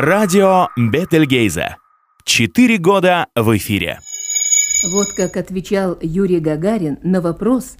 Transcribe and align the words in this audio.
Радио 0.00 0.68
Бетельгейза. 0.76 1.74
Четыре 2.22 2.78
года 2.78 3.26
в 3.34 3.56
эфире. 3.56 3.98
Вот 4.92 5.08
как 5.08 5.36
отвечал 5.36 5.98
Юрий 6.00 6.38
Гагарин 6.38 6.98
на 7.02 7.20
вопрос, 7.20 7.76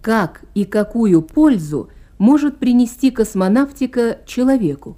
как 0.00 0.44
и 0.54 0.64
какую 0.64 1.20
пользу 1.20 1.90
может 2.16 2.56
принести 2.56 3.10
космонавтика 3.10 4.16
человеку. 4.24 4.96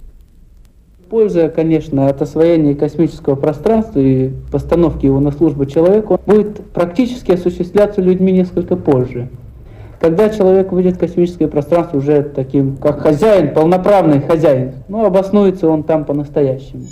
Польза, 1.09 1.49
конечно, 1.49 2.07
от 2.07 2.21
освоения 2.21 2.73
космического 2.73 3.35
пространства 3.35 3.99
и 3.99 4.31
постановки 4.49 5.05
его 5.05 5.19
на 5.19 5.33
службу 5.33 5.65
человеку 5.65 6.21
будет 6.25 6.71
практически 6.71 7.31
осуществляться 7.31 7.99
людьми 8.01 8.31
несколько 8.31 8.77
позже. 8.77 9.29
Когда 10.01 10.29
человек 10.29 10.71
выйдет 10.71 10.95
в 10.95 10.99
космическое 10.99 11.47
пространство 11.47 11.97
уже 11.97 12.23
таким, 12.23 12.75
как 12.77 13.01
хозяин, 13.01 13.53
полноправный 13.53 14.19
хозяин, 14.19 14.83
ну, 14.87 15.05
обоснуется 15.05 15.67
он 15.67 15.83
там 15.83 16.05
по-настоящему. 16.05 16.87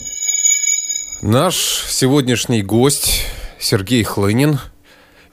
Наш 1.23 1.55
сегодняшний 1.55 2.61
гость 2.61 3.25
Сергей 3.57 4.03
Хлынин, 4.03 4.59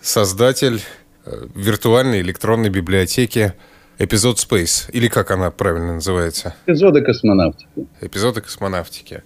создатель 0.00 0.80
э, 1.26 1.48
виртуальной 1.54 2.22
электронной 2.22 2.70
библиотеки 2.70 3.52
Эпизод 3.98 4.38
Space, 4.38 4.90
или 4.92 5.08
как 5.08 5.30
она 5.30 5.50
правильно 5.50 5.96
называется? 5.96 6.54
Эпизоды 6.64 7.02
космонавтики. 7.02 7.86
Эпизоды 8.00 8.40
космонавтики. 8.40 9.23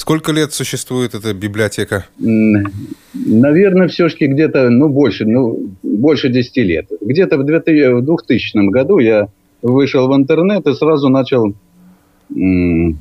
Сколько 0.00 0.32
лет 0.32 0.54
существует 0.54 1.14
эта 1.14 1.34
библиотека? 1.34 2.06
Наверное, 2.16 3.86
все-таки 3.88 4.28
где-то, 4.28 4.70
ну, 4.70 4.88
больше, 4.88 5.26
ну, 5.26 5.58
больше 5.82 6.30
10 6.30 6.56
лет. 6.56 6.86
Где-то 7.02 7.36
в 7.36 7.44
2000 7.44 8.70
году 8.70 8.98
я 8.98 9.28
вышел 9.60 10.08
в 10.08 10.16
интернет 10.16 10.66
и 10.66 10.72
сразу 10.72 11.10
начал 11.10 11.52
ну, 12.30 12.96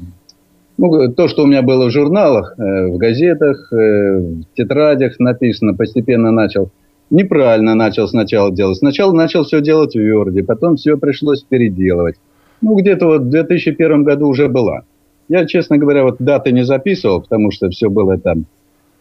то, 1.16 1.30
что 1.30 1.44
у 1.44 1.48
меня 1.48 1.62
было 1.62 1.86
в 1.86 1.92
журналах, 1.92 2.56
э, 2.58 2.88
в 2.88 2.98
газетах, 2.98 3.72
э, 3.72 4.20
в 4.20 4.44
тетрадях 4.58 5.20
написано, 5.20 5.76
постепенно 5.76 6.32
начал 6.32 6.70
неправильно 7.10 7.76
начал 7.76 8.10
сначала 8.10 8.52
делать. 8.52 8.78
Сначала 8.78 9.14
начал 9.14 9.46
все 9.46 9.62
делать 9.62 9.96
в 9.96 10.00
Word, 10.00 10.44
потом 10.44 10.76
все 10.76 10.98
пришлось 10.98 11.44
переделывать. 11.44 12.16
Ну, 12.62 12.76
где-то 12.76 13.06
вот 13.06 13.22
в 13.22 13.30
2001 13.30 14.04
году 14.04 14.28
уже 14.28 14.50
была. 14.50 14.84
Я, 15.30 15.46
честно 15.46 15.78
говоря, 15.78 16.04
вот 16.04 16.18
даты 16.20 16.52
не 16.52 16.66
записывал, 16.66 17.22
потому 17.22 17.52
что 17.52 17.70
все 17.70 17.90
было 17.90 18.18
там 18.18 18.46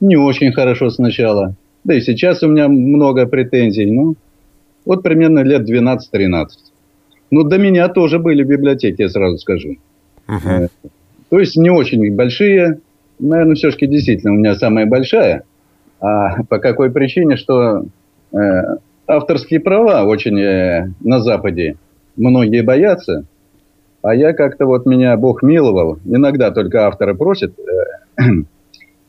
не 0.01 0.17
очень 0.17 0.53
хорошо 0.53 0.91
сначала. 0.91 1.55
Да 1.85 1.95
и 1.95 2.01
сейчас 2.01 2.43
у 2.43 2.49
меня 2.49 2.69
много 2.69 3.27
претензий. 3.27 3.91
Ну, 3.91 4.15
вот 4.85 5.03
примерно 5.03 5.41
лет 5.41 5.69
12-13. 5.69 6.47
Ну, 7.31 7.43
до 7.43 7.59
меня 7.59 7.89
тоже 7.89 8.19
были 8.19 8.43
библиотеки, 8.45 9.03
я 9.03 9.09
сразу 9.09 9.39
скажу. 9.39 9.77
Uh-huh. 10.29 10.69
То 11.31 11.39
есть 11.39 11.57
не 11.57 11.71
очень 11.71 12.15
большие. 12.15 12.79
Наверное, 13.19 13.57
все-таки 13.57 13.87
действительно 13.87 14.33
у 14.33 14.37
меня 14.37 14.55
самая 14.55 14.87
большая. 14.87 15.43
А 16.01 16.43
по 16.45 16.59
какой 16.59 16.91
причине, 16.91 17.37
что 17.37 17.85
Э, 18.33 18.77
авторские 19.07 19.61
права 19.61 20.05
очень 20.05 20.39
э, 20.39 20.91
на 21.01 21.21
Западе 21.21 21.77
многие 22.17 22.63
боятся. 22.63 23.25
А 24.03 24.15
я 24.15 24.33
как-то 24.33 24.67
вот 24.67 24.87
меня 24.87 25.17
Бог 25.17 25.43
миловал. 25.43 25.99
Иногда 26.05 26.51
только 26.51 26.87
авторы 26.87 27.15
просят 27.15 27.55
э, 27.59 28.23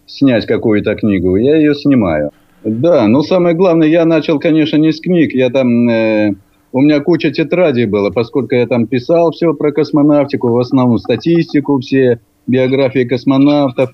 снять 0.05 0.45
какую-то 0.45 0.95
книгу, 0.95 1.35
я 1.35 1.55
ее 1.55 1.75
снимаю. 1.75 2.31
Да, 2.63 3.07
но 3.07 3.21
самое 3.21 3.55
главное, 3.55 3.87
я 3.87 4.05
начал, 4.05 4.39
конечно, 4.39 4.77
не 4.77 4.91
с 4.91 4.99
книг. 4.99 5.33
Я 5.33 5.49
там, 5.49 5.87
э, 5.89 6.33
у 6.73 6.81
меня 6.81 6.99
куча 6.99 7.31
тетрадей 7.31 7.85
было, 7.85 8.09
поскольку 8.09 8.55
я 8.55 8.67
там 8.67 8.87
писал 8.87 9.31
все 9.31 9.53
про 9.53 9.71
космонавтику, 9.71 10.49
в 10.49 10.59
основном 10.59 10.97
статистику, 10.97 11.79
все 11.79 12.19
биографии 12.47 13.05
космонавтов. 13.05 13.91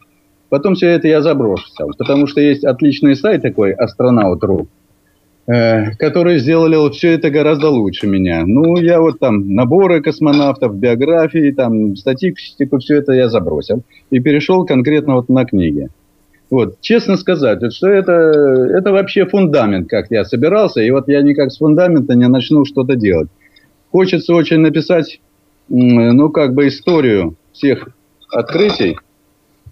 Потом 0.49 0.75
все 0.75 0.89
это 0.89 1.07
я 1.07 1.21
забросил, 1.21 1.91
потому 1.97 2.27
что 2.27 2.39
есть 2.39 2.63
отличный 2.63 3.15
сайт 3.15 3.41
такой, 3.41 3.73
астронавт.ру. 3.73 4.67
Э, 5.47 5.91
которые 5.99 6.39
сделали 6.39 6.75
все 6.91 7.11
это 7.11 7.29
гораздо 7.29 7.69
лучше 7.69 8.07
меня. 8.07 8.43
Ну, 8.47 8.77
я 8.77 8.99
вот 8.99 9.19
там 9.19 9.53
наборы 9.53 10.01
космонавтов, 10.01 10.75
биографии, 10.75 11.51
там 11.51 11.95
статистику, 11.95 12.79
все 12.79 12.95
это 12.95 13.13
я 13.13 13.29
забросил 13.29 13.83
и 14.09 14.19
перешел 14.19 14.65
конкретно 14.65 15.17
вот 15.17 15.29
на 15.29 15.45
книги. 15.45 15.89
Вот, 16.49 16.81
честно 16.81 17.15
сказать, 17.15 17.61
вот, 17.61 17.73
что 17.73 17.89
это, 17.89 18.11
это 18.11 18.91
вообще 18.91 19.27
фундамент, 19.27 19.87
как 19.87 20.09
я 20.09 20.25
собирался, 20.25 20.81
и 20.81 20.89
вот 20.89 21.07
я 21.09 21.21
никак 21.21 21.51
с 21.51 21.57
фундамента 21.57 22.15
не 22.15 22.27
начну 22.27 22.65
что-то 22.65 22.95
делать. 22.95 23.29
Хочется 23.91 24.33
очень 24.33 24.61
написать, 24.61 25.21
ну, 25.69 26.29
как 26.31 26.55
бы 26.55 26.69
историю 26.69 27.35
всех 27.51 27.89
открытий 28.31 28.97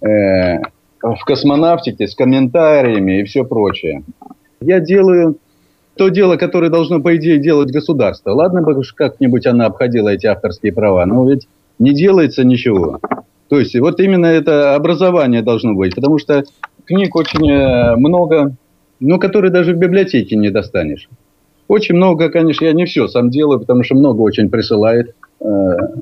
э, 0.01 0.59
в 1.01 1.25
космонавтике 1.25 2.07
с 2.07 2.13
комментариями 2.13 3.21
и 3.21 3.23
все 3.23 3.43
прочее. 3.43 4.03
Я 4.61 4.79
делаю 4.79 5.37
то 5.95 6.09
дело, 6.09 6.37
которое 6.37 6.69
должно, 6.69 7.01
по 7.01 7.15
идее, 7.15 7.37
делать 7.37 7.71
государство. 7.71 8.31
Ладно 8.31 8.61
бы 8.61 8.81
как-нибудь 8.95 9.45
она 9.45 9.67
обходила 9.67 10.09
эти 10.09 10.25
авторские 10.25 10.73
права, 10.73 11.05
но 11.05 11.29
ведь 11.29 11.47
не 11.79 11.93
делается 11.93 12.43
ничего. 12.43 12.99
То 13.49 13.59
есть 13.59 13.77
вот 13.79 13.99
именно 13.99 14.25
это 14.25 14.75
образование 14.75 15.41
должно 15.41 15.73
быть, 15.73 15.95
потому 15.95 16.17
что 16.17 16.43
книг 16.85 17.15
очень 17.15 17.49
э, 17.49 17.95
много, 17.95 18.55
ну, 18.99 19.19
которые 19.19 19.51
даже 19.51 19.73
в 19.73 19.77
библиотеке 19.77 20.35
не 20.35 20.49
достанешь. 20.49 21.07
Очень 21.67 21.95
много, 21.95 22.29
конечно, 22.29 22.65
я 22.65 22.73
не 22.73 22.85
все 22.85 23.07
сам 23.07 23.29
делаю, 23.29 23.59
потому 23.59 23.83
что 23.83 23.95
много 23.95 24.21
очень 24.21 24.49
присылает 24.49 25.13
э, 25.39 25.45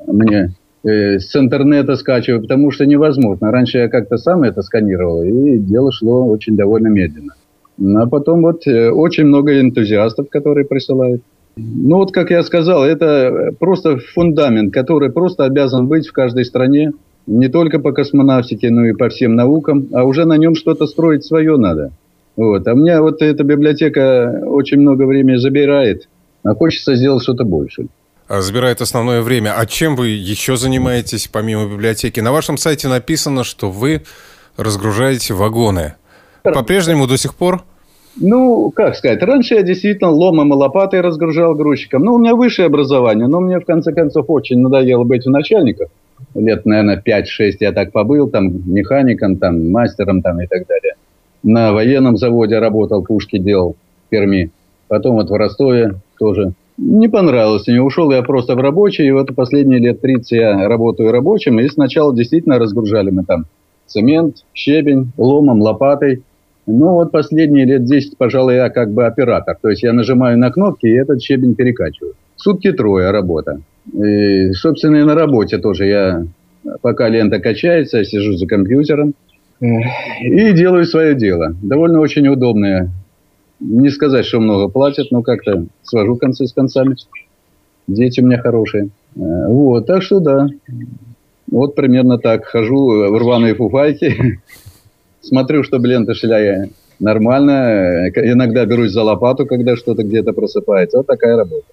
мне 0.08 0.54
э, 0.84 1.20
с 1.20 1.36
интернета 1.36 1.96
скачиваю, 1.98 2.42
потому 2.42 2.72
что 2.72 2.86
невозможно. 2.86 3.52
Раньше 3.52 3.80
я 3.80 3.90
как-то 3.90 4.18
сам 4.18 4.44
это 4.44 4.62
сканировал, 4.62 5.22
и 5.24 5.58
дело 5.58 5.92
шло 5.92 6.26
очень 6.28 6.56
довольно 6.56 6.88
медленно. 6.88 7.34
А 7.98 8.08
потом 8.08 8.42
вот 8.42 8.68
э, 8.68 8.90
очень 8.92 9.26
много 9.26 9.60
энтузиастов, 9.60 10.30
которые 10.30 10.66
присылают. 10.66 11.24
Ну 11.56 11.98
вот, 11.98 12.12
как 12.12 12.32
я 12.32 12.44
сказал, 12.44 12.86
это 12.86 13.54
просто 13.60 13.98
фундамент, 13.98 14.74
который 14.74 15.12
просто 15.12 15.46
обязан 15.46 15.88
быть 15.88 16.08
в 16.08 16.14
каждой 16.14 16.46
стране. 16.46 16.92
Не 17.28 17.50
только 17.50 17.80
по 17.80 17.92
космонавтике, 17.92 18.70
но 18.70 18.86
и 18.86 18.94
по 18.94 19.10
всем 19.10 19.36
наукам. 19.36 19.88
А 19.94 20.04
уже 20.04 20.26
на 20.26 20.38
нем 20.38 20.56
что-то 20.56 20.88
строить 20.88 21.26
свое 21.26 21.58
надо. 21.58 21.92
Вот. 22.36 22.68
А 22.68 22.76
мне 22.76 23.00
вот 23.02 23.22
эта 23.22 23.44
библиотека 23.44 24.44
очень 24.46 24.80
много 24.80 25.04
времени 25.04 25.36
забирает. 25.36 26.08
А 26.44 26.56
хочется 26.56 26.96
сделать 26.96 27.24
что-то 27.24 27.44
больше. 27.44 27.88
А 28.28 28.42
забирает 28.42 28.82
основное 28.82 29.22
время. 29.22 29.54
А 29.58 29.66
чем 29.66 29.96
вы 29.96 30.08
еще 30.08 30.56
занимаетесь 30.56 31.28
помимо 31.28 31.70
библиотеки? 31.70 32.20
На 32.22 32.32
вашем 32.32 32.58
сайте 32.58 32.88
написано, 32.88 33.44
что 33.44 33.70
вы 33.70 34.04
разгружаете 34.56 35.34
вагоны. 35.34 35.96
По-прежнему 36.44 37.08
до 37.08 37.18
сих 37.18 37.36
пор? 37.36 37.64
Ну, 38.20 38.72
как 38.72 38.96
сказать, 38.96 39.24
раньше 39.24 39.56
я 39.56 39.64
действительно 39.64 40.10
ломом 40.10 40.54
и 40.54 40.56
лопатой 40.56 41.02
разгружал 41.02 41.56
грузчиком. 41.56 42.04
Ну, 42.04 42.16
у 42.16 42.18
меня 42.18 42.36
высшее 42.36 42.66
образование, 42.66 43.28
но 43.28 43.40
мне, 43.40 43.60
в 43.60 43.66
конце 43.66 43.94
концов, 43.94 44.26
очень 44.30 44.60
надоело 44.60 45.04
быть 45.04 45.26
в 45.26 45.30
начальниках. 45.30 45.90
Лет, 46.36 46.66
наверное, 46.66 47.02
5-6 47.02 47.54
я 47.62 47.72
так 47.72 47.92
побыл, 47.92 48.30
там, 48.30 48.70
механиком, 48.72 49.38
там, 49.38 49.72
мастером, 49.72 50.22
там, 50.22 50.42
и 50.42 50.48
так 50.48 50.68
далее. 50.68 50.96
На 51.44 51.74
военном 51.74 52.18
заводе 52.18 52.60
работал, 52.60 53.04
пушки 53.04 53.38
делал 53.38 53.76
в 54.06 54.10
Перми. 54.10 54.52
Потом 54.88 55.16
вот 55.16 55.30
в 55.30 55.34
Ростове 55.34 55.96
тоже. 56.20 56.54
Не 56.78 57.08
понравилось 57.08 57.68
мне. 57.68 57.82
Ушел 57.82 58.12
я 58.12 58.22
просто 58.24 58.56
в 58.56 58.60
рабочий, 58.60 59.08
и 59.08 59.12
вот 59.12 59.34
последние 59.36 59.80
лет 59.80 60.02
30 60.02 60.32
я 60.32 60.68
работаю 60.68 61.12
рабочим. 61.12 61.60
И 61.60 61.68
сначала 61.70 62.14
действительно 62.14 62.60
разгружали 62.60 63.10
мы 63.10 63.24
там 63.24 63.46
цемент, 63.88 64.38
щебень, 64.54 65.12
ломом, 65.18 65.62
лопатой– 65.62 66.24
ну, 66.68 66.94
вот 66.94 67.12
последние 67.12 67.66
лет 67.66 67.86
10, 67.86 68.18
пожалуй, 68.18 68.56
я 68.56 68.70
как 68.70 68.92
бы 68.92 69.06
оператор. 69.06 69.58
То 69.62 69.70
есть 69.70 69.84
я 69.84 69.94
нажимаю 69.94 70.38
на 70.38 70.52
кнопки, 70.52 70.86
и 70.86 70.96
этот 70.96 71.22
щебень 71.22 71.56
перекачиваю. 71.56 72.14
Сутки 72.36 72.72
трое 72.72 73.12
работа. 73.12 73.62
И, 73.94 74.52
собственно, 74.54 74.98
и 74.98 75.04
на 75.04 75.16
работе 75.16 75.58
тоже 75.58 75.86
я, 75.88 76.26
пока 76.82 77.10
лента 77.10 77.40
качается, 77.40 78.00
я 78.00 78.04
сижу 78.06 78.34
за 78.34 78.46
компьютером 78.46 79.14
и 79.60 80.52
делаю 80.54 80.86
свое 80.86 81.16
дело. 81.16 81.56
Довольно 81.62 82.00
очень 82.00 82.28
удобное. 82.28 82.92
Не 83.60 83.90
сказать, 83.90 84.26
что 84.26 84.40
много 84.40 84.72
платят, 84.72 85.12
но 85.12 85.22
как-то 85.22 85.66
свожу 85.84 86.16
концы 86.16 86.48
с 86.48 86.54
концами. 86.54 86.96
Дети 87.88 88.22
у 88.22 88.26
меня 88.26 88.40
хорошие. 88.40 88.90
Вот, 89.16 89.86
так 89.86 90.02
что 90.02 90.20
да. 90.20 90.48
Вот 91.52 91.76
примерно 91.76 92.18
так. 92.18 92.46
Хожу 92.46 92.78
в 93.12 93.18
рваные 93.20 93.54
фуфайки, 93.54 94.40
смотрю, 95.22 95.64
чтобы 95.64 95.88
лента 95.88 96.14
шля 96.14 96.68
нормально. 97.00 98.10
Иногда 98.16 98.66
берусь 98.66 98.92
за 98.92 99.04
лопату, 99.04 99.46
когда 99.46 99.76
что-то 99.76 100.04
где-то 100.04 100.34
просыпается. 100.34 100.98
Вот 100.98 101.08
такая 101.08 101.36
работа. 101.36 101.66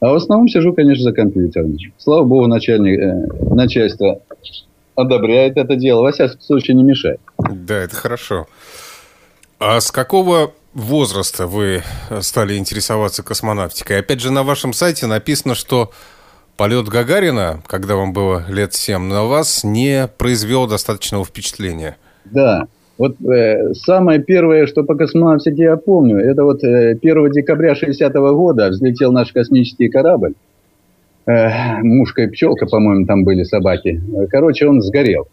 А 0.00 0.10
в 0.10 0.14
основном 0.14 0.48
сижу, 0.48 0.72
конечно, 0.72 1.04
за 1.04 1.12
компьютером. 1.12 1.76
Слава 1.98 2.24
богу, 2.24 2.46
начальник, 2.46 2.98
э, 2.98 3.54
начальство 3.54 4.20
одобряет 4.94 5.56
это 5.56 5.76
дело. 5.76 6.02
Во 6.02 6.12
всяком 6.12 6.40
случае, 6.40 6.76
не 6.76 6.82
мешает. 6.82 7.20
Да, 7.38 7.76
это 7.76 7.96
хорошо. 7.96 8.46
А 9.58 9.80
с 9.80 9.90
какого 9.90 10.52
возраста 10.74 11.46
вы 11.46 11.82
стали 12.20 12.56
интересоваться 12.56 13.22
космонавтикой? 13.22 14.00
Опять 14.00 14.20
же, 14.20 14.30
на 14.30 14.42
вашем 14.42 14.72
сайте 14.72 15.06
написано, 15.06 15.54
что 15.54 15.90
полет 16.56 16.88
Гагарина, 16.88 17.62
когда 17.66 17.96
вам 17.96 18.12
было 18.12 18.44
лет 18.48 18.74
7, 18.74 19.02
на 19.02 19.24
вас 19.24 19.64
не 19.64 20.08
произвел 20.18 20.66
достаточного 20.66 21.24
впечатления. 21.24 21.96
Да, 22.24 22.66
вот 22.96 23.20
э, 23.20 23.74
самое 23.74 24.20
первое, 24.20 24.66
что 24.66 24.84
по 24.84 24.94
космонавтике 24.94 25.62
я 25.64 25.76
помню, 25.76 26.18
это 26.18 26.44
вот 26.44 26.62
э, 26.62 26.98
1 27.00 27.30
декабря 27.30 27.74
60 27.74 28.14
-го 28.14 28.34
года 28.34 28.68
взлетел 28.68 29.12
наш 29.12 29.32
космический 29.32 29.88
корабль. 29.88 30.34
Э, 31.26 31.82
мушка 31.82 32.22
и 32.22 32.26
пчелка, 32.28 32.66
по-моему, 32.66 33.06
там 33.06 33.24
были 33.24 33.42
собаки. 33.42 34.00
Короче, 34.30 34.68
он 34.68 34.80
сгорел. 34.80 35.26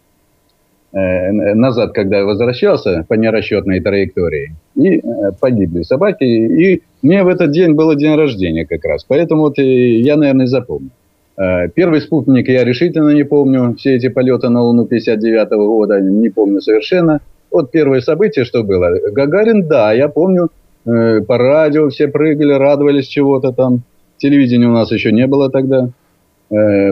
Э, 0.94 1.30
назад, 1.54 1.92
когда 1.92 2.24
возвращался 2.24 3.06
по 3.08 3.14
нерасчетной 3.14 3.80
траектории, 3.80 4.54
и 4.74 4.98
э, 4.98 5.02
погибли 5.40 5.82
собаки. 5.82 6.24
И 6.24 6.82
мне 7.00 7.22
в 7.22 7.28
этот 7.28 7.50
день 7.50 7.72
было 7.72 7.96
день 7.96 8.14
рождения 8.14 8.66
как 8.66 8.84
раз. 8.84 9.04
Поэтому 9.04 9.42
вот 9.42 9.58
я, 9.58 10.16
наверное, 10.16 10.46
запомню. 10.46 10.90
Э, 11.36 11.68
первый 11.68 12.00
спутник 12.00 12.48
я 12.48 12.64
решительно 12.64 13.10
не 13.10 13.24
помню. 13.24 13.74
Все 13.78 13.96
эти 13.96 14.08
полеты 14.08 14.48
на 14.48 14.62
Луну 14.62 14.86
59 14.86 15.52
-го 15.52 15.66
года 15.66 16.00
не 16.00 16.28
помню 16.28 16.60
совершенно. 16.60 17.20
Вот 17.50 17.70
первое 17.70 18.00
событие, 18.00 18.44
что 18.44 18.62
было. 18.62 18.98
Гагарин, 19.12 19.66
да, 19.68 19.92
я 19.92 20.08
помню, 20.08 20.48
э, 20.86 21.20
по 21.20 21.38
радио 21.38 21.88
все 21.88 22.08
прыгали, 22.08 22.52
радовались 22.52 23.06
чего-то 23.06 23.52
там. 23.52 23.82
Телевидения 24.18 24.68
у 24.68 24.72
нас 24.72 24.92
еще 24.92 25.12
не 25.12 25.26
было 25.26 25.50
тогда. 25.50 25.88
Э, 26.50 26.90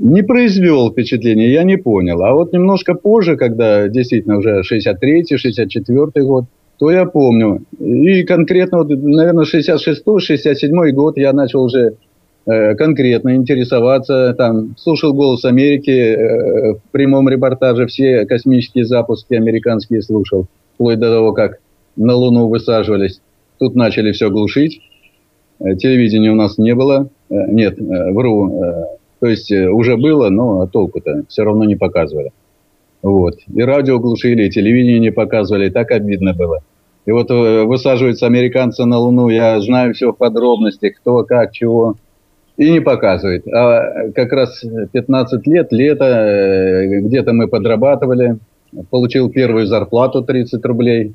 не 0.00 0.22
произвел 0.22 0.90
впечатления, 0.90 1.52
я 1.52 1.62
не 1.62 1.76
понял. 1.76 2.22
А 2.22 2.32
вот 2.32 2.52
немножко 2.52 2.94
позже, 2.94 3.36
когда 3.36 3.88
действительно 3.88 4.38
уже 4.38 4.62
63-й, 4.62 5.36
64-й 5.36 6.22
год, 6.22 6.44
то 6.78 6.90
я 6.90 7.04
помню. 7.04 7.62
И 7.80 8.22
конкретно, 8.22 8.78
вот, 8.78 8.88
наверное, 8.88 9.44
66-й, 9.44 10.36
67-й 10.36 10.92
год 10.92 11.18
я 11.18 11.32
начал 11.32 11.64
уже 11.64 11.94
конкретно 12.48 13.36
интересоваться, 13.36 14.32
там, 14.32 14.74
слушал 14.78 15.12
«Голос 15.12 15.44
Америки», 15.44 15.90
э, 15.90 16.72
в 16.76 16.80
прямом 16.92 17.28
репортаже 17.28 17.86
все 17.86 18.24
космические 18.24 18.86
запуски 18.86 19.34
американские 19.34 20.00
слушал, 20.00 20.46
вплоть 20.74 20.98
до 20.98 21.12
того, 21.12 21.32
как 21.34 21.58
на 21.96 22.14
Луну 22.14 22.48
высаживались. 22.48 23.20
Тут 23.58 23.74
начали 23.74 24.12
все 24.12 24.30
глушить, 24.30 24.80
э, 25.60 25.74
телевидения 25.74 26.30
у 26.30 26.36
нас 26.36 26.56
не 26.56 26.74
было, 26.74 27.10
нет, 27.28 27.78
вру, 27.78 28.86
то 29.20 29.26
есть 29.26 29.52
уже 29.52 29.98
было, 29.98 30.30
но 30.30 30.66
толку-то 30.66 31.24
все 31.28 31.44
равно 31.44 31.64
не 31.64 31.76
показывали. 31.76 32.32
Вот. 33.02 33.34
И 33.54 33.60
радио 33.60 33.98
глушили, 33.98 34.46
и 34.46 34.50
телевидение 34.50 35.00
не 35.00 35.10
показывали, 35.10 35.68
так 35.68 35.90
обидно 35.90 36.32
было. 36.32 36.60
И 37.04 37.10
вот 37.10 37.28
высаживаются 37.28 38.24
американцы 38.24 38.86
на 38.86 38.98
Луну, 38.98 39.28
я 39.28 39.60
знаю 39.60 39.92
все 39.92 40.12
в 40.12 40.16
подробностях, 40.16 40.94
кто, 40.96 41.24
как, 41.24 41.52
чего– 41.52 41.96
и 42.58 42.70
не 42.70 42.80
показывает. 42.80 43.46
А 43.48 44.10
как 44.14 44.32
раз 44.32 44.62
15 44.92 45.46
лет, 45.46 45.72
лето, 45.72 46.04
э, 46.04 47.00
где-то 47.00 47.32
мы 47.32 47.46
подрабатывали, 47.46 48.38
получил 48.90 49.30
первую 49.30 49.66
зарплату 49.66 50.22
30 50.22 50.62
рублей, 50.66 51.14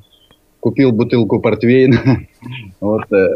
купил 0.60 0.90
бутылку 0.90 1.40
портвейна, 1.40 1.98
вот, 2.80 3.12
э, 3.12 3.28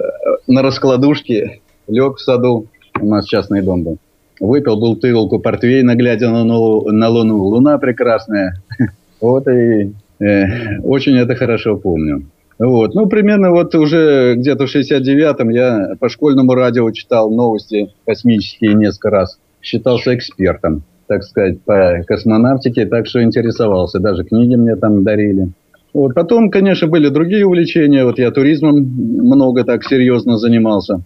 на 0.47 0.63
раскладушке 0.63 1.61
лег 1.87 2.17
в 2.17 2.21
саду, 2.21 2.67
у 2.99 3.07
нас 3.07 3.27
частный 3.27 3.63
дом 3.63 3.85
был, 3.85 3.99
выпил 4.41 4.81
бутылку 4.81 5.39
портвейна, 5.39 5.95
глядя 5.95 6.31
на, 6.31 6.45
на 6.45 7.09
Луну, 7.09 7.45
луна 7.45 7.77
прекрасная, 7.77 8.55
вот 9.21 9.47
и 9.49 9.93
э, 10.19 10.79
очень 10.83 11.17
это 11.19 11.35
хорошо 11.35 11.77
помню. 11.77 12.25
Вот. 12.59 12.95
Ну, 12.95 13.07
примерно 13.07 13.53
вот 13.53 13.75
уже 13.75 14.35
где-то 14.37 14.67
в 14.67 14.75
69-м 14.75 15.49
я 15.51 15.91
по 16.01 16.09
школьному 16.09 16.55
радио 16.55 16.91
читал 16.91 17.31
новости 17.31 17.93
космические 18.05 18.75
несколько 18.75 19.11
раз. 19.11 19.39
Считался 19.63 20.15
экспертом, 20.15 20.83
так 21.07 21.23
сказать, 21.23 21.61
по 21.63 22.03
космонавтике, 22.07 22.87
так 22.87 23.07
что 23.07 23.23
интересовался. 23.23 24.01
Даже 24.01 24.25
книги 24.25 24.57
мне 24.57 24.75
там 24.75 25.05
дарили. 25.05 25.51
Вот. 25.95 26.15
Потом, 26.15 26.51
конечно, 26.51 26.89
были 26.89 27.09
другие 27.09 27.47
увлечения. 27.47 28.05
Вот 28.05 28.19
я 28.19 28.31
туризмом 28.31 28.77
много 28.77 29.65
так 29.65 29.85
серьезно 29.85 30.37
занимался. 30.37 31.01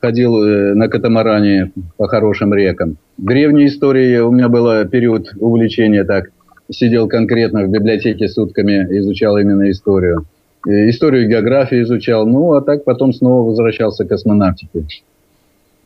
Ходил 0.00 0.42
э, 0.42 0.74
на 0.74 0.88
катамаране 0.88 1.72
по 1.96 2.08
хорошим 2.08 2.54
рекам. 2.54 2.96
Древней 3.18 3.66
истории 3.66 4.18
у 4.18 4.30
меня 4.30 4.48
был 4.48 4.88
период 4.88 5.32
увлечения 5.38 6.04
так. 6.04 6.30
Сидел 6.70 7.08
конкретно 7.08 7.64
в 7.64 7.70
библиотеке 7.70 8.28
сутками, 8.28 8.86
изучал 8.98 9.36
именно 9.36 9.70
историю. 9.70 10.26
Э, 10.66 10.88
историю 10.88 11.28
географии 11.28 11.82
изучал, 11.82 12.26
ну, 12.26 12.52
а 12.52 12.62
так 12.62 12.84
потом 12.84 13.12
снова 13.12 13.48
возвращался 13.48 14.04
к 14.04 14.08
космонавтике. 14.08 14.86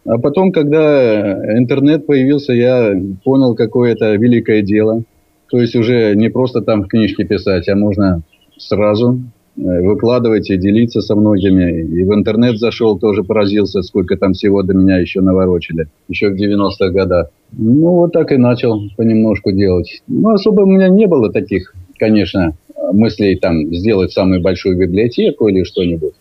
А 0.06 0.18
потом, 0.18 0.52
когда 0.52 1.58
интернет 1.58 2.06
появился, 2.06 2.52
я 2.52 2.92
понял, 3.24 3.54
какое 3.54 3.92
это 3.92 4.14
великое 4.14 4.62
дело. 4.62 5.02
То 5.50 5.60
есть 5.60 5.74
уже 5.76 6.14
не 6.14 6.28
просто 6.28 6.60
там 6.60 6.82
в 6.82 6.88
книжке 6.88 7.24
писать, 7.24 7.68
а 7.68 7.76
можно 7.76 8.22
сразу 8.58 9.20
э, 9.56 9.60
выкладывать 9.62 10.50
и 10.50 10.58
делиться 10.58 11.00
со 11.00 11.16
многими. 11.16 11.80
И 11.80 12.04
в 12.04 12.14
интернет 12.14 12.58
зашел, 12.58 12.98
тоже 12.98 13.24
поразился, 13.24 13.82
сколько 13.82 14.16
там 14.16 14.34
всего 14.34 14.62
до 14.62 14.74
меня 14.74 14.98
еще 14.98 15.22
наворочили, 15.22 15.88
еще 16.08 16.28
в 16.28 16.36
90-х 16.36 16.90
годах. 16.90 17.30
Ну, 17.52 17.90
вот 17.92 18.12
так 18.12 18.30
и 18.30 18.36
начал 18.36 18.82
понемножку 18.96 19.52
делать. 19.52 20.02
Ну, 20.06 20.30
особо 20.30 20.62
у 20.62 20.66
меня 20.66 20.88
не 20.88 21.06
было 21.06 21.32
таких, 21.32 21.74
конечно, 21.98 22.54
мыслей 22.92 23.36
там 23.36 23.72
сделать 23.74 24.12
самую 24.12 24.42
большую 24.42 24.78
библиотеку 24.78 25.48
или 25.48 25.64
что-нибудь. 25.64 26.14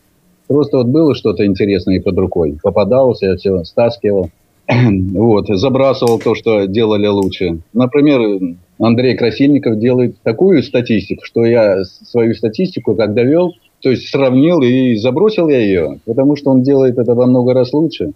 Просто 0.48 0.78
вот 0.78 0.88
было 0.88 1.16
что-то 1.16 1.46
интересное 1.46 2.02
под 2.02 2.18
рукой. 2.18 2.58
Попадался, 2.62 3.28
я 3.28 3.36
все 3.36 3.64
стаскивал. 3.64 4.30
вот, 5.14 5.48
забрасывал 5.48 6.20
то, 6.20 6.36
что 6.36 6.66
делали 6.66 7.08
лучше. 7.08 7.60
Например, 7.74 8.56
Андрей 8.80 9.16
Красильников 9.16 9.80
делает 9.80 10.18
такую 10.24 10.64
статистику, 10.64 11.24
что 11.24 11.46
я 11.46 11.84
свою 11.84 12.34
статистику, 12.34 12.96
как 12.96 13.14
довел, 13.14 13.54
то 13.82 13.92
есть 13.92 14.10
сравнил 14.10 14.62
и 14.62 14.96
забросил 14.96 15.48
я 15.50 15.60
ее, 15.60 16.00
потому 16.06 16.36
что 16.36 16.50
он 16.50 16.64
делает 16.64 16.98
это 16.98 17.14
во 17.14 17.28
много 17.28 17.54
раз 17.54 17.74
лучше. 17.74 18.14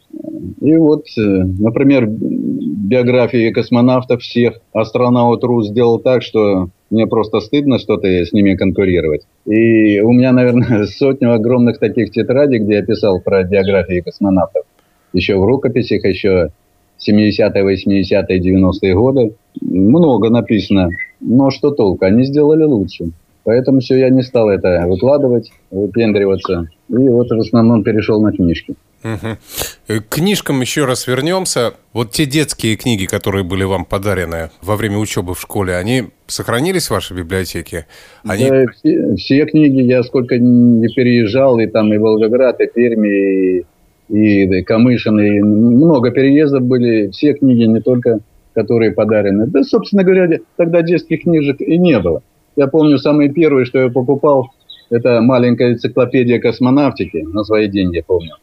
И 0.61 0.75
вот, 0.75 1.05
э, 1.17 1.21
например, 1.21 2.07
биографии 2.07 3.51
космонавтов 3.51 4.21
всех 4.21 4.59
астронавт 4.73 5.44
РУ 5.44 5.61
сделал 5.63 5.99
так, 5.99 6.23
что 6.23 6.69
мне 6.89 7.07
просто 7.07 7.39
стыдно 7.39 7.79
что-то 7.79 8.07
с 8.07 8.33
ними 8.33 8.55
конкурировать. 8.55 9.21
И 9.45 9.99
у 9.99 10.11
меня, 10.11 10.31
наверное, 10.31 10.85
сотню 10.97 11.33
огромных 11.33 11.79
таких 11.79 12.11
тетрадей, 12.11 12.59
где 12.59 12.75
я 12.75 12.81
писал 12.83 13.21
про 13.21 13.43
биографии 13.43 14.01
космонавтов. 14.01 14.63
Еще 15.13 15.37
в 15.37 15.45
рукописях, 15.45 16.03
еще 16.05 16.49
70-е, 16.99 17.63
80-е, 17.63 18.39
90-е 18.39 18.95
годы. 18.95 19.33
Много 19.61 20.29
написано. 20.29 20.89
Но 21.19 21.49
что 21.49 21.71
толку? 21.71 22.05
Они 22.05 22.23
сделали 22.23 22.63
лучше. 22.63 23.11
Поэтому 23.43 23.79
все, 23.79 23.97
я 23.97 24.09
не 24.09 24.21
стал 24.21 24.49
это 24.49 24.85
выкладывать, 24.85 25.51
выпендриваться. 25.71 26.67
И 26.89 26.93
вот 26.93 27.29
в 27.29 27.39
основном 27.39 27.83
перешел 27.83 28.21
на 28.21 28.31
книжки. 28.31 28.75
Угу. 29.03 29.99
К 30.01 30.09
книжкам 30.09 30.61
еще 30.61 30.85
раз 30.85 31.07
вернемся. 31.07 31.73
Вот 31.94 32.11
те 32.11 32.25
детские 32.25 32.75
книги, 32.75 33.06
которые 33.06 33.44
были 33.44 33.63
вам 33.63 33.85
подарены 33.85 34.51
во 34.61 34.75
время 34.75 34.97
учебы 34.97 35.33
в 35.33 35.41
школе, 35.41 35.75
они 35.75 36.09
сохранились 36.27 36.87
в 36.87 36.91
вашей 36.91 37.18
библиотеке? 37.18 37.87
Они... 38.23 38.49
Да, 38.49 38.65
все, 38.75 39.15
все 39.15 39.45
книги, 39.45 39.81
я 39.81 40.03
сколько 40.03 40.37
не 40.37 40.87
переезжал, 40.89 41.59
и 41.59 41.68
там 41.68 41.94
и 41.94 41.97
Волгоград, 41.97 42.59
и 42.61 42.68
Пермь, 42.68 43.06
и, 43.06 43.65
и 44.09 44.63
Камышин, 44.63 45.19
и 45.19 45.39
много 45.39 46.11
переездов 46.11 46.63
были. 46.63 47.09
Все 47.09 47.33
книги, 47.33 47.63
не 47.63 47.81
только 47.81 48.19
которые 48.53 48.91
подарены. 48.91 49.47
Да, 49.47 49.63
собственно 49.63 50.03
говоря, 50.03 50.39
тогда 50.57 50.81
детских 50.81 51.23
книжек 51.23 51.61
и 51.61 51.77
не 51.77 51.99
было. 51.99 52.21
Я 52.56 52.68
помню, 52.68 52.97
самые 52.97 53.29
первые, 53.29 53.65
что 53.65 53.79
я 53.79 53.89
покупал, 53.89 54.49
это 54.89 55.21
маленькая 55.21 55.73
энциклопедия 55.73 56.39
космонавтики 56.39 57.18
на 57.18 57.44
свои 57.44 57.69
деньги, 57.69 58.03
помню. 58.06 58.35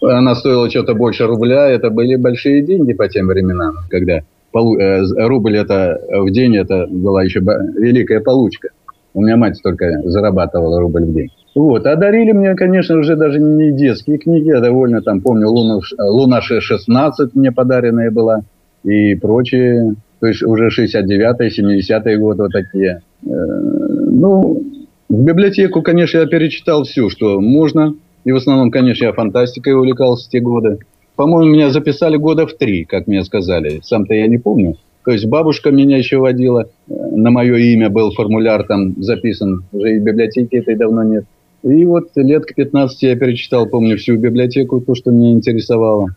Она 0.00 0.34
стоила 0.34 0.68
что-то 0.70 0.94
больше 0.94 1.26
рубля, 1.26 1.68
это 1.68 1.90
были 1.90 2.16
большие 2.16 2.62
деньги 2.62 2.92
по 2.92 3.08
тем 3.08 3.28
временам, 3.28 3.76
когда 3.90 4.20
полу... 4.52 4.78
Э, 4.78 5.02
рубль 5.26 5.56
это 5.56 6.00
в 6.08 6.30
день, 6.30 6.56
это 6.56 6.86
была 6.88 7.22
еще 7.22 7.40
великая 7.40 8.20
получка. 8.20 8.68
У 9.14 9.22
меня 9.22 9.36
мать 9.36 9.60
только 9.62 10.02
зарабатывала 10.04 10.80
рубль 10.80 11.04
в 11.04 11.14
день. 11.14 11.30
Вот. 11.54 11.86
А 11.86 11.96
дарили 11.96 12.32
мне, 12.32 12.54
конечно, 12.54 12.98
уже 12.98 13.16
даже 13.16 13.40
не 13.40 13.72
детские 13.72 14.18
книги, 14.18 14.50
а 14.50 14.60
довольно 14.60 15.02
там, 15.02 15.20
помню, 15.20 15.48
Луна, 15.48 15.80
Луна 15.98 16.40
16 16.40 17.34
мне 17.34 17.50
подаренная 17.50 18.10
была 18.10 18.42
и 18.84 19.14
прочие. 19.16 19.94
То 20.20 20.26
есть 20.26 20.42
уже 20.42 20.68
69-е, 20.68 21.50
70-е 21.50 22.18
годы 22.18 22.42
вот 22.44 22.52
такие. 22.52 23.02
Э, 23.24 23.28
ну, 23.28 24.62
в 25.08 25.24
библиотеку, 25.24 25.82
конечно, 25.82 26.18
я 26.18 26.26
перечитал 26.26 26.84
все, 26.84 27.08
что 27.08 27.40
можно. 27.40 27.94
И 28.28 28.30
в 28.30 28.36
основном, 28.36 28.70
конечно, 28.70 29.06
я 29.06 29.14
фантастикой 29.14 29.72
увлекался 29.72 30.28
в 30.28 30.30
те 30.30 30.40
годы. 30.40 30.80
По-моему, 31.16 31.50
меня 31.50 31.70
записали 31.70 32.18
года 32.18 32.46
в 32.46 32.52
три, 32.52 32.84
как 32.84 33.06
мне 33.06 33.24
сказали. 33.24 33.80
Сам-то 33.82 34.12
я 34.12 34.26
не 34.26 34.36
помню. 34.36 34.76
То 35.06 35.12
есть 35.12 35.24
бабушка 35.24 35.70
меня 35.70 35.96
еще 35.96 36.18
водила. 36.18 36.66
Э, 36.90 36.92
на 36.92 37.30
мое 37.30 37.56
имя 37.56 37.88
был 37.88 38.12
формуляр 38.12 38.64
там 38.64 39.02
записан. 39.02 39.64
Уже 39.72 39.96
и 39.96 39.98
в 39.98 40.02
библиотеке 40.02 40.58
этой 40.58 40.76
давно 40.76 41.04
нет. 41.04 41.24
И 41.62 41.86
вот 41.86 42.10
лет 42.16 42.44
к 42.44 42.54
15 42.54 43.02
я 43.04 43.16
перечитал, 43.16 43.64
помню, 43.64 43.96
всю 43.96 44.18
библиотеку, 44.18 44.82
то, 44.82 44.94
что 44.94 45.10
меня 45.10 45.30
интересовало. 45.30 46.08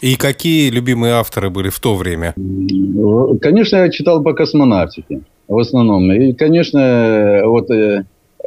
И 0.00 0.14
какие 0.14 0.70
любимые 0.70 1.14
авторы 1.14 1.50
были 1.50 1.70
в 1.70 1.80
то 1.80 1.96
время? 1.96 2.34
Конечно, 3.40 3.78
я 3.78 3.88
читал 3.88 4.22
по 4.22 4.32
космонавтике 4.32 5.22
в 5.48 5.58
основном. 5.58 6.12
И, 6.12 6.34
конечно, 6.34 7.40
вот 7.46 7.68
э, 7.72 8.04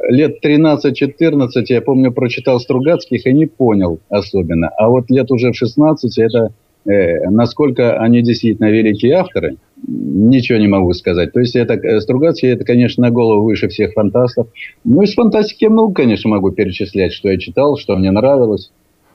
лет 0.10 0.43
13-14, 0.43 1.50
я 1.67 1.81
помню, 1.81 2.12
прочитал 2.12 2.60
Стругацких 2.60 3.25
и 3.25 3.34
не 3.34 3.46
понял 3.46 4.00
особенно. 4.10 4.70
А 4.70 4.89
вот 4.89 5.10
лет 5.10 5.31
уже 5.31 5.51
в 5.51 5.55
16 5.55 6.17
это 6.17 6.50
э, 6.86 7.29
насколько 7.29 7.98
они 8.00 8.22
действительно 8.22 8.70
великие 8.70 9.13
авторы, 9.13 9.58
ничего 9.88 10.58
не 10.58 10.67
могу 10.67 10.93
сказать. 10.93 11.34
То 11.34 11.39
есть 11.39 11.55
это 11.55 11.74
э, 11.75 12.00
Стругацкий, 12.01 12.50
это, 12.50 12.63
конечно, 12.63 13.03
на 13.03 13.12
голову 13.12 13.43
выше 13.43 13.67
всех 13.67 13.93
фантастов. 13.93 14.48
Ну, 14.84 15.01
из 15.01 15.13
фантастики 15.13 15.65
много, 15.65 15.93
конечно, 15.93 16.29
могу 16.29 16.51
перечислять, 16.51 17.13
что 17.13 17.29
я 17.29 17.38
читал, 17.38 17.77
что 17.77 17.96
мне 17.96 18.12
нравилось. 18.12 18.72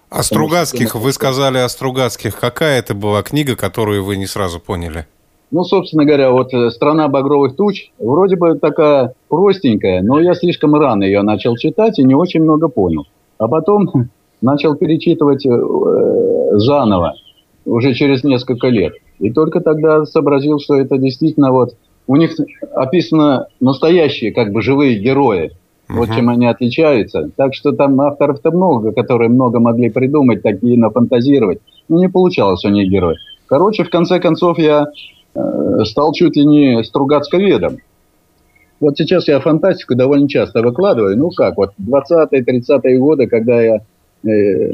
А 0.08 0.22
Стругацких, 0.22 0.94
вы 0.94 1.12
сказали 1.12 1.58
о 1.58 1.68
Стругацких. 1.68 2.38
Какая 2.38 2.78
это 2.78 2.94
была 2.94 3.22
книга, 3.22 3.56
которую 3.56 4.04
вы 4.04 4.16
не 4.16 4.26
сразу 4.26 4.60
поняли? 4.60 5.06
Ну, 5.50 5.62
собственно 5.62 6.04
говоря, 6.04 6.32
вот 6.32 6.52
э, 6.52 6.70
«Страна 6.70 7.08
багровых 7.08 7.54
туч» 7.54 7.90
вроде 7.98 8.36
бы 8.36 8.58
такая 8.58 9.14
простенькая, 9.28 10.02
но 10.02 10.20
я 10.20 10.34
слишком 10.34 10.74
рано 10.74 11.04
ее 11.04 11.22
начал 11.22 11.56
читать 11.56 11.98
и 11.98 12.04
не 12.04 12.14
очень 12.14 12.42
много 12.42 12.68
понял. 12.68 13.06
А 13.38 13.46
потом 13.46 13.88
начал 14.40 14.74
перечитывать 14.74 15.46
э, 15.46 16.58
заново, 16.58 17.14
уже 17.64 17.94
через 17.94 18.24
несколько 18.24 18.68
лет. 18.68 18.94
И 19.20 19.30
только 19.30 19.60
тогда 19.60 20.04
сообразил, 20.04 20.58
что 20.58 20.74
это 20.76 20.98
действительно 20.98 21.52
вот... 21.52 21.76
У 22.08 22.14
них 22.14 22.36
описано 22.72 23.48
настоящие, 23.58 24.32
как 24.32 24.52
бы, 24.52 24.62
живые 24.62 24.96
герои. 25.00 25.50
Uh-huh. 25.88 25.98
Вот 25.98 26.08
чем 26.14 26.28
они 26.28 26.46
отличаются. 26.46 27.30
Так 27.36 27.52
что 27.52 27.72
там 27.72 28.00
авторов-то 28.00 28.52
много, 28.52 28.92
которые 28.92 29.28
много 29.28 29.58
могли 29.58 29.90
придумать, 29.90 30.42
такие 30.42 30.78
нафантазировать. 30.78 31.58
Но 31.88 31.98
не 31.98 32.08
получалось 32.08 32.64
у 32.64 32.68
них 32.68 32.88
героев. 32.88 33.18
Короче, 33.48 33.82
в 33.82 33.90
конце 33.90 34.20
концов, 34.20 34.58
я 34.60 34.86
Э, 34.86 35.15
стал 35.84 36.12
чуть 36.12 36.36
ли 36.36 36.44
не 36.44 36.84
стругацковедом. 36.84 37.78
Вот 38.78 38.98
сейчас 38.98 39.26
я 39.28 39.40
фантастику 39.40 39.94
довольно 39.94 40.28
часто 40.28 40.62
выкладываю. 40.62 41.16
Ну 41.16 41.30
как, 41.30 41.56
вот 41.56 41.72
20-е, 41.80 42.42
30-е 42.42 42.98
годы, 42.98 43.26
когда 43.26 43.60
я 43.60 43.80
э, 44.24 44.70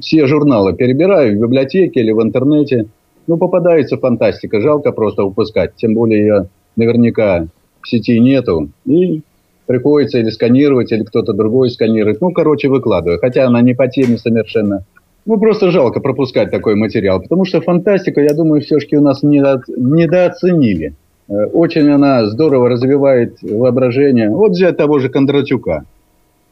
все 0.00 0.26
журналы 0.26 0.74
перебираю 0.74 1.36
в 1.36 1.40
библиотеке 1.40 2.00
или 2.00 2.12
в 2.12 2.22
интернете, 2.22 2.86
ну 3.26 3.38
попадается 3.38 3.96
фантастика, 3.96 4.60
жалко 4.60 4.92
просто 4.92 5.24
упускать. 5.24 5.74
Тем 5.76 5.94
более 5.94 6.20
ее 6.20 6.48
наверняка 6.76 7.46
в 7.80 7.88
сети 7.88 8.20
нету. 8.20 8.68
И 8.84 9.22
приходится 9.66 10.18
или 10.18 10.30
сканировать, 10.30 10.92
или 10.92 11.02
кто-то 11.02 11.32
другой 11.32 11.70
сканирует. 11.70 12.20
Ну, 12.20 12.32
короче, 12.32 12.68
выкладываю. 12.68 13.18
Хотя 13.18 13.46
она 13.46 13.60
не 13.62 13.74
по 13.74 13.88
теме 13.88 14.18
совершенно. 14.18 14.84
Ну, 15.26 15.40
просто 15.40 15.72
жалко 15.72 15.98
пропускать 16.00 16.52
такой 16.52 16.76
материал, 16.76 17.20
потому 17.20 17.44
что 17.44 17.60
фантастика, 17.60 18.20
я 18.20 18.32
думаю, 18.32 18.62
все-таки 18.62 18.96
у 18.96 19.00
нас 19.00 19.24
недо... 19.24 19.60
недооценили. 19.66 20.94
Э, 21.28 21.46
очень 21.46 21.88
она 21.90 22.26
здорово 22.26 22.68
развивает 22.68 23.38
воображение. 23.42 24.30
Вот 24.30 24.52
взять 24.52 24.76
того 24.76 25.00
же 25.00 25.08
Кондратюка, 25.08 25.84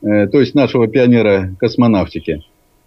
э, 0.03 0.27
то 0.27 0.41
есть 0.41 0.57
нашего 0.57 0.89
пионера 0.89 1.55
космонавтики. 1.61 2.43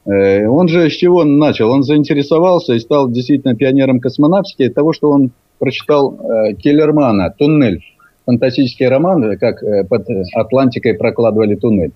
Э, 0.05 0.45
он 0.47 0.67
же 0.67 0.89
с 0.89 0.93
чего 0.93 1.23
начал? 1.23 1.71
Он 1.71 1.83
заинтересовался 1.83 2.73
и 2.73 2.79
стал 2.79 3.09
действительно 3.09 3.55
пионером 3.55 4.01
космонавтики 4.01 4.63
от 4.63 4.73
того, 4.73 4.91
что 4.91 5.09
он 5.09 5.31
прочитал 5.57 6.19
Келлермана 6.59 7.33
«Туннель». 7.35 7.81
Фантастический 8.25 8.89
роман, 8.89 9.37
как 9.39 9.63
под 9.87 10.05
Атлантикой 10.35 10.95
прокладывали 10.95 11.55
туннель. 11.55 11.93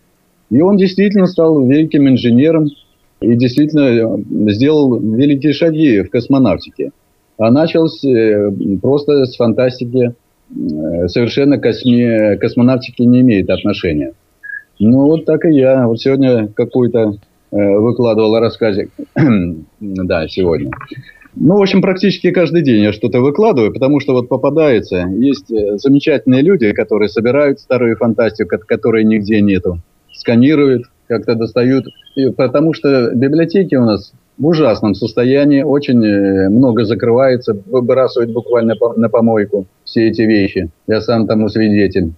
И 0.49 0.61
он 0.61 0.77
действительно 0.77 1.27
стал 1.27 1.61
великим 1.67 2.07
инженером, 2.07 2.69
и 3.21 3.35
действительно 3.35 3.81
э, 3.81 4.51
сделал 4.51 4.99
великие 4.99 5.53
шаги 5.53 6.01
в 6.01 6.09
космонавтике. 6.09 6.91
А 7.37 7.51
начал 7.51 7.87
э, 7.87 8.51
просто 8.81 9.25
с 9.25 9.35
фантастики, 9.35 10.13
э, 10.49 11.07
совершенно 11.07 11.57
косме, 11.59 12.37
космонавтики 12.37 13.03
не 13.03 13.21
имеет 13.21 13.49
отношения. 13.49 14.13
Ну, 14.79 15.05
вот 15.05 15.25
так 15.25 15.45
и 15.45 15.53
я. 15.53 15.87
Вот 15.87 16.01
сегодня 16.01 16.47
какую-то 16.47 17.13
выкладывал 17.51 18.39
рассказик. 18.39 18.89
да, 19.79 20.27
сегодня. 20.27 20.71
Ну, 21.35 21.57
в 21.57 21.61
общем, 21.61 21.81
практически 21.81 22.31
каждый 22.31 22.63
день 22.63 22.81
я 22.81 22.93
что-то 22.93 23.19
выкладываю, 23.19 23.73
потому 23.73 23.99
что 23.99 24.13
вот 24.13 24.29
попадается. 24.29 25.07
Есть 25.17 25.49
замечательные 25.49 26.41
люди, 26.41 26.71
которые 26.71 27.09
собирают 27.09 27.59
старую 27.59 27.97
фантастику, 27.97 28.57
которой 28.65 29.03
нигде 29.03 29.41
нету, 29.41 29.79
сканируют, 30.13 30.85
как-то 31.11 31.35
достают. 31.35 31.85
И 32.15 32.29
потому 32.29 32.73
что 32.73 33.11
библиотеки 33.13 33.75
у 33.75 33.83
нас 33.83 34.13
в 34.37 34.47
ужасном 34.47 34.95
состоянии, 34.95 35.61
очень 35.61 36.03
э, 36.05 36.49
много 36.49 36.85
закрывается, 36.85 37.57
выбрасывают 37.65 38.31
буквально 38.31 38.75
на 38.95 39.09
помойку 39.09 39.67
все 39.83 40.07
эти 40.07 40.21
вещи. 40.21 40.69
Я 40.87 41.01
сам 41.01 41.27
тому 41.27 41.49
свидетель. 41.49 42.13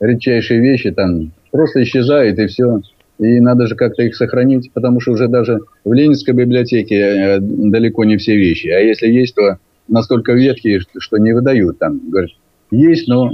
Редчайшие 0.00 0.60
вещи 0.60 0.90
там 0.90 1.30
просто 1.52 1.84
исчезают 1.84 2.38
и 2.40 2.46
все. 2.48 2.80
И 3.20 3.38
надо 3.38 3.68
же 3.68 3.76
как-то 3.76 4.02
их 4.02 4.16
сохранить, 4.16 4.72
потому 4.72 5.00
что 5.00 5.12
уже 5.12 5.28
даже 5.28 5.60
в 5.84 5.92
Ленинской 5.92 6.34
библиотеке 6.34 6.96
э, 6.96 7.38
далеко 7.40 8.04
не 8.04 8.16
все 8.16 8.36
вещи. 8.36 8.66
А 8.66 8.80
если 8.80 9.06
есть, 9.06 9.36
то 9.36 9.58
настолько 9.86 10.32
ветхие, 10.32 10.80
что 10.98 11.18
не 11.18 11.32
выдают 11.32 11.78
там. 11.78 12.00
Говорят, 12.10 12.30
есть, 12.72 13.06
но 13.06 13.30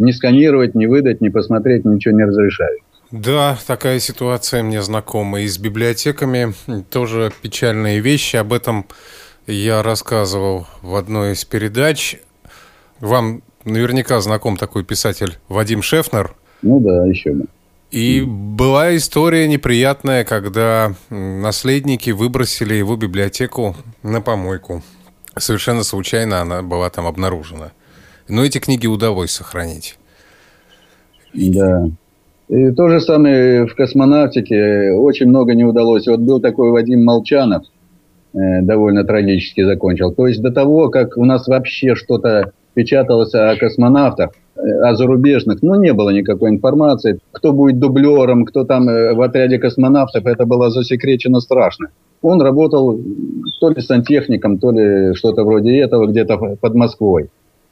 не 0.00 0.12
сканировать, 0.12 0.74
не 0.74 0.88
выдать, 0.88 1.20
не 1.20 1.30
посмотреть, 1.30 1.84
ничего 1.84 2.16
не 2.16 2.24
разрешают. 2.24 2.80
Да, 3.10 3.58
такая 3.66 4.00
ситуация 4.00 4.62
мне 4.62 4.82
знакома. 4.82 5.40
И 5.40 5.48
с 5.48 5.58
библиотеками 5.58 6.54
тоже 6.90 7.32
печальные 7.40 8.00
вещи. 8.00 8.36
Об 8.36 8.52
этом 8.52 8.86
я 9.46 9.82
рассказывал 9.82 10.66
в 10.82 10.94
одной 10.94 11.32
из 11.32 11.44
передач. 11.44 12.18
Вам 13.00 13.42
наверняка 13.64 14.20
знаком 14.20 14.56
такой 14.56 14.84
писатель 14.84 15.38
Вадим 15.48 15.82
Шефнер. 15.82 16.34
Ну 16.62 16.80
да, 16.80 17.06
еще 17.06 17.32
бы. 17.32 17.46
И 17.90 18.20
была 18.20 18.94
история 18.94 19.48
неприятная, 19.48 20.24
когда 20.24 20.94
наследники 21.08 22.10
выбросили 22.10 22.74
его 22.74 22.96
библиотеку 22.96 23.74
на 24.02 24.20
помойку. 24.20 24.82
Совершенно 25.38 25.84
случайно 25.84 26.42
она 26.42 26.62
была 26.62 26.90
там 26.90 27.06
обнаружена. 27.06 27.72
Но 28.28 28.44
эти 28.44 28.58
книги 28.58 28.86
удалось 28.86 29.30
сохранить. 29.30 29.96
Да. 31.32 31.88
И 32.48 32.70
то 32.70 32.88
же 32.88 33.00
самое 33.00 33.66
в 33.66 33.74
космонавтике. 33.74 34.92
Очень 34.92 35.26
много 35.28 35.54
не 35.54 35.64
удалось. 35.64 36.06
Вот 36.06 36.20
был 36.20 36.40
такой 36.40 36.70
Вадим 36.70 37.04
Молчанов, 37.04 37.64
э, 38.32 38.62
довольно 38.62 39.04
трагически 39.04 39.64
закончил. 39.64 40.12
То 40.12 40.26
есть 40.26 40.40
до 40.40 40.50
того, 40.50 40.88
как 40.88 41.18
у 41.18 41.24
нас 41.24 41.46
вообще 41.46 41.94
что-то 41.94 42.52
печаталось 42.72 43.34
о 43.34 43.54
космонавтах, 43.56 44.30
э, 44.56 44.60
о 44.60 44.94
зарубежных, 44.94 45.60
ну, 45.60 45.74
не 45.74 45.92
было 45.92 46.08
никакой 46.08 46.48
информации. 46.50 47.18
Кто 47.32 47.52
будет 47.52 47.78
дублером, 47.78 48.46
кто 48.46 48.64
там 48.64 48.88
э, 48.88 49.12
в 49.12 49.20
отряде 49.20 49.58
космонавтов, 49.58 50.24
это 50.24 50.46
было 50.46 50.70
засекречено 50.70 51.40
страшно. 51.40 51.88
Он 52.22 52.40
работал 52.40 52.98
то 53.60 53.70
ли 53.70 53.80
сантехником, 53.82 54.58
то 54.58 54.70
ли 54.70 55.14
что-то 55.14 55.44
вроде 55.44 55.78
этого 55.78 56.06
где-то 56.06 56.56
под 56.60 56.74
Москвой. 56.74 57.28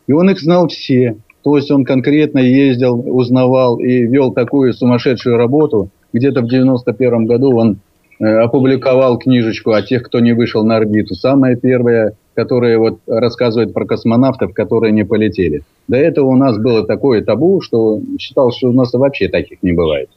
И 0.07 0.13
он 0.13 0.31
их 0.31 0.39
знал 0.39 0.69
все. 0.69 1.17
То 1.47 1.57
есть 1.57 1.71
он 1.71 1.85
конкретно 1.85 2.41
ездил, 2.41 3.01
узнавал 3.07 3.79
и 3.79 4.03
вел 4.03 4.33
такую 4.33 4.73
сумасшедшую 4.73 5.37
работу. 5.37 5.91
Где-то 6.13 6.41
в 6.41 6.49
91 6.49 7.27
году 7.27 7.57
он 7.57 7.79
э, 8.19 8.25
опубликовал 8.25 9.17
книжечку 9.17 9.71
о 9.71 9.81
тех, 9.81 10.03
кто 10.03 10.19
не 10.19 10.33
вышел 10.33 10.65
на 10.65 10.79
орбиту. 10.79 11.15
Самая 11.15 11.55
первая, 11.55 12.15
которая 12.35 12.79
вот 12.79 12.99
рассказывает 13.07 13.73
про 13.73 13.85
космонавтов, 13.85 14.55
которые 14.55 14.91
не 14.91 15.05
полетели. 15.05 15.63
До 15.87 15.97
этого 15.97 16.27
у 16.31 16.35
нас 16.35 16.59
было 16.59 16.85
такое 16.85 17.23
табу, 17.23 17.61
что 17.61 18.01
считал, 18.19 18.51
что 18.51 18.71
у 18.71 18.73
нас 18.73 18.93
вообще 18.93 19.29
таких 19.29 19.63
не 19.63 19.71
бывает. 19.71 20.09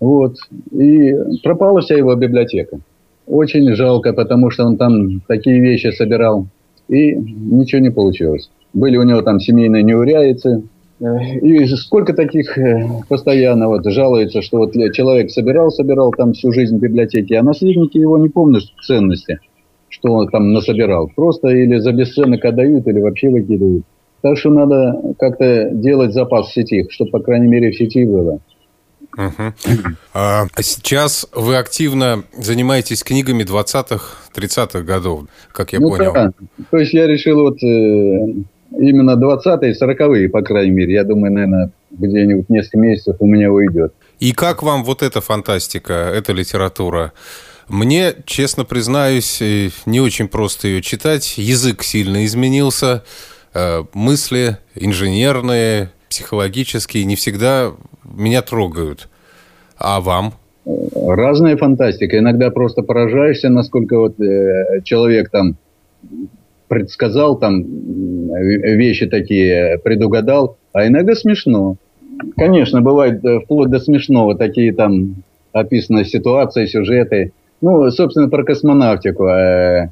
Вот. 0.00 0.34
И 0.72 1.14
пропала 1.44 1.80
вся 1.80 1.96
его 1.96 2.16
библиотека. 2.16 2.80
Очень 3.28 3.72
жалко, 3.76 4.12
потому 4.12 4.50
что 4.50 4.64
он 4.64 4.78
там 4.78 5.20
такие 5.28 5.60
вещи 5.60 5.92
собирал. 5.92 6.48
И 6.88 7.14
ничего 7.14 7.80
не 7.80 7.90
получилось. 7.90 8.50
Были 8.72 8.96
у 8.96 9.02
него 9.02 9.22
там 9.22 9.40
семейные 9.40 9.82
неурядицы. 9.82 10.62
И 11.00 11.66
сколько 11.66 12.12
таких 12.12 12.56
э, 12.56 12.88
постоянно 13.08 13.66
вот 13.66 13.84
жалуется, 13.84 14.40
что 14.40 14.58
вот 14.58 14.72
человек 14.92 15.32
собирал, 15.32 15.70
собирал 15.70 16.12
там 16.12 16.32
всю 16.32 16.52
жизнь 16.52 16.78
в 16.78 16.80
библиотеке, 16.80 17.38
а 17.38 17.42
наследники 17.42 17.98
его 17.98 18.18
не 18.18 18.28
помнят 18.28 18.62
ценности, 18.86 19.40
что 19.88 20.12
он 20.12 20.28
там 20.28 20.52
насобирал. 20.52 21.10
Просто 21.14 21.48
или 21.48 21.78
за 21.78 21.92
бесценок 21.92 22.44
отдают, 22.44 22.86
или 22.86 23.00
вообще 23.00 23.30
выкидывают. 23.30 23.84
Так 24.22 24.38
что 24.38 24.50
надо 24.50 25.14
как-то 25.18 25.70
делать 25.72 26.12
запас 26.12 26.46
в 26.46 26.54
сети, 26.54 26.86
чтобы, 26.90 27.10
по 27.10 27.18
крайней 27.18 27.48
мере, 27.48 27.72
в 27.72 27.76
сети 27.76 28.04
было. 28.04 28.38
Угу. 29.16 29.52
А 30.14 30.46
сейчас 30.60 31.26
вы 31.34 31.56
активно 31.56 32.24
занимаетесь 32.38 33.02
книгами 33.02 33.42
20-х, 33.42 34.30
30-х 34.34 34.82
годов, 34.82 35.24
как 35.52 35.72
я 35.72 35.80
ну, 35.80 35.90
понял. 35.90 36.12
Да. 36.14 36.32
То 36.70 36.78
есть 36.78 36.94
я 36.94 37.06
решил 37.06 37.42
вот 37.42 37.62
э, 37.62 38.44
именно 38.78 39.12
20-е, 39.12 39.74
40-е, 39.74 40.28
по 40.28 40.42
крайней 40.42 40.70
мере. 40.70 40.94
Я 40.94 41.04
думаю, 41.04 41.32
наверное, 41.32 41.70
где-нибудь 41.90 42.48
несколько 42.48 42.78
месяцев 42.78 43.16
у 43.20 43.26
меня 43.26 43.50
уйдет. 43.50 43.92
И 44.18 44.32
как 44.32 44.62
вам 44.62 44.84
вот 44.84 45.02
эта 45.02 45.20
фантастика, 45.20 45.92
эта 45.92 46.32
литература? 46.32 47.12
Мне, 47.68 48.14
честно 48.26 48.64
признаюсь, 48.64 49.40
не 49.86 50.00
очень 50.00 50.28
просто 50.28 50.68
ее 50.68 50.82
читать. 50.82 51.38
Язык 51.38 51.82
сильно 51.82 52.24
изменился, 52.24 53.02
э, 53.54 53.82
мысли 53.94 54.58
инженерные, 54.74 55.90
психологические 56.08 57.04
не 57.04 57.16
всегда 57.16 57.72
меня 58.04 58.42
трогают. 58.42 59.08
А 59.78 60.00
вам? 60.00 60.34
Разная 60.64 61.56
фантастика. 61.56 62.18
Иногда 62.18 62.50
просто 62.50 62.82
поражаешься, 62.82 63.48
насколько 63.48 63.98
вот 63.98 64.20
э, 64.20 64.82
человек 64.84 65.30
там 65.30 65.56
предсказал, 66.72 67.38
там 67.38 67.62
вещи 68.32 69.04
такие 69.06 69.78
предугадал, 69.84 70.56
а 70.72 70.86
иногда 70.86 71.14
смешно. 71.14 71.76
Конечно, 72.34 72.80
бывает 72.80 73.22
э, 73.22 73.40
вплоть 73.40 73.68
до 73.68 73.78
смешного 73.78 74.38
такие 74.38 74.72
там 74.72 75.16
описаны 75.52 76.06
ситуации, 76.06 76.64
сюжеты. 76.64 77.32
Ну, 77.60 77.90
собственно, 77.90 78.30
про 78.30 78.42
космонавтику. 78.42 79.24
Э, 79.24 79.90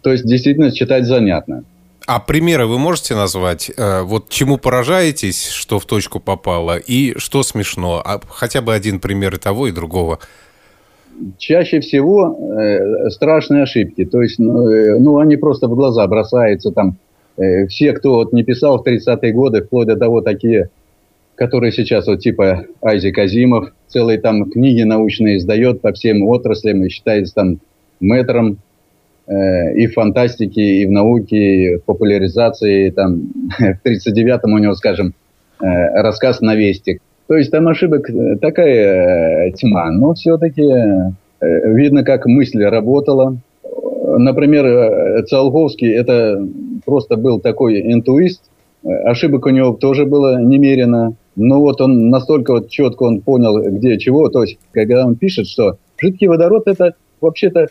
то 0.00 0.12
есть, 0.12 0.24
действительно, 0.24 0.70
читать 0.70 1.06
занятно. 1.06 1.64
А 2.06 2.20
примеры 2.20 2.66
вы 2.66 2.78
можете 2.78 3.16
назвать? 3.16 3.72
Э, 3.76 4.02
вот 4.02 4.28
чему 4.28 4.58
поражаетесь, 4.58 5.48
что 5.48 5.80
в 5.80 5.86
точку 5.86 6.20
попало, 6.20 6.76
и 6.76 7.18
что 7.18 7.42
смешно? 7.42 8.00
А 8.04 8.20
хотя 8.28 8.60
бы 8.60 8.72
один 8.72 9.00
пример 9.00 9.34
и 9.34 9.38
того, 9.38 9.66
и 9.66 9.72
другого. 9.72 10.20
Чаще 11.38 11.80
всего 11.80 12.36
э, 12.58 13.10
страшные 13.10 13.64
ошибки. 13.64 14.04
То 14.04 14.22
есть, 14.22 14.38
ну, 14.38 14.68
э, 14.68 14.98
ну, 14.98 15.18
они 15.18 15.36
просто 15.36 15.68
в 15.68 15.74
глаза 15.74 16.06
бросаются 16.06 16.70
там. 16.70 16.96
Э, 17.36 17.66
все, 17.66 17.92
кто 17.92 18.14
вот 18.14 18.32
не 18.32 18.42
писал 18.42 18.82
в 18.82 18.86
30-е 18.86 19.32
годы, 19.32 19.62
вплоть 19.62 19.86
до 19.86 19.96
того 19.96 20.20
такие, 20.20 20.70
которые 21.34 21.72
сейчас 21.72 22.06
вот 22.06 22.20
типа 22.20 22.66
Айзек 22.80 23.18
Азимов, 23.18 23.72
целые 23.88 24.20
там 24.20 24.50
книги 24.50 24.82
научные 24.82 25.38
издает 25.38 25.80
по 25.80 25.92
всем 25.92 26.22
отраслям 26.24 26.84
и 26.84 26.88
считается 26.88 27.34
там 27.34 27.60
мэтром 28.00 28.58
Э, 29.26 29.74
и 29.74 29.86
в 29.86 29.94
фантастике, 29.94 30.60
и 30.60 30.86
в 30.86 30.90
науке, 30.90 31.36
и 31.36 31.76
в 31.76 31.84
популяризации. 31.84 32.90
Там, 32.90 33.32
в 33.58 33.86
39-м 33.86 34.52
у 34.52 34.58
него, 34.58 34.74
скажем, 34.74 35.14
э, 35.60 35.66
рассказ 36.02 36.40
«Навестик». 36.40 37.00
То 37.32 37.38
есть 37.38 37.50
там 37.50 37.66
ошибок 37.66 38.10
э, 38.10 38.36
такая 38.42 39.52
тьма, 39.52 39.90
но 39.90 40.12
все-таки 40.12 40.62
видно, 41.40 42.04
как 42.04 42.26
мысль 42.26 42.62
работала. 42.62 43.38
Например, 44.18 45.24
Циолковский– 45.24 45.90
это 45.94 46.46
просто 46.84 47.16
был 47.16 47.40
такой 47.40 47.90
интуист, 47.90 48.42
ошибок 48.84 49.46
у 49.46 49.48
него 49.48 49.72
тоже 49.72 50.04
было 50.04 50.42
немерено, 50.42 51.14
но 51.34 51.60
вот 51.60 51.80
он 51.80 52.10
настолько 52.10 52.52
вот 52.52 52.68
четко 52.68 53.04
он 53.04 53.22
понял, 53.22 53.62
где 53.62 53.98
чего, 53.98 54.28
то 54.28 54.42
есть, 54.42 54.58
когда 54.70 55.06
он 55.06 55.16
пишет, 55.16 55.46
что 55.46 55.78
жидкий 55.96 56.26
водород– 56.26 56.64
это 56.66 56.96
вообще-то 57.22 57.68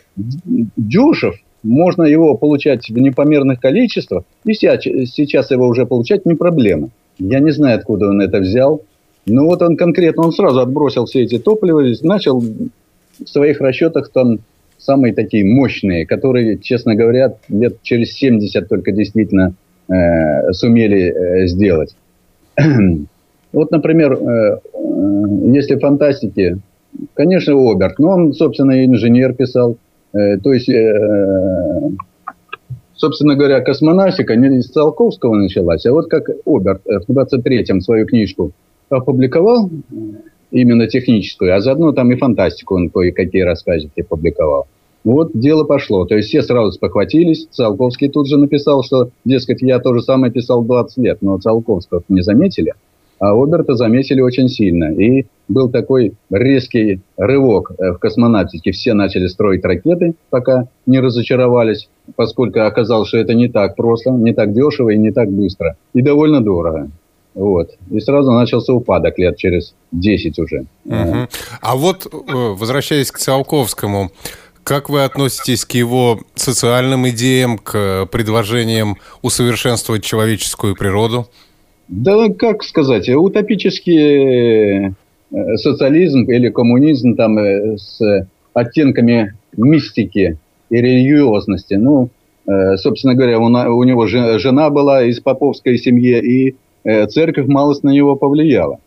дешев, 0.76 1.36
можно 1.62 2.02
его 2.02 2.36
получать 2.36 2.88
в 2.88 2.98
непомерных 2.98 3.60
количествах, 3.60 4.24
и 4.44 4.54
сейчас 4.54 5.52
его 5.52 5.68
уже 5.68 5.86
получать 5.86 6.26
не 6.26 6.34
проблема. 6.34 6.88
Я 7.20 7.38
не 7.38 7.52
знаю, 7.52 7.78
откуда 7.78 8.08
он 8.08 8.20
это 8.20 8.40
взял. 8.40 8.82
Но 9.26 9.44
вот 9.46 9.62
он 9.62 9.76
конкретно, 9.76 10.24
он 10.24 10.32
сразу 10.32 10.60
отбросил 10.60 11.04
все 11.06 11.22
эти 11.22 11.38
топлива, 11.38 11.82
начал 12.02 12.40
в 12.40 13.26
своих 13.26 13.60
расчетах 13.60 14.10
там 14.10 14.40
самые 14.78 15.14
такие 15.14 15.44
мощные, 15.44 16.06
которые, 16.06 16.58
честно 16.58 16.94
говоря, 16.94 17.34
лет 17.48 17.80
через 17.82 18.12
70 18.14 18.68
только 18.68 18.90
действительно 18.90 19.54
э, 19.88 20.52
сумели 20.52 21.12
э, 21.12 21.46
сделать. 21.46 21.94
вот, 23.52 23.70
например, 23.70 24.14
э, 24.14 24.16
э, 24.16 24.58
если 25.54 25.76
фантастики, 25.76 26.58
конечно, 27.14 27.54
Оберт, 27.54 27.98
но 28.00 28.08
он, 28.08 28.32
собственно, 28.32 28.84
инженер 28.84 29.34
писал, 29.34 29.76
Э, 30.14 30.36
то 30.38 30.52
есть, 30.52 30.68
э, 30.68 31.90
собственно 32.94 33.34
говоря, 33.34 33.60
космонавтика 33.60 34.36
не 34.36 34.58
из 34.58 34.68
Циолковского 34.68 35.34
началась, 35.34 35.86
а 35.86 35.92
вот 35.92 36.08
как 36.08 36.28
Оберт 36.46 36.82
в 36.84 37.10
23-м 37.10 37.80
свою 37.80 38.06
книжку 38.06 38.52
опубликовал, 38.92 39.70
именно 40.52 40.86
техническую, 40.86 41.56
а 41.56 41.60
заодно 41.60 41.92
там 41.92 42.12
и 42.12 42.16
фантастику 42.16 42.76
он 42.76 42.90
кое-какие 42.90 43.42
рассказики 43.42 44.02
публиковал. 44.02 44.66
Вот 45.04 45.32
дело 45.34 45.64
пошло. 45.64 46.04
То 46.04 46.14
есть 46.16 46.28
все 46.28 46.42
сразу 46.42 46.70
спохватились. 46.72 47.48
Циолковский 47.50 48.08
тут 48.08 48.28
же 48.28 48.38
написал, 48.38 48.84
что, 48.84 49.08
дескать, 49.24 49.60
я 49.60 49.80
то 49.80 49.94
же 49.94 50.02
самое 50.02 50.32
писал 50.32 50.62
20 50.62 50.96
лет, 50.98 51.18
но 51.22 51.38
Циолковского 51.38 52.04
не 52.08 52.22
заметили. 52.22 52.74
А 53.18 53.32
Оберта 53.34 53.74
заметили 53.74 54.20
очень 54.20 54.48
сильно. 54.48 54.92
И 54.92 55.26
был 55.48 55.70
такой 55.70 56.14
резкий 56.30 57.00
рывок 57.16 57.72
э, 57.78 57.92
в 57.92 57.98
космонавтике. 57.98 58.72
Все 58.72 58.94
начали 58.94 59.26
строить 59.28 59.64
ракеты, 59.64 60.14
пока 60.30 60.66
не 60.86 60.98
разочаровались, 61.00 61.88
поскольку 62.16 62.60
оказалось, 62.60 63.08
что 63.08 63.18
это 63.18 63.34
не 63.34 63.48
так 63.48 63.76
просто, 63.76 64.10
не 64.10 64.32
так 64.34 64.52
дешево 64.52 64.90
и 64.90 64.98
не 64.98 65.12
так 65.12 65.30
быстро. 65.30 65.76
И 65.94 66.02
довольно 66.02 66.42
дорого. 66.42 66.90
Вот. 67.34 67.70
И 67.90 68.00
сразу 68.00 68.30
начался 68.32 68.72
упадок 68.72 69.18
лет 69.18 69.36
через 69.36 69.74
10 69.92 70.38
уже. 70.38 70.66
Угу. 70.84 71.28
А 71.60 71.76
вот, 71.76 72.06
э, 72.06 72.18
возвращаясь 72.32 73.10
к 73.10 73.18
Циолковскому, 73.18 74.10
как 74.64 74.90
вы 74.90 75.02
относитесь 75.04 75.64
к 75.64 75.72
его 75.72 76.20
социальным 76.34 77.08
идеям, 77.08 77.58
к 77.58 78.06
предложениям 78.06 78.96
усовершенствовать 79.22 80.04
человеческую 80.04 80.76
природу? 80.76 81.26
Да, 81.88 82.28
как 82.28 82.62
сказать, 82.62 83.08
утопический 83.08 84.88
э, 84.88 85.56
социализм 85.56 86.24
или 86.24 86.50
коммунизм 86.50 87.16
там 87.16 87.38
э, 87.38 87.76
с 87.78 88.28
оттенками 88.52 89.34
мистики 89.56 90.38
и 90.68 90.76
религиозности. 90.76 91.74
Ну, 91.74 92.10
собственно 92.76 93.14
говоря, 93.14 93.38
у 93.38 93.84
него 93.84 94.06
жена 94.06 94.68
была 94.70 95.04
из 95.04 95.20
поповской 95.20 95.78
семьи, 95.78 96.18
и 96.18 96.56
церковь 96.84 97.46
малость 97.46 97.84
на 97.84 97.90
него 97.90 98.16
повлияла. 98.16 98.78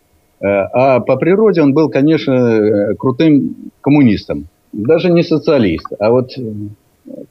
А 0.41 0.99
по 0.99 1.15
природе 1.15 1.61
он 1.61 1.73
был, 1.73 1.89
конечно, 1.89 2.93
крутым 2.99 3.55
коммунистом. 3.81 4.47
Даже 4.73 5.09
не 5.09 5.23
социалист, 5.23 5.87
а 5.97 6.11
вот 6.11 6.31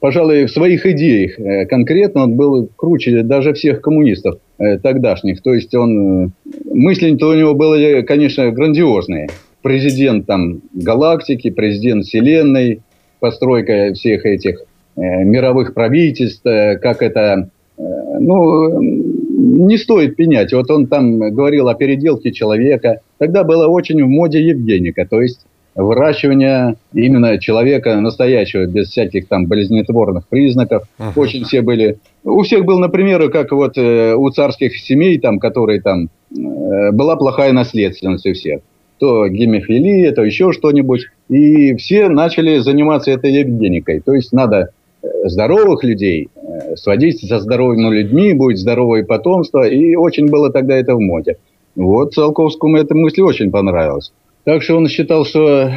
пожалуй, 0.01 0.47
в 0.47 0.51
своих 0.51 0.87
идеях 0.87 1.39
э, 1.39 1.67
конкретно 1.67 2.25
он 2.25 2.35
был 2.35 2.69
круче 2.77 3.23
даже 3.23 3.53
всех 3.55 3.81
коммунистов 3.81 4.39
э, 4.59 4.79
тогдашних. 4.79 5.43
То 5.43 5.55
есть 5.55 5.75
он, 5.75 6.27
э, 6.27 6.29
мысли-то 6.73 7.29
у 7.29 7.35
него 7.35 7.55
были, 7.55 8.03
конечно, 8.03 8.51
грандиозные. 8.51 9.29
Президент 9.63 10.27
там 10.27 10.61
галактики, 10.75 11.51
президент 11.51 12.05
Вселенной, 12.05 12.83
постройка 13.21 13.95
всех 13.95 14.27
этих 14.27 14.63
мировых 14.97 15.75
правительств, 15.75 16.43
как 16.45 17.03
это, 17.03 17.49
ну, 17.77 18.94
не 19.37 19.77
стоит 19.79 20.17
пенять. 20.17 20.53
Вот 20.53 20.71
он 20.71 20.87
там 20.87 21.19
говорил 21.19 21.69
о 21.69 21.75
переделке 21.75 22.33
человека. 22.33 23.01
Тогда 23.19 23.45
было 23.45 23.67
очень 23.67 24.03
в 24.03 24.09
моде 24.09 24.41
Евгеника, 24.43 25.07
то 25.07 25.21
есть 25.21 25.41
выращивания 25.75 26.77
именно 26.93 27.39
человека 27.39 28.01
настоящего, 28.01 28.67
без 28.67 28.91
всяких 28.91 29.27
там 29.27 29.47
болезнетворных 29.47 30.29
признаков. 30.29 30.85
Uh-huh. 30.99 31.13
Очень 31.17 31.45
все 31.45 31.63
были... 31.63 31.99
У 32.23 32.43
всех 32.43 32.65
был, 32.65 32.79
например, 32.79 33.29
как 33.31 33.51
вот 33.51 33.77
э, 33.77 34.15
у 34.15 34.31
царских 34.31 34.77
семей, 34.77 35.19
там, 35.19 35.41
которые 35.41 35.81
там... 35.81 36.11
Э, 36.31 36.93
была 36.93 37.17
плохая 37.17 37.53
наследственность 37.53 38.27
у 38.27 38.35
всех. 38.35 38.61
То 39.01 39.27
гемофилия, 39.27 40.13
то 40.13 40.23
еще 40.23 40.53
что-нибудь. 40.53 41.07
И 41.29 41.75
все 41.75 42.09
начали 42.09 42.59
заниматься 42.59 43.11
этой 43.11 43.33
евгеникой. 43.33 44.01
То 44.01 44.15
есть 44.15 44.33
надо 44.33 44.71
э, 45.03 45.09
здоровых 45.25 45.83
людей 45.83 46.29
сводить 46.77 47.21
со 47.21 47.39
здоровыми 47.39 47.95
людьми, 47.95 48.35
будет 48.35 48.59
здоровое 48.59 49.05
потомство. 49.05 49.67
И 49.67 49.95
очень 49.95 50.27
было 50.27 50.51
тогда 50.51 50.77
это 50.77 50.95
в 50.95 51.01
моде. 51.01 51.37
Вот 51.75 52.15
Циолковскому 52.15 52.77
эта 52.77 52.95
мысль 52.95 53.23
очень 53.23 53.51
понравилась. 53.51 54.13
Так 54.45 54.63
что 54.63 54.77
он 54.77 54.89
считал, 54.89 55.25
что 55.25 55.63
э, 55.63 55.71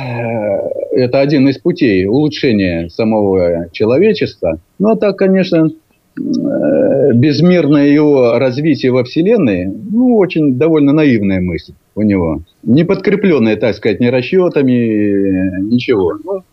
это 0.91 1.21
один 1.21 1.47
из 1.47 1.57
путей 1.57 2.05
улучшения 2.05 2.89
самого 2.89 3.69
человечества. 3.71 4.59
Ну, 4.77 4.89
а 4.89 4.97
так, 4.97 5.17
конечно, 5.17 5.69
э, 6.17 7.13
безмерное 7.13 7.87
его 7.87 8.37
развитие 8.37 8.91
во 8.91 9.05
Вселенной, 9.05 9.65
ну, 9.67 10.17
очень 10.17 10.57
довольно 10.57 10.91
наивная 10.91 11.39
мысль 11.39 11.73
у 11.95 12.01
него. 12.01 12.41
Не 12.63 12.83
подкрепленная, 12.83 13.55
так 13.55 13.73
сказать, 13.75 14.01
ни 14.01 14.07
расчетами, 14.07 15.61
ничего. 15.61 16.17
Ну, 16.23 16.43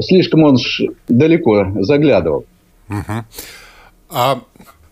слишком 0.00 0.44
он 0.44 0.56
далеко 1.08 1.66
заглядывал. 1.80 2.46
Угу. 2.88 3.24
А 4.10 4.40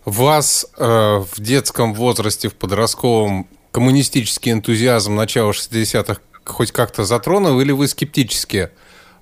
вас 0.05 0.71
э, 0.77 0.83
в 0.85 1.39
детском 1.39 1.93
возрасте, 1.93 2.49
в 2.49 2.55
подростковом, 2.55 3.47
коммунистический 3.71 4.51
энтузиазм 4.51 5.15
начала 5.15 5.51
60-х 5.51 6.21
хоть 6.45 6.71
как-то 6.71 7.03
затронул, 7.03 7.59
или 7.61 7.71
вы 7.71 7.87
скептически 7.87 8.69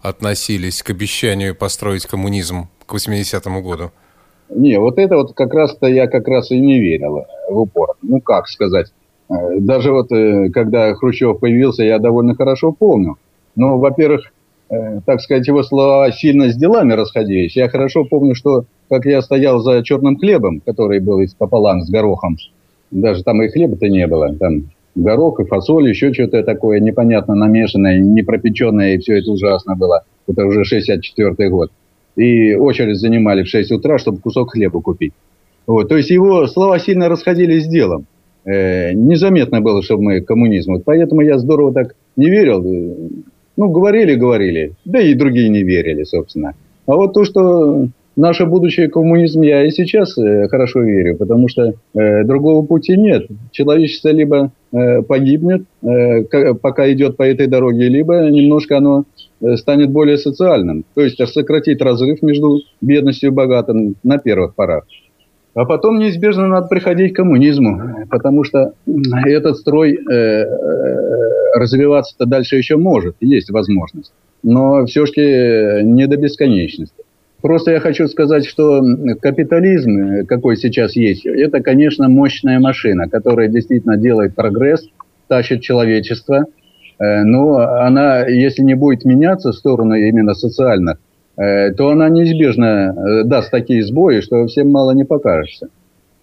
относились 0.01 0.81
к 0.81 0.89
обещанию 0.89 1.55
построить 1.55 2.05
коммунизм 2.05 2.67
к 2.85 2.93
80-му 2.95 3.61
году? 3.61 3.91
Не, 4.49 4.79
вот 4.79 4.97
это 4.97 5.15
вот 5.15 5.33
как 5.33 5.53
раз-то 5.53 5.87
я 5.87 6.07
как 6.07 6.27
раз 6.27 6.51
и 6.51 6.59
не 6.59 6.79
верил 6.79 7.25
в 7.49 7.59
упор. 7.59 7.95
Ну, 8.01 8.19
как 8.19 8.47
сказать. 8.47 8.91
Э, 9.29 9.59
даже 9.59 9.91
вот, 9.91 10.11
э, 10.11 10.49
когда 10.49 10.93
Хрущев 10.95 11.39
появился, 11.39 11.83
я 11.83 11.99
довольно 11.99 12.35
хорошо 12.35 12.71
помню. 12.71 13.17
Ну, 13.55 13.77
во-первых, 13.77 14.33
так 15.05 15.21
сказать, 15.21 15.47
его 15.47 15.63
слова 15.63 16.11
сильно 16.11 16.49
с 16.49 16.55
делами 16.55 16.93
расходились. 16.93 17.55
Я 17.55 17.67
хорошо 17.67 18.05
помню, 18.05 18.35
что 18.35 18.65
как 18.89 19.05
я 19.05 19.21
стоял 19.21 19.59
за 19.59 19.83
черным 19.83 20.17
хлебом, 20.17 20.61
который 20.61 20.99
был 20.99 21.19
из 21.19 21.33
пополам 21.33 21.81
с 21.81 21.89
горохом, 21.89 22.37
даже 22.89 23.23
там 23.23 23.41
и 23.41 23.49
хлеба-то 23.49 23.89
не 23.89 24.07
было, 24.07 24.33
там 24.35 24.69
горох 24.95 25.39
и 25.39 25.45
фасоль, 25.45 25.89
еще 25.89 26.13
что-то 26.13 26.43
такое 26.43 26.79
непонятно 26.79 27.35
намешанное, 27.35 27.99
не 27.99 28.21
пропеченное, 28.21 28.95
и 28.95 28.97
все 28.97 29.19
это 29.19 29.31
ужасно 29.31 29.75
было. 29.75 30.03
Это 30.27 30.45
уже 30.45 30.61
64-й 30.61 31.49
год. 31.49 31.71
И 32.15 32.55
очередь 32.55 32.97
занимали 32.97 33.43
в 33.43 33.47
6 33.47 33.71
утра, 33.71 33.97
чтобы 33.97 34.19
кусок 34.19 34.51
хлеба 34.51 34.81
купить. 34.81 35.13
Вот. 35.67 35.87
То 35.89 35.97
есть 35.97 36.09
его 36.09 36.47
слова 36.47 36.79
сильно 36.79 37.09
расходились 37.09 37.65
с 37.65 37.67
делом. 37.67 38.05
Э, 38.43 38.93
незаметно 38.93 39.61
было, 39.61 39.81
что 39.81 39.97
мы 39.97 40.21
коммунизм. 40.21 40.73
Вот 40.73 40.83
поэтому 40.83 41.21
я 41.21 41.37
здорово 41.37 41.73
так 41.73 41.95
не 42.15 42.29
верил. 42.29 42.63
Ну, 43.57 43.69
говорили, 43.69 44.15
говорили. 44.15 44.73
Да 44.85 44.99
и 44.99 45.13
другие 45.13 45.49
не 45.49 45.63
верили, 45.63 46.03
собственно. 46.03 46.53
А 46.87 46.95
вот 46.95 47.13
то, 47.13 47.23
что 47.23 47.87
наше 48.15 48.45
будущее 48.45 48.89
коммунизм, 48.89 49.41
я 49.41 49.65
и 49.65 49.71
сейчас 49.71 50.17
э, 50.17 50.47
хорошо 50.47 50.81
верю, 50.81 51.17
потому 51.17 51.47
что 51.47 51.73
э, 51.93 52.23
другого 52.23 52.65
пути 52.65 52.97
нет. 52.97 53.27
Человечество 53.51 54.09
либо 54.09 54.51
э, 54.71 55.01
погибнет, 55.01 55.63
э, 55.83 56.53
пока 56.55 56.91
идет 56.91 57.17
по 57.17 57.23
этой 57.23 57.47
дороге, 57.47 57.87
либо 57.89 58.29
немножко 58.29 58.77
оно 58.77 59.05
э, 59.41 59.55
станет 59.57 59.91
более 59.91 60.17
социальным. 60.17 60.83
То 60.95 61.01
есть 61.01 61.25
сократить 61.27 61.81
разрыв 61.81 62.21
между 62.21 62.61
бедностью 62.81 63.29
и 63.29 63.33
богатым 63.33 63.95
на 64.03 64.17
первых 64.17 64.55
порах. 64.55 64.85
А 65.53 65.65
потом 65.65 65.99
неизбежно 65.99 66.47
надо 66.47 66.67
приходить 66.67 67.13
к 67.13 67.17
коммунизму, 67.17 68.05
потому 68.09 68.45
что 68.45 68.73
этот 69.25 69.57
строй 69.57 69.95
э, 69.95 70.13
э, 70.13 71.40
развиваться-то 71.53 72.25
дальше 72.25 72.57
еще 72.57 72.77
может, 72.77 73.15
есть 73.19 73.49
возможность. 73.49 74.11
Но 74.43 74.85
все-таки 74.85 75.83
не 75.83 76.07
до 76.07 76.17
бесконечности. 76.17 77.03
Просто 77.41 77.71
я 77.71 77.79
хочу 77.79 78.07
сказать, 78.07 78.45
что 78.45 78.83
капитализм, 79.19 80.25
какой 80.27 80.57
сейчас 80.57 80.95
есть, 80.95 81.25
это, 81.25 81.61
конечно, 81.61 82.07
мощная 82.07 82.59
машина, 82.59 83.09
которая 83.09 83.47
действительно 83.47 83.97
делает 83.97 84.35
прогресс, 84.35 84.87
тащит 85.27 85.61
человечество. 85.61 86.45
Э, 86.99 87.23
но 87.23 87.57
она, 87.57 88.27
если 88.27 88.61
не 88.61 88.75
будет 88.75 89.05
меняться 89.05 89.51
в 89.51 89.55
сторону 89.55 89.95
именно 89.95 90.35
социальных, 90.35 90.97
э, 91.37 91.71
то 91.71 91.89
она 91.89 92.09
неизбежно 92.09 92.93
э, 92.95 93.23
даст 93.23 93.49
такие 93.49 93.83
сбои, 93.83 94.19
что 94.19 94.45
всем 94.45 94.69
мало 94.69 94.91
не 94.91 95.03
покажется. 95.03 95.69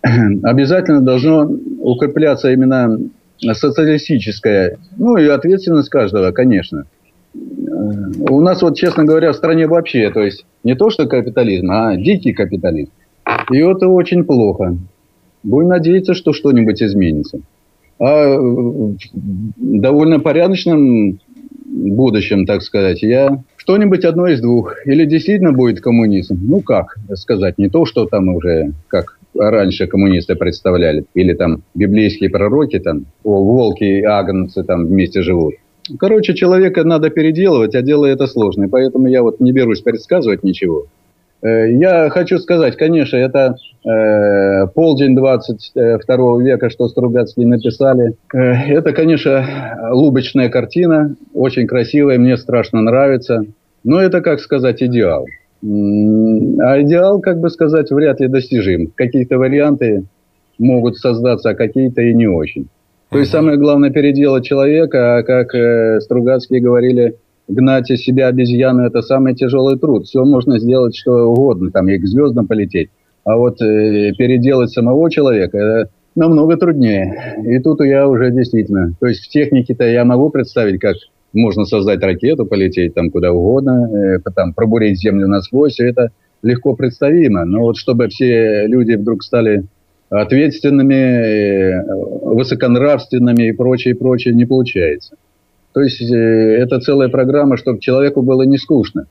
Обязательно 0.45 1.01
должно 1.01 1.51
укрепляться 1.81 2.53
именно 2.53 2.97
социалистическая, 3.41 4.79
ну 4.97 5.17
и 5.17 5.27
ответственность 5.27 5.89
каждого, 5.89 6.33
конечно– 6.33 6.85
у 7.35 8.41
нас 8.41 8.63
вот, 8.63 8.77
честно 8.77 9.05
говоря, 9.05 9.33
в 9.33 9.37
стране 9.37 9.67
вообще, 9.67 10.11
то 10.11 10.21
есть 10.21 10.45
не 10.65 10.75
то, 10.75 10.91
что 10.91 11.07
капитализм, 11.07 11.71
а 11.71 11.97
дикий 11.97 12.33
капитализм. 12.33 12.91
И 13.51 13.59
это 13.59 13.89
очень 13.89 14.25
плохо. 14.25 14.77
Будем 15.43 15.69
надеяться, 15.69 16.15
что 16.15 16.33
что-нибудь 16.33 16.83
изменится. 16.83 17.41
А 18.01 18.39
в 18.39 18.97
довольно 19.57 20.21
порядочном 20.21 21.21
будущем, 21.65 22.47
так 22.47 22.63
сказать, 22.63 23.03
я 23.03 23.43
что-нибудь 23.57 24.05
одно 24.05 24.29
из 24.29 24.41
двух. 24.41 24.75
Или 24.87 25.05
действительно 25.05 25.53
будет 25.53 25.81
коммунизм. 25.81 26.39
Ну, 26.41 26.61
как 26.61 26.97
сказать, 27.15 27.59
не 27.59 27.69
то, 27.69 27.85
что 27.85 28.07
там 28.07 28.29
уже, 28.29 28.73
как 28.89 29.18
раньше 29.39 29.87
коммунисты 29.87 30.35
представляли. 30.35 31.05
Или 31.15 31.35
там 31.35 31.63
библейские 31.75 32.31
пророки, 32.31 32.79
там, 32.79 33.07
волки 33.25 33.85
и 33.85 34.03
агнцы 34.03 34.65
там 34.65 34.87
вместе 34.87 35.23
живут. 35.23 35.55
Короче, 35.99 36.35
человека 36.35 36.85
надо 36.85 37.09
переделывать, 37.11 37.75
а 37.75 37.83
дело 37.83 38.05
это 38.07 38.27
сложное. 38.27 38.69
Поэтому 38.69 39.07
я 39.07 39.23
вот 39.23 39.41
не 39.41 39.53
берусь 39.53 39.81
предсказывать 39.81 40.43
ничего. 40.43 40.87
Э, 41.43 41.71
я 41.71 42.11
хочу 42.11 42.39
сказать, 42.39 42.77
конечно, 42.77 43.17
это 43.17 43.57
э, 43.85 44.67
полдень 44.75 45.15
22 45.15 46.43
века, 46.43 46.71
что 46.71 46.89
Стругацкие 46.89 47.47
написали. 47.47 48.15
Э, 48.35 48.39
это, 48.39 48.93
конечно, 48.93 49.89
лубочная 49.93 50.49
картина, 50.49 51.15
очень 51.33 51.67
красивая, 51.67 52.19
мне 52.19 52.37
страшно 52.37 52.83
нравится. 52.83 53.45
Но 53.85 54.01
это, 54.01 54.21
как 54.21 54.41
сказать, 54.41 54.83
идеал. 54.83 55.27
А 55.63 56.83
идеал, 56.83 57.21
как 57.21 57.41
бы 57.41 57.51
сказать, 57.51 57.91
вряд 57.91 58.21
ли 58.21 58.29
достижим. 58.29 58.93
Какие-то 58.95 59.39
варианты 59.39 60.05
могут 60.59 60.97
создаться, 60.97 61.51
а 61.51 61.55
какие-то 61.55 62.03
и 62.03 62.15
не 62.15 62.27
очень. 62.29 62.69
То 63.11 63.19
есть 63.19 63.31
самое 63.31 63.57
главное 63.57 63.91
переделать 63.91 64.45
человека, 64.45 65.19
а 65.19 65.23
как 65.23 65.55
э, 65.55 66.01
Стругацкие 66.01 66.61
говорили, 66.61 67.17
гнать 67.49 67.91
из 67.91 68.01
себя 68.03 68.29
обезьяну– 68.29 68.83
это 68.87 69.01
самый 69.01 69.35
тяжелый 69.35 69.79
труд. 69.79 70.05
Все 70.05 70.25
можно 70.25 70.59
сделать 70.59 70.95
что 70.95 71.31
угодно, 71.31 71.71
там 71.71 71.89
и 71.89 71.99
к 71.99 72.07
звездам 72.07 72.47
полететь. 72.47 72.91
А 73.25 73.37
вот 73.37 73.63
э, 73.63 74.13
переделать 74.13 74.71
самого 74.71 75.11
человека– 75.11 75.59
это 75.59 75.91
намного 76.15 76.57
труднее. 76.57 77.37
И 77.45 77.59
тут 77.61 77.81
я 77.81 78.07
уже 78.07 78.31
действительно… 78.31 78.93
То 79.01 79.07
есть 79.07 79.25
в 79.25 79.29
технике-то 79.31 79.85
я 79.85 80.05
могу 80.05 80.29
представить, 80.31 80.81
как 80.81 80.97
можно 81.33 81.65
создать 81.65 82.03
ракету, 82.03 82.47
полететь 82.47 82.95
там 82.95 83.11
куда 83.11 83.33
угодно, 83.33 84.19
э, 84.27 84.31
там 84.35 84.55
пробурить 84.55 84.99
землю 84.99 85.29
насквозь, 85.29 85.75
все 85.75 85.89
это 85.89 86.11
легко 86.43 86.75
представимо. 86.75 87.45
Но 87.45 87.61
вот 87.61 87.77
чтобы 87.77 88.09
все 88.09 88.67
люди 88.67 88.93
вдруг 88.93 89.23
стали 89.23 89.65
ответственными, 90.11 90.95
э, 90.95 91.85
высоконравственными 92.35 93.49
и 93.49 93.53
прочее, 93.53 93.95
прочее 93.95 94.35
не 94.35 94.47
получается. 94.47 95.17
То 95.73 95.83
есть 95.83 96.01
э, 96.01 96.15
это 96.15 96.81
целая 96.81 97.09
программа, 97.09 97.57
чтобы 97.57 97.81
человеку 97.81 98.23
было 98.23 98.43
не 98.43 98.57
скучно. 98.57 99.07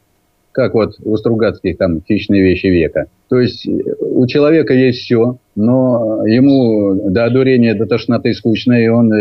Как 0.51 0.73
вот 0.73 0.95
у 1.03 1.15
Стругацких 1.17 1.77
там 1.77 2.01
«Хищные 2.01 2.41
вещи 2.41 2.65
века». 2.65 3.05
То 3.29 3.39
есть 3.39 3.67
у 3.67 4.25
человека 4.25 4.73
есть 4.73 5.01
все, 5.01 5.37
но 5.55 6.25
ему 6.25 7.11
до 7.11 7.25
одурения, 7.25 7.75
до 7.75 7.85
тошноты 7.85 8.33
скучно, 8.33 8.73
и 8.73 8.87
он 8.87 9.11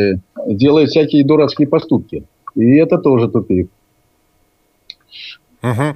делает 0.46 0.88
всякие 0.88 1.26
дурацкие 1.26 1.68
поступки. 1.68 2.24
И 2.56 2.76
это 2.76 2.98
тоже 2.98 3.28
тупик. 3.28 3.70
Угу. 5.62 5.94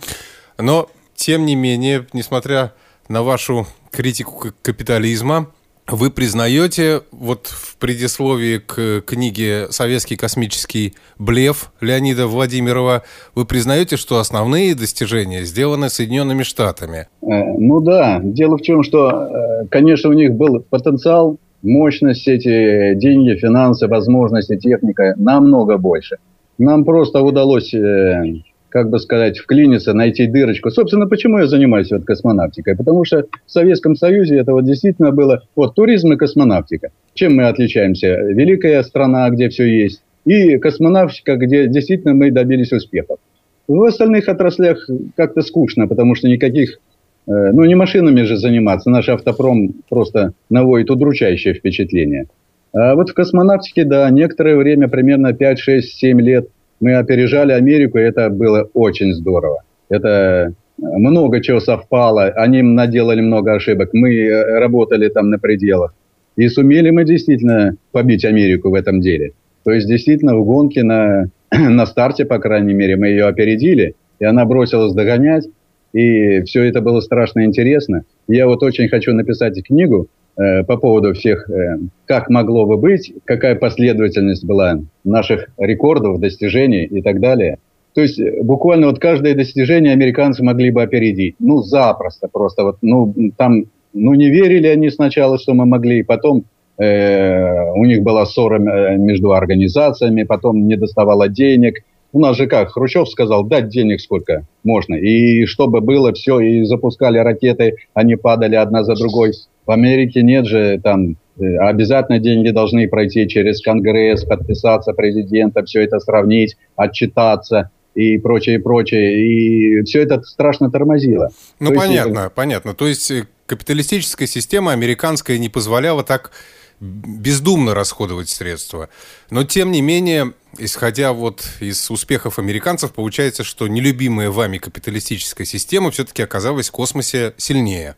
Но, 0.59 0.89
тем 1.15 1.47
не 1.47 1.57
менее, 1.57 2.07
несмотря 2.13 2.73
на 3.09 3.23
вашу 3.23 3.67
критику 3.91 4.53
капитализма, 4.63 5.49
вы 5.89 6.11
признаете, 6.11 7.01
вот 7.11 7.47
в 7.47 7.77
предисловии 7.79 8.59
к 8.59 9.01
книге 9.01 9.67
«Советский 9.71 10.17
космический 10.17 10.95
блеф» 11.19 11.73
Леонида 11.81 12.29
Владимирова, 12.29 13.03
вы 13.35 13.45
признаете, 13.45 13.97
что 13.97 14.19
основные 14.19 14.77
достижения 14.77 15.43
сделаны 15.43 15.89
Соединенными 15.89 16.45
Штатами? 16.45 17.09
Э, 17.23 17.59
ну 17.59 17.81
да. 17.81 18.21
Дело 18.23 18.57
в 18.57 18.63
чем, 18.63 18.85
что, 18.85 19.11
э, 19.11 19.67
конечно, 19.69 20.11
у 20.11 20.13
них 20.13 20.33
был 20.33 20.61
потенциал, 20.61 21.39
мощность, 21.63 22.29
эти 22.29 22.95
деньги, 22.95 23.37
финансы, 23.37 23.89
возможности, 23.89 24.57
техника 24.57 25.15
намного 25.17 25.77
больше. 25.77 26.19
Нам 26.61 26.85
просто 26.85 27.23
удалось 27.23 27.73
э, 27.73 28.23
как 28.69 28.91
бы 28.91 28.99
сказать, 28.99 29.39
вклиниться, 29.39 29.95
найти 29.95 30.27
дырочку. 30.27 30.71
Собственно, 30.71 31.07
почему 31.07 31.39
я 31.39 31.47
занимаюсь 31.47 31.91
вот 31.91 32.05
космонавтикой? 32.05 32.77
Потому 32.77 33.05
что 33.07 33.25
в 33.47 33.51
Советском 33.51 33.97
Союзе 33.97 34.37
это 34.37 34.53
вот 34.53 34.67
действительно 34.67 35.11
было 35.11 35.43
вот 35.57 35.75
туризм 35.75 36.13
и 36.13 36.17
космонавтика. 36.17 36.91
Чем 37.15 37.37
мы 37.37 37.45
отличаемся? 37.45 38.09
Великая 38.09 38.83
страна, 38.83 39.31
где 39.31 39.49
все 39.49 39.65
есть, 39.65 40.03
и 40.27 40.59
космонавтика, 40.59 41.37
где 41.37 41.67
действительно 41.67 42.13
мы 42.13 42.31
добились 42.31 42.73
успехов. 42.73 43.19
В 43.67 43.83
остальных 43.83 44.29
отраслях 44.29 44.87
как-то 45.17 45.41
скучно, 45.41 45.89
потому 45.89 46.15
что 46.15 46.29
никаких, 46.29 46.79
э, 47.27 47.53
ну 47.53 47.65
не 47.65 47.75
машинами 47.75 48.21
же 48.25 48.37
заниматься, 48.37 48.91
наш 48.91 49.09
автопром 49.09 49.77
просто 49.89 50.35
наводит 50.51 50.91
удручающее 50.91 51.55
впечатление. 51.55 52.27
А 52.73 52.95
вот 52.95 53.11
в 53.11 53.15
космонавтике, 53.15 53.85
да, 53.85 54.09
некоторое 54.11 54.57
время, 54.57 54.89
примерно 54.89 55.33
5, 55.33 55.59
6, 55.59 55.99
7 55.99 56.21
лет– 56.21 56.49
мы 56.81 56.95
опережали 56.95 57.53
Америку, 57.53 57.99
и 57.99 58.03
это 58.03 58.31
было 58.31 58.69
очень 58.73 59.13
здорово. 59.13 59.63
Это 59.89 60.55
много 60.79 61.43
чего 61.43 61.61
совпало, 61.61 62.29
они 62.29 62.63
наделали 62.63 63.21
много 63.21 63.53
ошибок, 63.53 63.91
мы 63.93 64.15
э, 64.15 64.59
работали 64.59 65.09
там 65.09 65.29
на 65.29 65.39
пределах. 65.39 65.95
И 66.37 66.49
сумели 66.49 66.89
мы 66.91 67.05
действительно 67.05 67.77
побить 67.93 68.25
Америку 68.25 68.71
в 68.71 68.75
этом 68.75 69.01
деле. 69.01 69.33
То 69.63 69.73
есть 69.73 69.87
действительно 69.87 70.37
в 70.37 70.45
гонке 70.45 70.83
на, 70.83 71.27
на 71.53 71.85
старте, 71.87 72.25
по 72.25 72.39
крайней 72.39 72.73
мере, 72.73 72.97
мы 72.97 73.09
ее 73.09 73.27
опередили, 73.27 73.95
и 74.19 74.25
она 74.25 74.47
бросилась 74.47 74.95
догонять, 74.95 75.47
и 75.93 76.43
все 76.43 76.65
это 76.65 76.81
было 76.81 77.01
страшно 77.01 77.45
интересно. 77.45 78.05
Я 78.27 78.47
вот 78.47 78.63
очень 78.63 78.89
хочу 78.89 79.13
написать 79.13 79.63
книгу 79.63 80.09
Э, 80.09 80.20
по 80.37 80.77
поводу 80.77 81.13
всех, 81.15 81.49
э, 81.51 81.79
как 82.07 82.31
могло 82.31 82.67
бы 82.67 82.77
быть, 82.77 83.13
какая 83.25 83.55
последовательность 83.57 84.45
была 84.45 84.81
наших 85.05 85.49
рекордов, 85.59 86.21
достижений 86.21 86.85
и 86.85 87.03
так 87.03 87.21
далее. 87.21 87.59
То 87.95 88.01
есть 88.01 88.19
э, 88.19 88.43
буквально 88.43 88.87
вот 88.87 88.99
каждое 88.99 89.35
достижение 89.35 89.93
американцы 89.93 90.43
могли 90.43 90.71
бы 90.71 90.83
опередить. 90.83 91.37
Ну, 91.39 91.63
запросто 91.63 92.29
просто. 92.29 92.65
Вот, 92.65 92.77
ну, 92.83 93.15
там, 93.37 93.65
ну, 93.93 94.15
не 94.15 94.31
верили 94.31 94.69
они 94.69 94.91
сначала, 94.91 95.39
что 95.39 95.55
мы 95.55 95.67
могли, 95.67 96.03
потом 96.03 96.45
э, 96.79 97.71
у 97.73 97.85
них 97.85 98.03
была 98.03 98.25
ссора 98.27 98.59
между 98.59 99.33
организациями, 99.33 100.23
потом 100.23 100.67
не 100.69 100.77
доставало 100.77 101.29
денег, 101.29 101.83
У 102.13 102.19
нас 102.19 102.37
же 102.37 102.49
как, 102.49 102.71
Хрущев 102.71 103.09
сказал, 103.09 103.45
дать 103.45 103.69
денег 103.69 104.01
сколько 104.01 104.45
можно. 104.65 104.95
И 104.95 105.47
чтобы 105.47 105.81
было 105.81 106.13
все, 106.13 106.41
и 106.41 106.65
запускали 106.65 107.19
ракеты, 107.19 107.77
они 107.95 108.17
падали 108.17 108.57
одна 108.57 108.83
за 108.83 108.95
другой. 108.97 109.33
В 109.71 109.73
Америке 109.73 110.23
нет 110.23 110.47
же 110.47 110.81
там 110.83 111.17
э, 111.39 111.57
обязательно 111.59 112.19
деньги 112.19 112.51
должны 112.51 112.89
пройти 112.89 113.29
через 113.29 113.63
Конгресс, 113.63 114.25
подписаться 114.25 114.95
президента, 114.95 115.65
все 115.65 115.83
это 115.83 116.01
сравнить, 116.01 116.57
отчитаться 116.75 117.71
и 117.95 118.19
прочее, 118.19 118.57
и 118.57 118.59
прочее. 118.59 119.25
И 119.25 119.83
все 119.85 120.03
это 120.03 120.23
страшно 120.23 120.73
тормозило. 120.73 121.31
Ну, 121.61 121.69
То 121.69 121.77
понятно, 121.77 122.19
есть... 122.23 122.33
понятно. 122.33 122.75
То 122.75 122.89
есть 122.89 123.13
э, 123.13 123.29
капиталистическая 123.47 124.27
система 124.27 124.73
американская 124.73 125.39
не 125.39 125.49
позволяла 125.49 126.03
так 126.03 126.33
бездумно 126.81 127.73
расходовать 127.73 128.29
средства. 128.29 128.89
Но, 129.31 129.45
тем 129.45 129.71
не 129.71 129.83
менее, 129.83 130.33
исходя 130.59 131.13
вот 131.13 131.47
из 131.61 131.93
успехов 131.93 132.41
американцев, 132.41 132.93
получается, 132.93 133.45
что 133.45 133.69
нелюбимая 133.69 134.33
вами 134.33 134.59
капиталистическая 134.59 135.45
система 135.45 135.93
все-таки 135.93 136.25
оказалась 136.25 136.71
в 136.71 136.73
космосе 136.73 137.35
сильнее. 137.37 137.95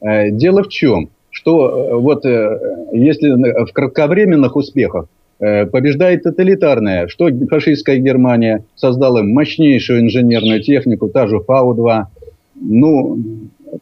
Э, 0.00 0.30
дело 0.30 0.62
в 0.62 0.68
чем? 0.68 1.10
Что 1.30 1.68
э, 1.68 1.94
вот 1.96 2.24
если 2.92 3.64
в 3.64 3.72
кратковременных 3.72 4.56
успехах 4.56 5.06
побеждает 5.38 6.22
тоталитарная, 6.22 7.08
что 7.08 7.28
фашистская 7.50 7.98
Германия 7.98 8.64
создала 8.74 9.22
мощнейшую 9.22 10.00
инженерную 10.00 10.62
технику, 10.62 11.08
та 11.08 11.26
же 11.26 11.40
Фау-2, 11.40 12.04
ну, 12.54 13.18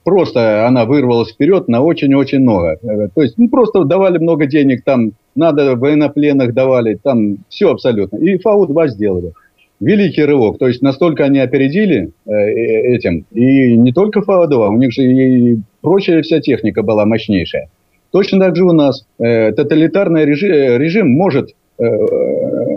просто 0.02 0.66
она 0.66 0.84
вырвалась 0.84 1.32
вперед 1.32 1.68
на 1.68 1.82
очень-очень 1.82 2.40
много. 2.40 2.78
Э, 2.82 3.08
то 3.14 3.22
есть, 3.22 3.38
ну, 3.38 3.48
просто 3.48 3.84
давали 3.84 4.18
много 4.18 4.46
денег, 4.46 4.82
там, 4.84 5.12
надо 5.34 5.76
военнопленных 5.76 6.54
давали, 6.54 6.98
там, 7.02 7.38
все 7.48 7.70
абсолютно. 7.70 8.16
И 8.16 8.38
ФАУ-2 8.38 8.88
сделали. 8.88 9.32
Великий 9.80 10.24
рывок. 10.24 10.58
То 10.58 10.68
есть, 10.68 10.82
настолько 10.82 11.24
они 11.24 11.40
опередили 11.40 12.12
э, 12.26 12.30
э 12.32 12.96
этим. 12.96 13.26
И 13.32 13.76
не 13.76 13.92
только 13.92 14.22
ФАУ-2, 14.22 14.68
у 14.68 14.76
них 14.78 14.92
же 14.92 15.02
и 15.02 15.58
прочая 15.80 16.22
вся 16.22 16.40
техника 16.40 16.82
была 16.82 17.04
мощнейшая. 17.04 17.68
Точно 18.10 18.38
так 18.38 18.56
же 18.56 18.64
у 18.64 18.72
нас 18.72 19.06
э, 19.18 19.52
тоталитарный 19.52 20.24
режим, 20.24 20.52
э, 20.52 20.78
режим 20.78 21.10
может 21.10 21.50
э, 21.78 21.84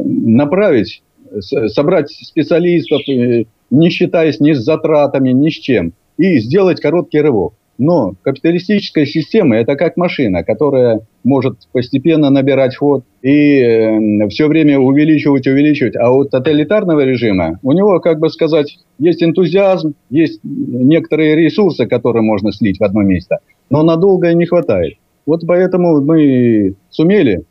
направить, 0.04 1.04
собрать 1.40 2.10
специалистов, 2.10 3.02
э, 3.08 3.44
не 3.70 3.90
считаясь 3.90 4.40
ни 4.40 4.54
с 4.54 4.60
затратами, 4.60 5.32
ни 5.32 5.50
с 5.50 5.54
чем 5.54 5.94
и 6.18 6.40
сделать 6.40 6.82
короткий 6.82 7.22
рывок. 7.22 7.54
Но 7.78 8.16
капиталистическая 8.24 9.06
система– 9.06 9.56
это 9.58 9.76
как 9.76 9.98
машина, 9.98 10.44
которая 10.44 11.02
может 11.24 11.68
постепенно 11.72 12.30
набирать 12.30 12.76
ход 12.76 13.04
и 13.22 13.60
э, 13.60 14.28
все 14.30 14.48
время 14.48 14.80
увеличивать, 14.80 15.46
увеличивать. 15.46 15.96
А 15.96 16.12
у 16.12 16.24
тоталитарного 16.26 17.02
режима, 17.02 17.60
у 17.62 17.74
него, 17.74 18.00
как 18.00 18.20
бы 18.20 18.30
сказать, 18.30 18.80
есть 18.98 19.22
энтузиазм, 19.22 19.94
есть 20.10 20.40
некоторые 20.44 21.36
ресурсы, 21.36 21.86
которые 21.86 22.24
можно 22.24 22.52
слить 22.52 22.80
в 22.80 22.84
одно 22.84 23.04
место, 23.04 23.40
но 23.70 23.84
надолго 23.84 24.34
не 24.34 24.46
хватает. 24.46 24.96
Вот 25.28 25.44
поэтому 25.46 26.02
мы 26.02 26.74
сумели 26.90 27.44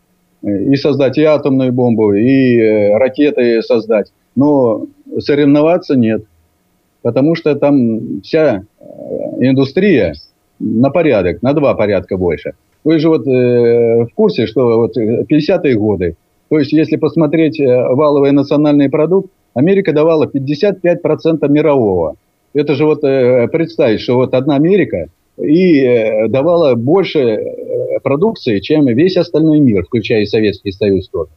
э, 0.43 0.65
и 0.65 0.77
создать 0.77 1.19
и 1.19 1.23
атомную 1.23 1.73
бомбу, 1.73 2.15
и 2.15 2.59
э, 2.59 2.97
ракеты 2.97 3.63
создать, 3.63 4.13
но 4.35 4.87
соревноваться 5.21 5.95
нет– 5.95 6.25
потому 7.07 7.37
что 7.37 7.55
там 7.55 8.21
вся 8.23 8.65
э, 8.81 8.85
индустрия 9.39 10.15
на 10.59 10.91
порядок, 10.91 11.43
на 11.43 11.53
два 11.53 11.75
порядка 11.75 12.17
больше. 12.17 12.55
Вы 12.85 12.99
же 12.99 13.09
вот 13.09 13.27
э, 13.27 14.05
в 14.05 14.15
курсе, 14.15 14.47
что 14.47 14.79
вот 14.79 14.97
50-е 14.97 15.73
э, 15.73 15.75
годы, 15.75 16.17
то 16.49 16.59
есть 16.59 16.73
если 16.73 16.97
посмотреть 16.97 17.61
э, 17.61 17.67
валовый 17.67 18.33
национальный 18.33 18.89
продукт, 18.89 19.31
Америка 19.55 19.93
давала 19.93 20.27
55% 20.27 21.49
мирового. 21.49 22.17
Это 22.55 22.75
же 22.75 22.85
вот 22.85 23.03
э, 23.05 23.49
представить, 23.49 24.01
что 24.01 24.17
вот 24.17 24.35
одна 24.35 24.55
Америка 24.55 25.09
и 25.39 25.81
э, 25.81 26.29
давала 26.29 26.75
больше 26.75 27.19
э, 27.19 28.01
продукции, 28.03 28.61
чем 28.61 28.87
весь 28.87 29.17
остальной 29.17 29.61
мир, 29.61 29.85
включая 29.85 30.25
Советский 30.27 30.73
Союз 30.73 31.09
тоже. 31.09 31.31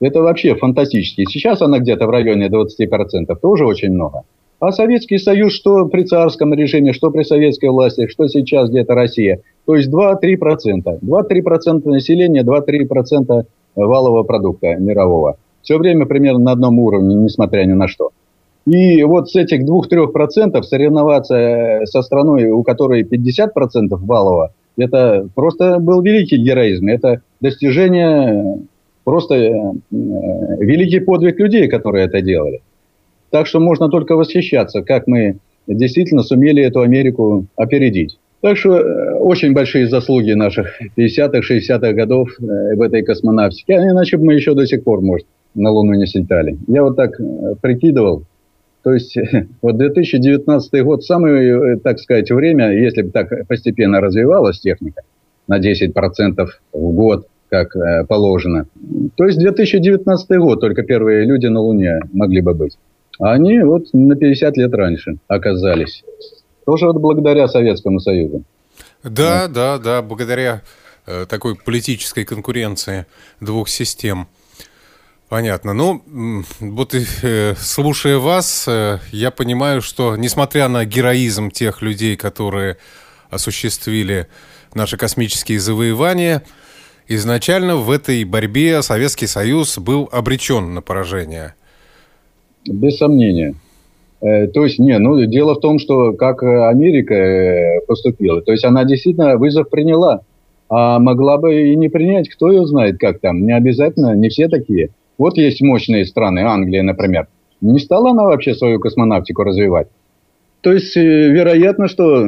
Это 0.00 0.20
вообще 0.20 0.54
фантастически. 0.54 1.24
Сейчас 1.24 1.62
она 1.62 1.78
где-то 1.78 2.06
в 2.06 2.10
районе 2.10 2.48
20%, 2.48 3.34
тоже 3.40 3.64
очень 3.64 3.92
много. 3.92 4.22
А 4.58 4.72
Советский 4.72 5.18
Союз, 5.18 5.52
что 5.52 5.86
при 5.86 6.04
царском 6.04 6.54
режиме, 6.54 6.94
что 6.94 7.10
при 7.10 7.24
советской 7.24 7.68
власти, 7.68 8.06
что 8.06 8.26
сейчас 8.26 8.70
где-то 8.70 8.94
Россия. 8.94 9.40
То 9.66 9.74
есть 9.76 9.90
2-3%. 9.90 11.00
2-3% 11.02 11.88
населения, 11.88 12.42
2-3% 12.42 13.44
валового 13.74 14.22
продукта 14.22 14.76
мирового. 14.76 15.36
Все 15.62 15.76
время 15.76 16.06
примерно 16.06 16.38
на 16.38 16.52
одном 16.52 16.78
уровне, 16.78 17.14
несмотря 17.14 17.64
ни 17.64 17.72
на 17.72 17.86
что. 17.86 18.10
И 18.66 19.02
вот 19.04 19.30
с 19.30 19.36
этих 19.36 19.62
2-3% 19.62 20.62
соревноваться 20.62 21.82
со 21.84 22.02
страной, 22.02 22.50
у 22.50 22.62
которой 22.62 23.02
50% 23.02 23.88
валового, 23.90 24.52
это 24.78 25.28
просто 25.34 25.78
был 25.78 26.00
великий 26.02 26.38
героизм. 26.38 26.88
Это 26.88 27.20
достижение, 27.40 28.60
просто 29.04 29.34
э, 29.34 29.52
великий 29.90 31.00
подвиг 31.00 31.38
людей, 31.38 31.68
которые 31.68 32.06
это 32.06 32.22
делали. 32.22 32.62
Так 33.30 33.46
что 33.46 33.60
можно 33.60 33.88
только 33.88 34.16
восхищаться, 34.16 34.82
как 34.82 35.06
мы 35.06 35.38
действительно 35.66 36.22
сумели 36.22 36.62
эту 36.62 36.80
Америку 36.80 37.46
опередить. 37.56 38.18
Так 38.40 38.56
что 38.56 38.78
э, 38.78 39.14
очень 39.14 39.54
большие 39.54 39.88
заслуги 39.88 40.32
наших 40.32 40.80
50-х, 40.96 41.40
60-х 41.40 41.92
годов 41.94 42.28
э, 42.38 42.76
в 42.76 42.82
этой 42.82 43.02
космонавтике. 43.02 43.74
А 43.74 43.90
иначе 43.90 44.18
бы 44.18 44.26
мы 44.26 44.34
еще 44.34 44.54
до 44.54 44.66
сих 44.66 44.84
пор, 44.84 45.00
может, 45.00 45.26
на 45.54 45.70
Луну 45.70 45.94
не 45.94 46.06
слетали. 46.06 46.56
Я 46.68 46.82
вот 46.84 46.96
так 46.96 47.18
э, 47.18 47.54
прикидывал. 47.60 48.24
То 48.82 48.92
есть 48.92 49.16
вот 49.62 49.78
2019 49.78 50.84
год, 50.84 51.02
самое, 51.02 51.78
так 51.78 51.98
сказать, 51.98 52.30
время, 52.30 52.70
если 52.72 53.02
бы 53.02 53.10
так 53.10 53.48
постепенно 53.48 54.00
развивалась 54.00 54.60
техника 54.60 55.02
на 55.48 55.58
10% 55.58 56.46
в 56.72 56.92
год, 56.92 57.26
как 57.48 57.76
положено. 58.08 58.66
То 59.16 59.24
есть 59.24 59.38
2019 59.38 60.38
год 60.38 60.60
только 60.60 60.82
первые 60.82 61.24
люди 61.24 61.46
на 61.46 61.60
Луне 61.60 62.00
могли 62.12 62.40
бы 62.40 62.54
быть. 62.54 62.76
А 63.18 63.32
они 63.32 63.58
вот 63.60 63.92
на 63.92 64.14
50 64.16 64.56
лет 64.56 64.74
раньше 64.74 65.16
оказались. 65.28 66.04
Тоже 66.64 66.86
вот 66.86 66.96
благодаря 66.96 67.48
Советскому 67.48 68.00
Союзу. 68.00 68.44
Да, 69.02 69.48
да, 69.48 69.78
да, 69.78 70.02
благодаря 70.02 70.62
э, 71.06 71.26
такой 71.28 71.54
политической 71.54 72.24
конкуренции 72.24 73.06
двух 73.40 73.68
систем. 73.68 74.26
Понятно. 75.28 75.72
Ну, 75.72 76.02
вот 76.60 76.94
э, 76.94 77.54
слушая 77.58 78.18
вас, 78.18 78.66
э, 78.68 78.98
я 79.12 79.30
понимаю, 79.30 79.80
что 79.80 80.16
несмотря 80.16 80.68
на 80.68 80.84
героизм 80.84 81.50
тех 81.50 81.82
людей, 81.82 82.16
которые 82.16 82.76
осуществили 83.30 84.26
наши 84.74 84.96
космические 84.96 85.58
завоевания, 85.58 86.42
изначально 87.08 87.76
в 87.76 87.90
этой 87.90 88.24
борьбе 88.24 88.82
Советский 88.82 89.26
Союз 89.26 89.78
был 89.78 90.08
обречен 90.12 90.74
на 90.74 90.82
поражение– 90.82 91.54
без 92.68 92.98
сомнения. 92.98 93.54
Э, 94.20 94.46
то 94.48 94.64
есть, 94.64 94.78
не, 94.78 94.98
ну, 94.98 95.24
дело 95.26 95.54
в 95.54 95.60
том, 95.60 95.78
что 95.78 96.12
как 96.12 96.42
Америка 96.42 97.14
э, 97.14 97.80
поступила, 97.86 98.40
то 98.42 98.52
есть 98.52 98.64
она 98.64 98.84
действительно 98.84 99.36
вызов 99.36 99.68
приняла, 99.70 100.22
а 100.68 100.98
могла 100.98 101.38
бы 101.38 101.70
и 101.70 101.76
не 101.76 101.88
принять, 101.88 102.28
кто 102.28 102.50
ее 102.50 102.66
знает, 102.66 102.98
как 102.98 103.20
там, 103.20 103.46
не 103.46 103.52
обязательно, 103.52 104.14
не 104.14 104.28
все 104.28 104.48
такие. 104.48 104.90
Вот 105.18 105.36
есть 105.36 105.62
мощные 105.62 106.04
страны, 106.04 106.40
Англия, 106.40 106.82
например. 106.82 107.28
Не 107.60 107.78
стала 107.78 108.10
она 108.10 108.24
вообще 108.24 108.54
свою 108.54 108.80
космонавтику 108.80 109.42
развивать. 109.42 109.88
То 110.60 110.72
есть, 110.72 110.96
э, 110.96 111.00
вероятно, 111.00 111.88
что 111.88 112.26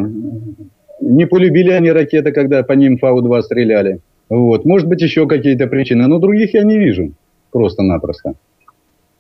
не 1.01 1.27
полюбили 1.27 1.70
они 1.70 1.90
ракеты, 1.90 2.33
когда 2.33 2.62
по 2.62 2.72
ним 2.72 2.98
Фау-2 2.98 3.42
стреляли. 3.42 4.01
Вот. 4.29 4.64
Может 4.64 4.88
быть, 4.88 5.03
еще 5.03 5.27
какие-то 5.27 5.66
причины, 5.66 6.07
но 6.07 6.18
других 6.18 6.55
я 6.55 6.62
не 6.62 6.79
вижу 6.79 7.12
просто-напросто. 7.51 8.35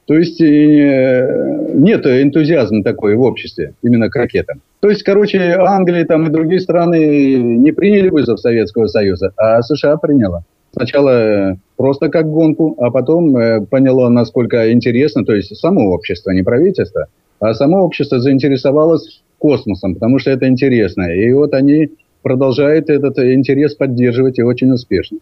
То 0.08 0.14
есть 0.14 0.40
э, 0.40 1.70
нет 1.74 2.06
энтузиазма 2.06 2.82
такой 2.82 3.14
в 3.14 3.20
обществе 3.20 3.74
именно 3.82 4.08
к 4.08 4.16
ракетам. 4.16 4.62
То 4.80 4.88
есть, 4.88 5.02
короче, 5.02 5.38
Англия 5.58 6.06
там 6.06 6.26
и 6.26 6.30
другие 6.30 6.60
страны 6.60 7.36
не 7.36 7.72
приняли 7.72 8.08
вызов 8.08 8.40
Советского 8.40 8.86
Союза, 8.86 9.32
а 9.36 9.60
США 9.60 9.98
приняла. 9.98 10.44
Сначала 10.72 11.58
просто 11.76 12.08
как 12.08 12.26
гонку, 12.26 12.74
а 12.78 12.90
потом 12.90 13.36
э, 13.36 13.66
поняло, 13.66 14.08
насколько 14.08 14.72
интересно, 14.72 15.26
то 15.26 15.34
есть 15.34 15.54
само 15.58 15.90
общество, 15.92 16.30
не 16.30 16.42
правительство, 16.42 17.08
а 17.38 17.52
само 17.52 17.84
общество 17.84 18.18
заинтересовалось 18.18 19.22
космосом, 19.36 19.92
потому 19.92 20.18
что 20.18 20.30
это 20.30 20.48
интересно. 20.48 21.02
И 21.12 21.30
вот 21.32 21.52
они 21.52 21.90
продолжают 22.22 22.88
этот 22.88 23.18
интерес 23.18 23.74
поддерживать 23.74 24.38
и 24.38 24.42
очень 24.42 24.70
успешно. 24.70 25.18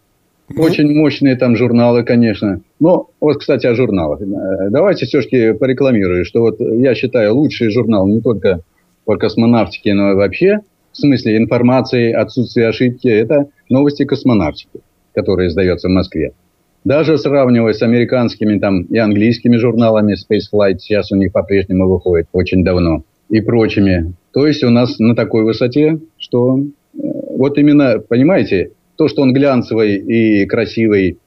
Ну. 0.48 0.62
Очень 0.62 0.92
мощные 0.94 1.36
там 1.36 1.56
журналы, 1.56 2.04
конечно. 2.04 2.60
Но 2.78 3.10
вот, 3.20 3.38
кстати, 3.38 3.66
о 3.66 3.74
журналах. 3.74 4.20
Э, 4.20 4.70
давайте 4.70 5.06
все-таки 5.06 5.52
порекламирую, 5.52 6.24
что 6.24 6.40
вот 6.40 6.60
я 6.60 6.94
считаю 6.94 7.34
лучший 7.34 7.70
журнал 7.70 8.06
не 8.06 8.20
только 8.20 8.60
по 9.04 9.16
космонавтике, 9.16 9.94
но 9.94 10.12
и 10.12 10.14
вообще, 10.14 10.60
в 10.92 10.98
смысле 10.98 11.36
информации, 11.36 12.12
отсутствия 12.12 12.68
ошибки, 12.68 13.08
это 13.08 13.46
новости 13.68 14.04
космонавтики, 14.04 14.80
которые 15.14 15.48
издаются 15.48 15.88
в 15.88 15.92
Москве. 15.92 16.32
Даже 16.84 17.18
сравнивая 17.18 17.72
с 17.72 17.82
американскими 17.82 18.60
там 18.60 18.82
и 18.82 18.98
английскими 18.98 19.56
журналами, 19.56 20.14
Spaceflight 20.14 20.78
сейчас 20.78 21.10
у 21.10 21.16
них 21.16 21.32
по-прежнему 21.32 21.88
выходит 21.88 22.28
очень 22.32 22.62
давно, 22.62 23.02
и 23.28 23.40
прочими. 23.40 24.12
То 24.32 24.46
есть 24.46 24.62
у 24.62 24.70
нас 24.70 25.00
на 25.00 25.16
такой 25.16 25.42
высоте, 25.42 25.98
что 26.18 26.58
э, 26.58 26.98
вот 27.36 27.58
именно, 27.58 27.98
понимаете, 27.98 28.70
то, 28.96 29.08
что 29.08 29.22
он 29.22 29.32
глянцевый 29.32 29.96
и 29.96 30.46
красивый, 30.46 31.18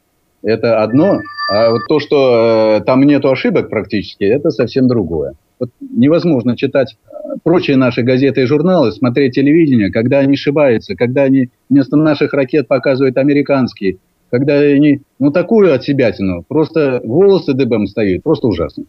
это 0.42 0.82
одно, 0.82 1.20
а 1.52 1.72
вот 1.72 1.82
то, 1.88 2.00
что 2.00 2.78
э, 2.80 2.86
там 2.86 3.02
нету 3.04 3.30
ошибок 3.30 3.70
практически, 3.70 4.24
это 4.24 4.52
совсем 4.52 4.88
другое. 4.88 5.34
Вот 5.60 5.72
невозможно 5.82 6.56
читать 6.56 6.96
э, 7.12 7.16
прочие 7.44 7.76
наши 7.76 8.04
газеты 8.04 8.44
и 8.44 8.46
журналы, 8.46 8.92
смотреть 8.92 9.36
телевидение, 9.36 9.92
когда 9.92 10.20
они 10.20 10.34
ошибаются, 10.34 10.96
когда 10.96 11.24
они 11.24 11.50
вместо 11.70 11.98
наших 11.98 12.34
ракет 12.34 12.68
показывают 12.68 13.18
американские, 13.18 13.98
когда 14.30 14.60
они, 14.60 15.02
ну, 15.18 15.32
такую 15.32 15.74
от 15.74 15.84
себя 15.84 16.14
просто 16.48 17.02
волосы 17.04 17.54
дыбом 17.54 17.88
стоят, 17.88 18.24
просто 18.24 18.48
ужасно. 18.48 18.86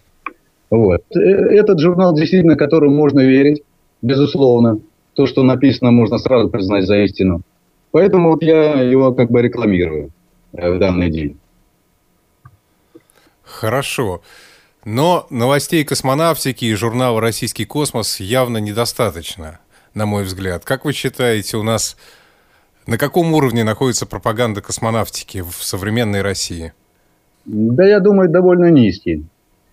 Вот. 0.70 1.02
Э, 1.14 1.18
этот 1.18 1.80
журнал, 1.80 2.14
действительно, 2.14 2.56
которому 2.56 2.94
можно 2.94 3.20
верить, 3.20 3.62
безусловно. 4.02 4.80
То, 5.14 5.26
что 5.26 5.42
написано, 5.42 5.90
можно 5.90 6.18
сразу 6.18 6.48
признать 6.48 6.86
за 6.86 7.02
истину. 7.02 7.42
Поэтому 7.92 8.30
вот 8.30 8.42
я 8.42 8.82
его 8.82 9.12
как 9.12 9.30
бы 9.30 9.42
рекламирую 9.42 10.10
в 10.52 10.78
данный 10.78 11.10
день. 11.10 11.38
Хорошо. 13.42 14.22
Но 14.84 15.26
новостей 15.30 15.84
космонавтики 15.84 16.64
и 16.64 16.74
журнала 16.74 17.20
«Российский 17.20 17.64
космос» 17.64 18.20
явно 18.20 18.58
недостаточно, 18.58 19.60
на 19.92 20.06
мой 20.06 20.24
взгляд. 20.24 20.64
Как 20.64 20.84
вы 20.84 20.92
считаете, 20.92 21.56
у 21.56 21.62
нас 21.62 21.96
на 22.86 22.96
каком 22.96 23.34
уровне 23.34 23.64
находится 23.64 24.06
пропаганда 24.06 24.62
космонавтики 24.62 25.42
в 25.42 25.62
современной 25.62 26.22
России? 26.22 26.72
Да, 27.44 27.84
я 27.86 28.00
думаю, 28.00 28.30
довольно 28.30 28.70
низкий. 28.70 29.24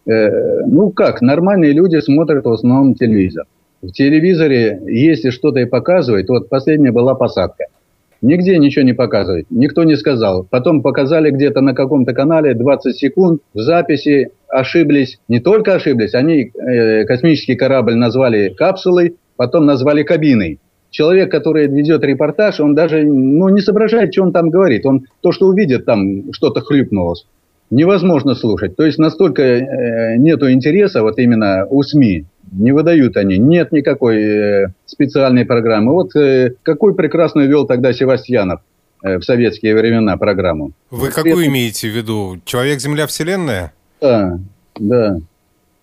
Э, 0.06 0.62
ну 0.66 0.90
как, 0.90 1.22
нормальные 1.22 1.72
люди 1.72 2.00
смотрят 2.02 2.46
в 2.46 2.52
основном 2.52 2.96
телевизор. 2.96 3.46
В 3.82 3.92
телевизоре, 3.92 4.82
если 4.88 5.30
что-то 5.30 5.60
и 5.60 5.66
показывает, 5.66 6.28
вот 6.30 6.50
последняя 6.50 6.92
была 6.92 7.14
посадка– 7.14 7.66
Нигде 8.22 8.58
ничего 8.58 8.84
не 8.84 8.94
показывает. 8.94 9.46
Никто 9.50 9.84
не 9.84 9.96
сказал. 9.96 10.48
Потом 10.50 10.82
показали 10.82 11.30
где-то 11.30 11.62
на 11.62 11.74
каком-то 11.74 12.14
канале 12.14 12.54
20 12.54 12.96
секунд 12.96 13.42
в 13.54 13.60
записи. 13.60 14.32
Ошиблись. 14.48 15.20
Не 15.28 15.40
только 15.40 15.76
ошиблись, 15.76 16.14
они 16.14 16.52
э, 16.54 17.04
космический 17.06 17.56
корабль 17.56 17.96
назвали 17.96 18.50
капсулой, 18.50 19.16
потом 19.36 19.66
назвали 19.66 20.04
кабиной. 20.04 20.60
Человек, 20.90 21.30
который 21.30 21.68
ведет 21.68 22.04
репортаж, 22.04 22.60
он 22.62 22.74
даже 22.74 23.04
ну, 23.04 23.50
не 23.50 23.60
соображает, 23.60 24.14
что 24.14 24.24
он 24.24 24.32
там 24.32 24.50
говорит. 24.50 24.86
Он 24.86 25.06
то, 25.22 25.32
что 25.32 25.48
увидит, 25.48 25.86
там 25.86 26.32
что-то 26.32 26.62
хлюпнулось. 26.62 27.26
Невозможно 27.70 28.36
слушать. 28.36 28.78
То 28.78 28.86
есть 28.86 28.98
настолько 28.98 29.44
э, 29.44 30.18
нету 30.18 30.50
интереса 30.50 31.04
вот 31.04 31.20
именно 31.20 31.68
у 31.70 31.84
СМИ 31.84 32.26
не 32.52 32.72
выдают 32.72 33.18
они. 33.18 33.38
Нет 33.38 33.72
никакой 33.72 34.22
э, 34.22 34.68
специальной 34.86 35.46
программы. 35.46 35.94
Вот 35.94 36.16
э, 36.16 36.54
какой 36.64 36.96
прекрасную 36.96 37.48
вел 37.48 37.66
тогда 37.66 37.94
Севастьянов 37.94 38.62
э, 39.04 39.18
в 39.18 39.24
советские 39.24 39.76
времена 39.76 40.18
программу. 40.18 40.72
Вы 40.92 41.10
какую 41.10 41.40
Это... 41.40 41.48
имеете 41.48 41.90
в 41.90 41.96
виду? 41.96 42.38
Человек-Земля 42.46 43.08
Вселенная? 43.08 43.74
Да, 44.02 44.40
да. 44.80 45.18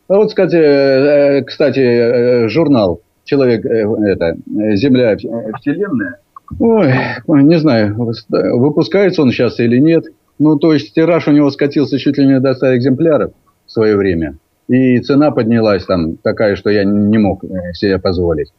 А 0.09 0.17
вот, 0.17 0.29
кстати, 0.29 0.57
э, 0.57 1.43
кстати 1.45 1.81
э, 1.81 2.49
журнал 2.49 3.01
«Человек, 3.25 3.65
э, 3.65 3.87
это, 4.07 4.37
Земля 4.77 5.17
Вселенная», 5.17 6.19
ой, 6.59 6.93
не 7.27 7.59
знаю, 7.59 7.97
выпускается 8.29 9.23
он 9.23 9.31
сейчас 9.31 9.59
или 9.61 9.79
нет. 9.79 10.05
Ну, 10.39 10.59
то 10.59 10.73
есть 10.73 10.95
тираж 10.95 11.29
у 11.29 11.33
него 11.33 11.51
скатился 11.51 11.99
чуть 11.99 12.19
ли 12.19 12.27
не 12.27 12.41
до 12.41 12.55
100 12.55 12.77
экземпляров 12.77 13.33
в 13.67 13.73
свое 13.73 13.97
время. 13.97 14.37
И 14.69 14.99
цена 15.01 15.31
поднялась 15.31 15.85
там 15.85 16.17
такая, 16.17 16.57
что 16.57 16.71
я 16.71 16.85
не 16.85 17.19
мог 17.19 17.45
э, 17.45 17.73
себе 17.75 17.99
позволить. 17.99 18.53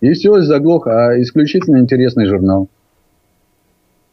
И 0.00 0.12
все, 0.12 0.40
заглох, 0.42 0.86
а 0.86 1.20
исключительно 1.20 1.78
интересный 1.78 2.26
журнал. 2.26 2.68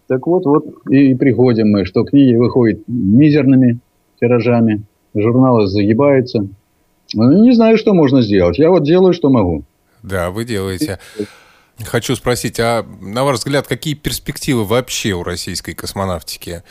Так 0.07 0.27
вот, 0.27 0.45
вот 0.45 0.65
и 0.89 1.15
приходим 1.15 1.69
мы, 1.69 1.85
что 1.85 2.03
книги 2.03 2.35
выходят 2.35 2.81
мизерными 2.87 3.79
тиражами, 4.19 4.83
журналы 5.15 5.67
загибаются. 5.67 6.47
Ну, 7.13 7.43
не 7.43 7.53
знаю, 7.53 7.77
что 7.77 7.93
можно 7.93 8.21
сделать. 8.21 8.57
Я 8.59 8.69
вот 8.69 8.83
делаю, 8.83 9.13
что 9.13 9.29
могу. 9.29 9.63
Да, 10.03 10.31
вы 10.31 10.45
делаете. 10.45 10.99
Хочу 11.83 12.15
спросить, 12.15 12.59
а 12.59 12.85
на 13.01 13.23
ваш 13.23 13.37
взгляд, 13.37 13.67
какие 13.67 13.93
перспективы 13.93 14.65
вообще 14.65 15.13
у 15.13 15.23
российской 15.23 15.73
космонавтики? 15.73 16.63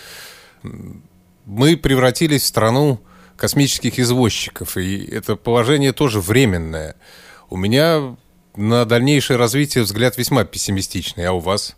Мы 1.46 1.76
превратились 1.76 2.42
в 2.42 2.46
страну 2.46 3.00
космических 3.40 3.98
извозчиков, 3.98 4.76
и 4.76 5.02
это 5.10 5.34
положение 5.34 5.92
тоже 5.92 6.20
временное. 6.20 6.94
У 7.48 7.56
меня 7.56 8.14
на 8.54 8.84
дальнейшее 8.84 9.38
развитие 9.38 9.84
взгляд 9.84 10.18
весьма 10.18 10.44
пессимистичный, 10.44 11.24
а 11.26 11.32
у 11.32 11.38
вас? 11.38 11.74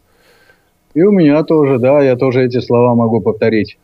И 0.95 1.03
у 1.03 1.13
меня 1.13 1.45
тоже, 1.45 1.79
да, 1.79 2.03
я 2.03 2.17
тоже 2.17 2.45
эти 2.45 2.61
слова 2.61 2.97
могу 2.97 3.21
повторить. 3.21 3.79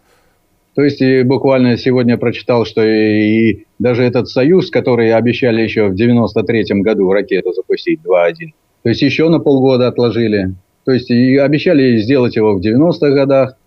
То 0.75 0.83
есть 0.83 1.01
и 1.01 1.23
буквально 1.23 1.79
сегодня 1.79 2.19
прочитал, 2.19 2.67
что 2.67 2.83
и, 2.85 3.51
и 3.51 3.67
даже 3.79 4.03
этот 4.03 4.29
союз, 4.29 4.71
который 4.71 5.15
обещали 5.15 5.63
еще 5.63 5.87
в 5.87 5.95
93-м 5.95 6.83
году 6.83 7.13
ракету 7.13 7.53
запустить 7.53 8.01
2.1, 8.05 8.51
то 8.83 8.89
есть 8.89 9.03
еще 9.03 9.29
на 9.29 9.39
полгода 9.39 9.87
отложили. 9.87 10.55
То 10.85 10.93
есть 10.93 11.11
и 11.11 11.37
обещали 11.37 11.99
сделать 11.99 12.35
его 12.35 12.55
в 12.55 12.61
90-х 12.61 13.11
годах, 13.11 13.58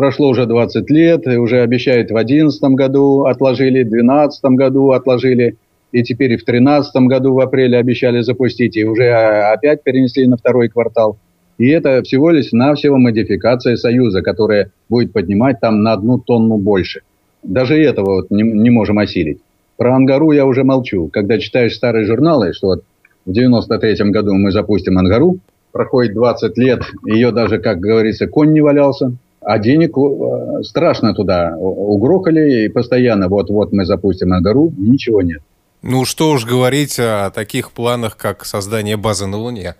прошло 0.00 0.30
уже 0.30 0.46
20 0.46 0.88
лет, 0.88 1.26
и 1.26 1.36
уже 1.36 1.60
обещают 1.60 2.06
в 2.06 2.14
2011 2.14 2.62
году 2.70 3.24
отложили, 3.24 3.82
в 3.82 3.90
2012 3.90 4.44
году 4.52 4.92
отложили, 4.92 5.56
и 5.92 6.02
теперь 6.02 6.32
и 6.32 6.36
в 6.36 6.44
2013 6.46 7.02
году 7.02 7.34
в 7.34 7.40
апреле 7.40 7.76
обещали 7.76 8.22
запустить, 8.22 8.78
и 8.78 8.84
уже 8.86 9.12
опять 9.12 9.82
перенесли 9.82 10.26
на 10.26 10.38
второй 10.38 10.70
квартал. 10.70 11.18
И 11.58 11.68
это 11.68 12.02
всего 12.02 12.30
лишь 12.30 12.50
навсего 12.52 12.96
модификация 12.96 13.76
Союза, 13.76 14.22
которая 14.22 14.70
будет 14.88 15.12
поднимать 15.12 15.60
там 15.60 15.82
на 15.82 15.92
одну 15.92 16.18
тонну 16.18 16.56
больше. 16.56 17.02
Даже 17.42 17.78
этого 17.78 18.22
вот 18.22 18.30
не, 18.30 18.42
не 18.42 18.70
можем 18.70 18.98
осилить. 18.98 19.40
Про 19.76 19.96
Ангару 19.96 20.32
я 20.32 20.46
уже 20.46 20.64
молчу. 20.64 21.10
Когда 21.12 21.38
читаешь 21.38 21.74
старые 21.74 22.06
журналы, 22.06 22.54
что 22.54 22.68
вот 22.68 22.84
в 23.26 23.32
93 23.32 24.10
году 24.10 24.32
мы 24.32 24.50
запустим 24.50 24.96
Ангару, 24.96 25.40
проходит 25.72 26.14
20 26.14 26.56
лет, 26.56 26.80
ее 27.04 27.32
даже, 27.32 27.58
как 27.58 27.80
говорится, 27.80 28.26
конь 28.26 28.52
не 28.52 28.62
валялся, 28.62 29.12
а 29.40 29.58
денег 29.58 29.96
э, 29.96 30.62
страшно 30.62 31.14
туда 31.14 31.56
угрохали, 31.56 32.64
и 32.64 32.68
постоянно 32.68 33.28
вот-вот 33.28 33.72
мы 33.72 33.84
запустим 33.84 34.28
на 34.28 34.40
гору, 34.40 34.72
ничего 34.76 35.22
нет. 35.22 35.40
Ну, 35.82 36.04
что 36.04 36.30
уж 36.30 36.44
говорить 36.44 36.98
о 36.98 37.30
таких 37.30 37.72
планах, 37.72 38.16
как 38.16 38.44
создание 38.44 38.98
базы 38.98 39.26
на 39.26 39.38
Луне. 39.38 39.76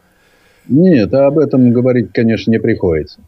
Нет, 0.67 1.13
об 1.13 1.39
этом 1.39 1.73
говорить, 1.73 2.11
конечно, 2.13 2.51
не 2.51 2.59
приходится. 2.59 3.21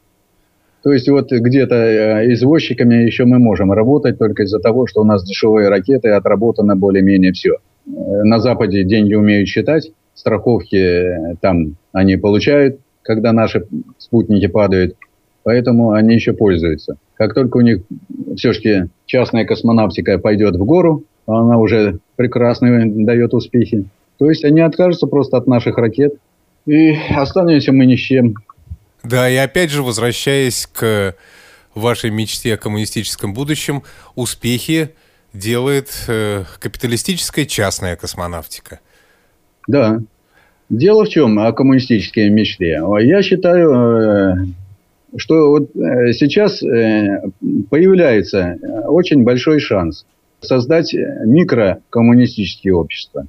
То 0.82 0.92
есть 0.92 1.08
вот 1.08 1.30
где-то 1.30 1.74
э, 1.74 2.32
извозчиками 2.32 2.94
еще 2.94 3.24
мы 3.24 3.38
можем 3.38 3.70
работать 3.70 4.18
только 4.18 4.44
из-за 4.44 4.58
того, 4.58 4.86
что 4.86 5.02
у 5.02 5.04
нас 5.04 5.24
дешевые 5.24 5.68
ракеты, 5.68 6.08
отработано 6.08 6.76
более-менее 6.76 7.32
все. 7.32 7.56
Э, 7.86 7.90
на 8.24 8.38
Западе 8.38 8.84
деньги 8.84 9.14
умеют 9.14 9.48
считать, 9.48 9.92
страховки 10.14 11.36
там 11.40 11.76
они 11.92 12.16
получают, 12.16 12.80
когда 13.02 13.32
наши 13.32 13.66
спутники 13.98 14.46
падают– 14.46 14.96
поэтому 15.44 15.92
они 15.92 16.14
еще 16.14 16.32
пользуются. 16.32 16.96
Как 17.14 17.34
только 17.34 17.58
у 17.58 17.60
них 17.60 17.82
все-таки 18.36 18.88
частная 19.06 19.44
космонавтика 19.44 20.18
пойдет 20.18 20.56
в 20.56 20.64
гору, 20.64 21.04
она 21.26 21.58
уже 21.58 21.98
прекрасно 22.16 22.82
дает 23.04 23.34
успехи, 23.34 23.84
то 24.18 24.28
есть 24.28 24.44
они 24.44 24.60
откажутся 24.60 25.06
просто 25.06 25.36
от 25.36 25.46
наших 25.46 25.78
ракет, 25.78 26.14
и 26.66 26.96
останемся 27.14 27.72
мы 27.72 27.86
ни 27.86 27.96
с 27.96 28.00
чем. 28.00 28.34
Да, 29.02 29.28
и 29.28 29.36
опять 29.36 29.70
же, 29.70 29.82
возвращаясь 29.82 30.68
к 30.72 31.16
вашей 31.74 32.10
мечте 32.10 32.54
о 32.54 32.56
коммунистическом 32.56 33.34
будущем, 33.34 33.82
успехи 34.14 34.90
делает 35.32 35.88
э, 36.08 36.44
капиталистическая 36.60 37.46
частная 37.46 37.96
космонавтика. 37.96 38.80
Да. 39.66 40.00
Дело 40.68 41.04
в 41.04 41.08
чем 41.08 41.38
о 41.38 41.52
коммунистической 41.52 42.30
мечте? 42.30 42.80
Я 43.00 43.22
считаю, 43.22 43.72
э, 43.72 44.34
что 45.16 45.50
вот 45.50 45.76
э, 45.76 46.12
сейчас 46.12 46.62
э, 46.62 47.22
появляется 47.70 48.38
э, 48.60 48.80
очень 48.86 49.24
большой 49.24 49.60
шанс 49.60 50.06
создать 50.40 50.94
микрокоммунистические 50.94 52.74
общества. 52.74 53.26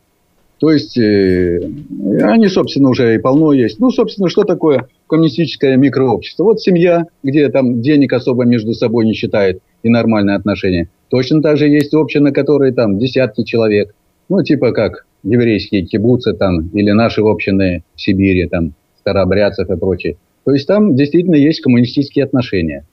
То 0.60 0.72
есть 0.72 0.98
они, 0.98 2.48
собственно, 2.48 2.90
уже 2.90 3.16
и 3.16 3.18
полно 3.18 3.52
есть. 3.52 3.80
Ну, 3.80 3.92
собственно, 3.92 4.30
что 4.30 4.46
такое 4.46 4.88
коммунистическое 5.08 5.76
микрообщество? 5.76 6.46
Вот 6.46 6.62
семья, 6.62 7.06
где 7.22 7.50
там 7.50 7.82
денег 7.82 8.14
особо 8.14 8.46
между 8.46 8.74
собой 8.74 9.06
не 9.06 9.14
считает 9.14 9.62
и 9.84 9.90
нормальные 9.90 10.38
отношения. 10.38 10.88
Точно 11.10 11.42
так 11.42 11.58
же 11.58 11.68
есть 11.68 11.94
общины, 11.94 12.32
которые 12.32 12.72
там 12.72 12.98
десятки 12.98 13.44
человек. 13.44 13.94
Ну, 14.30 14.42
типа 14.42 14.72
как 14.72 15.06
еврейские 15.24 15.86
кибуцы 15.86 16.34
там 16.34 16.70
или 16.70 16.92
наши 16.92 17.22
общины 17.22 17.84
в 17.96 18.02
Сибири, 18.02 18.48
там, 18.48 18.74
старообрядцев 19.00 19.70
и 19.70 19.76
прочее. 19.76 20.18
То 20.46 20.52
есть 20.52 20.68
там 20.68 20.96
действительно 20.96 21.36
есть 21.36 21.62
коммунистические 21.62 22.26
отношения. 22.26 22.86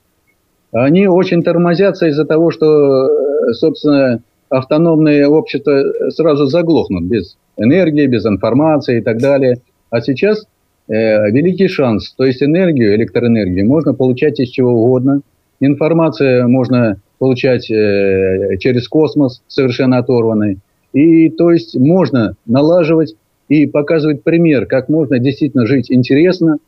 они 0.72 1.08
очень 1.08 1.42
тормозятся 1.42 2.06
из-за 2.06 2.24
того, 2.24 2.52
что, 2.52 3.08
э, 3.08 3.52
собственно, 3.54 4.22
автономные 4.48 5.26
общества 5.26 6.10
сразу 6.10 6.46
заглохнут 6.46 7.04
без 7.04 7.36
энергии, 7.56 8.06
без 8.06 8.24
информации 8.24 8.98
и 8.98 9.00
так 9.00 9.18
далее. 9.18 9.58
А 9.90 10.00
сейчас 10.00 10.46
э, 10.88 11.30
великий 11.30 11.66
шанс, 11.66 12.14
то 12.16 12.24
есть 12.24 12.42
энергию, 12.42 12.94
электроэнергию 12.94 13.66
можно 13.66 13.94
получать 13.94 14.38
из 14.38 14.50
чего 14.50 14.72
угодно. 14.72 15.22
Информация 15.58 16.46
можно 16.46 17.00
получать 17.18 17.68
э, 17.70 18.56
через 18.60 18.88
космос, 18.88 19.42
совершенно 19.48 19.98
оторванный. 19.98 20.58
И 20.92 21.30
то 21.30 21.50
есть 21.50 21.76
можно 21.76 22.34
налаживать 22.46 23.14
и 23.48 23.66
показывать 23.66 24.22
пример, 24.22 24.66
как 24.66 24.88
можно 24.88 25.18
действительно 25.18 25.66
жить 25.66 25.90
интересно 25.90 26.58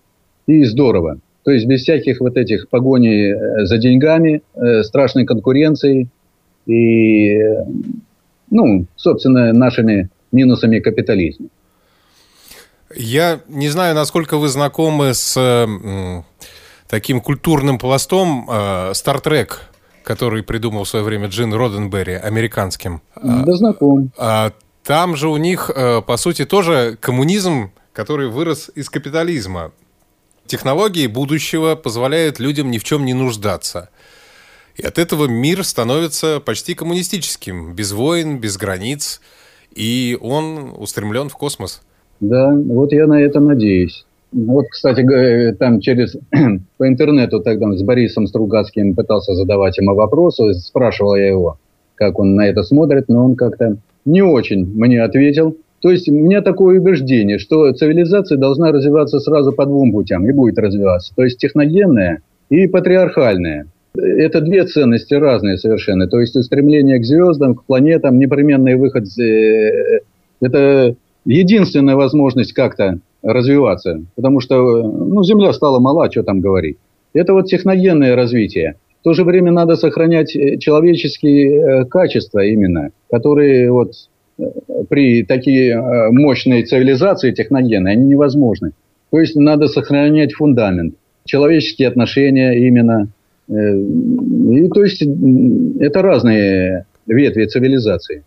и 0.46 0.64
здорово. 0.64 1.18
То 1.44 1.50
есть 1.50 1.66
без 1.66 1.82
всяких 1.82 2.20
вот 2.20 2.36
этих 2.36 2.68
погоней 2.68 3.32
э, 3.32 3.66
за 3.66 3.78
деньгами, 3.78 4.42
э, 4.54 4.82
страшной 4.84 5.24
конкуренции 5.24 6.08
и, 6.66 7.38
ну, 8.50 8.86
собственно, 8.96 9.52
нашими 9.52 10.08
минусами 10.30 10.78
капитализма. 10.78 11.48
Я 12.94 13.40
не 13.48 13.68
знаю, 13.68 13.94
насколько 13.94 14.36
вы 14.36 14.48
знакомы 14.48 15.14
с 15.14 15.34
э, 15.36 16.22
таким 16.88 17.20
культурным 17.20 17.78
пластом 17.78 18.46
Trek, 18.48 19.54
который 20.04 20.42
придумал 20.42 20.84
в 20.84 20.88
свое 20.88 21.04
время 21.04 21.26
Джин 21.28 21.52
Роденберри, 21.54 22.14
американским. 22.14 23.00
Да, 23.20 23.54
знаком. 23.54 24.12
А, 24.18 24.52
там 24.84 25.16
же 25.16 25.28
у 25.28 25.38
них, 25.38 25.70
по 26.06 26.16
сути, 26.16 26.44
тоже 26.44 26.98
коммунизм, 27.00 27.70
который 27.92 28.28
вырос 28.28 28.70
из 28.74 28.90
капитализма. 28.90 29.72
Технологии 30.46 31.06
будущего 31.06 31.76
позволяют 31.76 32.40
людям 32.40 32.70
ни 32.70 32.78
в 32.78 32.84
чем 32.84 33.04
не 33.04 33.14
нуждаться. 33.14 33.88
И 34.76 34.82
от 34.82 34.98
этого 34.98 35.26
мир 35.26 35.64
становится 35.64 36.40
почти 36.40 36.74
коммунистическим, 36.74 37.74
без 37.74 37.92
войн, 37.92 38.38
без 38.38 38.56
границ, 38.56 39.20
и 39.74 40.18
он 40.20 40.74
устремлен 40.76 41.28
в 41.28 41.36
космос. 41.36 41.82
Да, 42.20 42.54
вот 42.54 42.92
я 42.92 43.06
на 43.06 43.20
это 43.20 43.40
надеюсь. 43.40 44.04
Вот, 44.32 44.66
кстати, 44.70 45.04
там 45.58 45.80
через 45.80 46.16
по 46.78 46.88
интернету 46.88 47.40
тогда 47.40 47.70
с 47.72 47.82
Борисом 47.82 48.26
Стругацким 48.26 48.94
пытался 48.94 49.34
задавать 49.34 49.76
ему 49.76 49.94
вопросы, 49.94 50.54
спрашивал 50.54 51.16
я 51.16 51.28
его, 51.28 51.58
как 51.94 52.18
он 52.18 52.34
на 52.34 52.46
это 52.46 52.62
смотрит, 52.62 53.08
но 53.08 53.24
он 53.24 53.36
как-то 53.36 53.76
не 54.04 54.22
очень 54.22 54.64
мне 54.64 55.02
ответил. 55.02 55.56
То 55.82 55.90
есть 55.90 56.08
у 56.08 56.14
меня 56.14 56.42
такое 56.42 56.78
убеждение, 56.78 57.38
что 57.38 57.72
цивилизация 57.72 58.38
должна 58.38 58.70
развиваться 58.70 59.18
сразу 59.18 59.52
по 59.52 59.66
двум 59.66 59.90
путям 59.90 60.26
и 60.28 60.32
будет 60.32 60.56
развиваться. 60.58 61.12
То 61.16 61.24
есть 61.24 61.38
техногенная 61.38 62.22
и 62.50 62.68
патриархальная. 62.68 63.66
Это 63.94 64.40
две 64.40 64.64
ценности 64.64 65.14
разные 65.14 65.58
совершенно. 65.58 66.06
То 66.06 66.20
есть 66.20 66.36
устремление 66.36 67.00
к 67.00 67.04
звездам, 67.04 67.56
к 67.56 67.64
планетам, 67.64 68.18
непременный 68.18 68.76
выход. 68.76 69.06
Э, 69.18 70.00
это 70.40 70.94
единственная 71.24 71.96
возможность 71.96 72.52
как-то 72.52 73.00
развиваться. 73.22 74.02
Потому 74.14 74.38
что 74.38 74.82
ну, 74.82 75.24
Земля 75.24 75.52
стала 75.52 75.80
мала, 75.80 76.10
что 76.10 76.22
там 76.22 76.40
говорить. 76.40 76.76
Это 77.12 77.32
вот 77.32 77.46
техногенное 77.46 78.14
развитие. 78.14 78.76
В 79.00 79.04
то 79.04 79.14
же 79.14 79.24
время 79.24 79.50
надо 79.50 79.74
сохранять 79.74 80.36
э, 80.36 80.58
человеческие 80.58 81.60
э, 81.60 81.84
качества 81.86 82.38
именно, 82.38 82.90
которые 83.10 83.72
вот 83.72 83.94
при 84.88 85.24
такие 85.24 85.72
э, 85.72 86.10
мощные 86.10 86.64
цивилизации 86.64 87.32
техногенные, 87.32 87.92
они 87.92 88.04
невозможны. 88.06 88.72
То 89.10 89.20
есть 89.20 89.36
надо 89.36 89.68
сохранять 89.68 90.32
фундамент, 90.32 90.94
человеческие 91.24 91.88
отношения 91.88 92.52
именно. 92.66 93.08
Э, 93.48 93.52
и 93.52 94.68
то 94.68 94.82
есть 94.82 95.02
это 95.80 96.02
разные 96.02 96.86
ветви 97.06 97.46
цивилизации. 97.46 98.24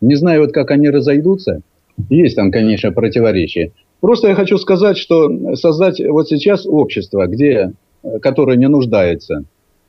Не 0.00 0.14
знаю, 0.14 0.42
вот 0.42 0.52
как 0.52 0.70
они 0.70 0.88
разойдутся. 0.88 1.60
Есть 2.08 2.36
там, 2.36 2.50
конечно, 2.50 2.92
противоречия. 2.92 3.72
Просто 4.00 4.28
я 4.28 4.34
хочу 4.34 4.56
сказать, 4.56 4.96
что 4.96 5.54
создать 5.56 6.00
вот 6.00 6.28
сейчас 6.28 6.66
общество, 6.66 7.26
где, 7.26 7.72
э, 8.02 8.18
которое 8.20 8.56
не 8.56 8.68
нуждается 8.68 9.44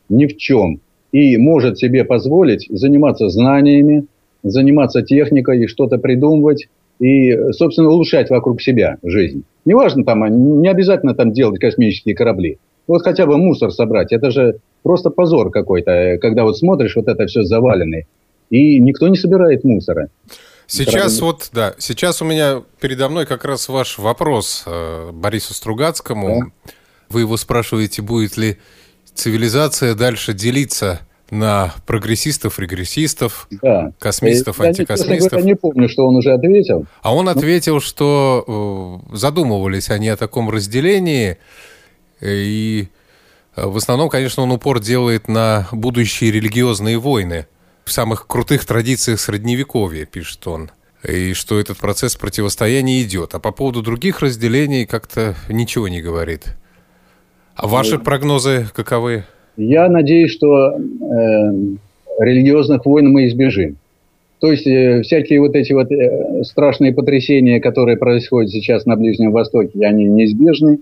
ни 0.09 0.26
в 0.26 0.38
чем 0.38 0.82
и 1.11 1.38
может 1.38 1.78
себе 1.78 2.03
позволить 2.03 2.67
заниматься 2.69 3.30
знаниями, 3.30 4.05
заниматься 4.43 5.01
техникой, 5.01 5.67
что-то 5.67 5.97
придумывать 5.97 6.67
и, 6.99 7.51
собственно, 7.51 7.89
улучшать 7.89 8.29
вокруг 8.29 8.61
себя 8.61 8.97
жизнь. 9.03 9.43
Неважно 9.65 10.03
там, 10.03 10.61
не 10.61 10.67
обязательно 10.67 11.13
там 11.13 11.31
делать 11.31 11.59
космические 11.59 12.15
корабли. 12.15 12.59
Вот 12.87 13.03
хотя 13.03 13.25
бы 13.25 13.37
мусор 13.37 13.71
собрать, 13.71 14.11
это 14.11 14.31
же 14.31 14.57
просто 14.83 15.09
позор 15.09 15.51
какой-то, 15.51 16.17
когда 16.21 16.43
вот 16.43 16.57
смотришь, 16.57 16.95
вот 16.95 17.07
это 17.07 17.25
все 17.27 17.43
заваленное, 17.43 18.05
и 18.49 18.79
никто 18.79 19.07
не 19.07 19.17
собирает 19.17 19.63
мусора. 19.63 20.09
Сейчас 20.67 20.93
Правильно. 20.93 21.25
вот, 21.25 21.49
да, 21.53 21.75
сейчас 21.79 22.21
у 22.21 22.25
меня 22.25 22.63
передо 22.79 23.09
мной 23.09 23.25
как 23.25 23.43
раз 23.43 23.67
ваш 23.67 23.97
вопрос 23.97 24.63
э, 24.65 25.11
Борису 25.11 25.53
Стругацкому. 25.53 26.45
Да. 26.45 26.71
Вы 27.09 27.21
его 27.21 27.35
спрашиваете, 27.35 28.01
будет 28.01 28.37
ли 28.37 28.57
цивилизация 29.13 29.95
дальше 29.95 30.33
делиться 30.33 31.01
на 31.32 31.73
прогрессистов, 31.88 32.59
регрессистов, 32.59 33.47
да. 33.49 33.93
космистов, 33.97 34.59
я, 34.59 34.65
антикосмистов. 34.65 35.39
Я 35.39 35.45
не 35.45 35.55
помню, 35.55 35.89
что 35.89 36.05
он 36.05 36.17
уже 36.17 36.34
ответил. 36.34 36.86
А 37.01 37.15
он 37.15 37.29
ответил, 37.29 37.79
что 37.79 39.01
э, 39.11 39.15
задумывались 39.15 39.89
они 39.89 40.09
о 40.09 40.17
таком 40.17 40.49
разделении, 40.49 41.38
и 42.19 42.89
э, 43.55 43.65
в 43.65 43.77
основном, 43.77 44.09
конечно, 44.09 44.43
он 44.43 44.51
упор 44.51 44.79
делает 44.79 45.29
на 45.29 45.67
будущие 45.71 46.32
религиозные 46.32 46.99
войны 46.99 47.47
в 47.86 47.91
самых 47.91 48.27
крутых 48.27 48.65
традициях 48.65 49.19
Средневековья, 49.19 50.05
пишет 50.05 50.45
он 50.45 50.69
и 51.03 51.34
что 51.34 51.59
этот 51.59 51.77
процесс 51.79 52.15
противостояния 52.15 53.01
идет. 53.01 53.34
А 53.34 53.39
по 53.39 53.51
поводу 53.51 53.82
других 53.82 54.19
разделений 54.19 54.86
как-то 54.86 55.36
ничего 55.49 55.88
не 55.88 56.01
говорит. 56.01 56.55
А 57.55 57.67
ваши 57.67 57.97
ну, 57.97 58.03
прогнозы 58.03 58.69
каковы? 58.73 59.25
Я 59.58 59.89
надеюсь, 59.89 60.32
что 60.32 60.72
э, 60.72 60.78
религиозных 62.20 62.86
войн 62.86 63.12
мы 63.12 63.28
избежим. 63.28 63.78
То 64.39 64.52
есть 64.52 64.66
э, 64.66 65.02
всякие 65.04 65.39
вот 65.39 65.56
эти 65.56 65.72
вот 65.74 65.91
э, 65.91 66.43
страшные 66.43 66.93
потрясения, 66.93 67.62
которые 67.62 67.97
происходят 67.97 68.49
сейчас 68.49 68.86
на 68.86 68.95
Ближнем 68.95 69.32
Востоке, 69.32 69.86
они 69.86 70.06
неизбежны. 70.06 70.80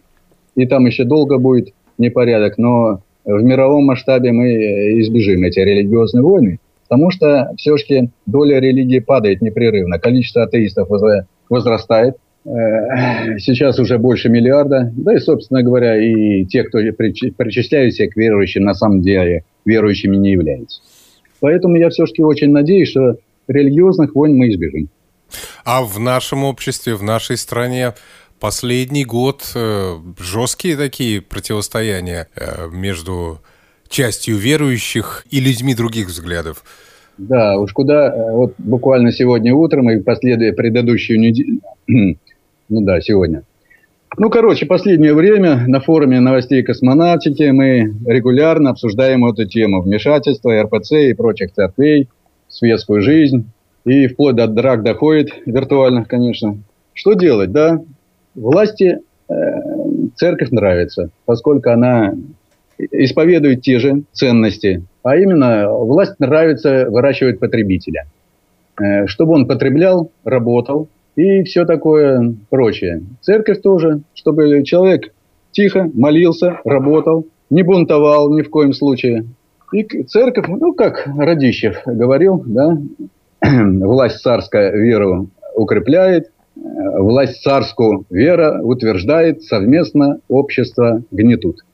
И 0.56 0.66
там 0.66 0.86
еще 0.86 1.04
долго 1.04 1.38
будет 1.38 1.74
непорядок. 1.98 2.58
Но 2.58 3.02
в 3.26 3.44
мировом 3.44 3.86
масштабе 3.86 4.32
мы 4.32 4.52
э, 4.52 5.00
избежим 5.02 5.44
эти 5.44 5.60
религиозные 5.60 6.24
войны. 6.24 6.60
Потому 6.88 7.12
что 7.12 7.52
все-таки 7.58 8.10
доля 8.26 8.60
религии 8.60 9.00
падает 9.00 9.42
непрерывно. 9.42 10.00
Количество 10.00 10.44
атеистов 10.44 10.90
возрастает. 11.50 12.16
Э, 12.46 13.38
сейчас 13.40 13.80
уже 13.80 13.98
больше 13.98 14.30
миллиарда. 14.30 14.92
Да 14.96 15.16
и, 15.16 15.20
собственно 15.20 15.62
говоря, 15.64 15.98
и 16.02 16.46
те, 16.46 16.64
кто 16.64 16.80
причисляются 16.80 18.08
к 18.08 18.16
верующим, 18.16 18.64
на 18.64 18.74
самом 18.74 19.02
деле 19.02 19.44
верующими 19.66 20.16
не 20.16 20.32
являются. 20.32 20.82
Поэтому 21.42 21.76
я 21.78 21.90
все-таки 21.90 22.24
очень 22.24 22.52
надеюсь, 22.52 22.90
что 22.90 23.18
религиозных 23.48 24.16
войн 24.16 24.36
мы 24.36 24.50
избежим. 24.50 24.90
А 25.64 25.84
в 25.84 26.00
нашем 26.00 26.44
обществе, 26.44 26.96
в 26.96 27.04
нашей 27.04 27.38
стране 27.38 27.94
последний 28.40 29.06
год 29.06 29.52
э, 29.56 29.96
жесткие 30.20 30.78
такие 30.78 31.22
противостояния 31.22 32.28
э, 32.36 32.70
между 32.72 33.42
частью 33.90 34.38
верующих 34.38 35.26
и 35.30 35.40
людьми 35.40 35.76
других 35.76 36.08
взглядов. 36.08 36.64
Да, 37.18 37.58
уж 37.58 37.74
куда, 37.74 38.16
вот 38.32 38.54
буквально 38.58 39.12
сегодня 39.12 39.54
утром 39.54 39.90
и 39.90 40.00
последуя 40.00 40.54
предыдущую 40.54 41.20
неделю, 41.20 41.60
ну 42.70 42.82
да, 42.82 43.02
сегодня. 43.02 43.44
Ну, 44.18 44.30
короче, 44.30 44.66
последнее 44.66 45.14
время 45.14 45.66
на 45.68 45.80
форуме 45.80 46.20
новостей 46.20 46.64
космонавтики 46.64 47.50
мы 47.52 47.94
регулярно 48.06 48.72
обсуждаем 48.72 49.26
эту 49.26 49.46
тему 49.46 49.82
вмешательства 49.82 50.64
РПЦ 50.64 50.92
и 50.94 51.14
прочих 51.14 51.54
церквей 51.54 52.10
в 52.48 52.54
светскую 52.54 53.02
жизнь. 53.02 53.50
И 53.86 54.08
вплоть 54.08 54.36
до 54.36 54.48
драк 54.48 54.84
доходит, 54.84 55.30
виртуально, 55.46 56.06
конечно. 56.06 56.58
Что 56.94 57.14
делать, 57.14 57.52
да? 57.52 57.82
Власти 58.36 59.00
э, 59.30 59.34
церковь 60.16 60.52
нравится, 60.52 61.10
поскольку 61.26 61.70
она 61.70 62.14
исповедует 62.78 63.62
те 63.62 63.80
же 63.80 64.04
ценности. 64.12 64.84
А 65.04 65.18
именно, 65.18 65.70
власть 65.70 66.20
нравится 66.20 66.88
выращивать 66.90 67.40
потребителя. 67.40 68.06
Э, 68.82 69.08
чтобы 69.08 69.34
он 69.34 69.48
потреблял, 69.48 70.12
работал, 70.24 70.90
и 71.20 71.44
все 71.44 71.66
такое 71.66 72.34
прочее. 72.50 73.02
Церковь 73.20 73.62
тоже, 73.62 74.04
чтобы 74.14 74.64
человек 74.64 75.14
тихо 75.52 75.90
молился, 75.94 76.62
работал, 76.64 77.28
не 77.50 77.62
бунтовал 77.62 78.34
ни 78.34 78.42
в 78.42 78.50
коем 78.50 78.72
случае. 78.72 79.26
И 79.74 79.84
церковь, 80.04 80.46
ну, 80.48 80.74
как 80.74 81.06
Радищев 81.06 81.82
говорил, 81.86 82.42
да, 82.46 82.78
власть 83.42 84.22
царская 84.22 84.72
веру 84.72 85.30
укрепляет, 85.56 86.32
власть 86.56 87.42
царскую 87.42 88.06
вера 88.10 88.62
утверждает, 88.64 89.44
совместно 89.44 90.22
общество 90.30 91.04
гнетут. 91.12 91.66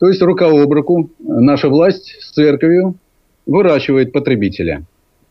То 0.00 0.08
есть 0.08 0.20
рука 0.20 0.46
об 0.46 0.72
руку 0.72 1.10
наша 1.20 1.68
власть 1.68 2.16
с 2.20 2.32
церковью 2.32 2.96
выращивает 3.46 4.12
потребителя. 4.12 4.84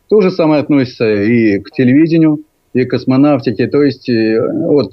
То 0.08 0.22
же 0.22 0.30
самое 0.30 0.62
относится 0.62 1.12
и 1.12 1.58
к 1.58 1.70
телевидению, 1.72 2.40
и 2.72 2.84
космонавтике. 2.84 3.66
То 3.66 3.82
есть 3.82 4.08
э, 4.08 4.40
вот 4.40 4.92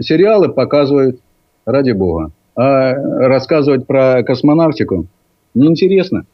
сериалы 0.00 0.48
показывают 0.48 1.20
ради 1.64 1.92
бога. 1.92 2.32
А 2.56 2.94
рассказывать 2.94 3.86
про 3.86 4.22
космонавтику 4.22 5.06
неинтересно. 5.54 6.24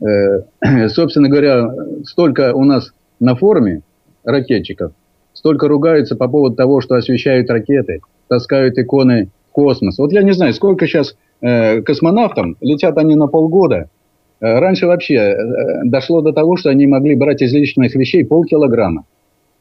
Э, 0.00 0.42
собственно 0.88 1.28
говоря, 1.28 1.70
столько 2.04 2.54
у 2.54 2.64
нас 2.64 2.92
на 3.20 3.34
форуме 3.34 3.82
ракетчиков, 4.24 4.92
столько 5.32 5.68
ругаются 5.68 6.16
по 6.16 6.28
поводу 6.28 6.56
того, 6.56 6.80
что 6.80 6.96
освещают 6.96 7.48
ракеты, 7.50 8.00
таскают 8.28 8.76
иконы 8.78 9.30
в 9.48 9.52
космос. 9.52 9.98
Вот 9.98 10.12
я 10.12 10.22
не 10.22 10.32
знаю, 10.32 10.52
сколько 10.52 10.86
сейчас 10.86 11.16
Э, 11.42 11.82
космонавтам, 11.82 12.56
летят 12.60 12.96
они 12.96 13.14
на 13.14 13.26
полгода. 13.26 13.88
Раньше 14.40 14.86
вообще 14.86 15.34
дошло 15.84 16.20
до 16.20 16.32
того, 16.32 16.56
что 16.56 16.68
они 16.68 16.86
могли 16.86 17.14
брать 17.14 17.40
из 17.40 17.54
личных 17.54 17.94
вещей 17.94 18.22
полкилограмма. 18.22 19.04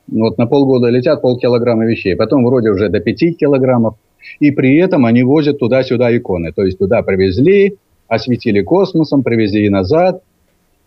Вот 0.07 0.37
на 0.37 0.45
полгода 0.45 0.89
летят 0.89 1.21
полкилограмма 1.21 1.85
вещей. 1.85 2.15
Потом 2.15 2.45
вроде 2.45 2.69
уже 2.69 2.89
до 2.89 2.99
пяти 2.99 3.33
килограммов. 3.33 3.95
И 4.39 4.51
при 4.51 4.77
этом 4.77 5.05
они 5.05 5.23
возят 5.23 5.59
туда-сюда 5.59 6.15
иконы. 6.15 6.51
То 6.51 6.63
есть 6.63 6.77
туда 6.77 7.01
привезли, 7.01 7.77
осветили 8.07 8.61
космосом, 8.61 9.23
привезли 9.23 9.69
назад. 9.69 10.21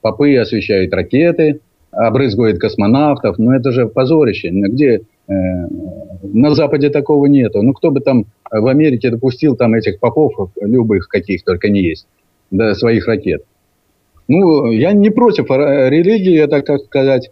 Попы 0.01 0.37
освещают 0.37 0.93
ракеты, 0.93 1.61
обрызгивают 1.91 2.59
космонавтов. 2.59 3.39
Ну 3.39 3.53
это 3.53 3.73
же 3.73 3.87
позорище. 3.89 4.51
Где 4.51 5.03
на 5.27 6.55
Западе 6.55 6.91
такого 6.91 7.27
нету. 7.27 7.63
Ну, 7.63 7.75
кто 7.75 7.91
бы 7.91 8.01
там 8.01 8.25
в 8.51 8.67
Америке 8.67 9.11
допустил 9.11 9.57
там 9.57 9.75
этих 9.75 10.01
попов, 10.01 10.51
любых 10.61 11.09
каких 11.09 11.45
только 11.45 11.69
не 11.69 11.83
есть, 11.83 12.07
до 12.51 12.75
своих 12.75 13.07
ракет. 13.07 13.45
Ну, 14.27 14.71
я 14.71 14.93
не 14.93 15.11
против 15.11 15.51
религии, 15.51 16.39
это, 16.39 16.63
как 16.63 16.81
сказать, 16.81 17.31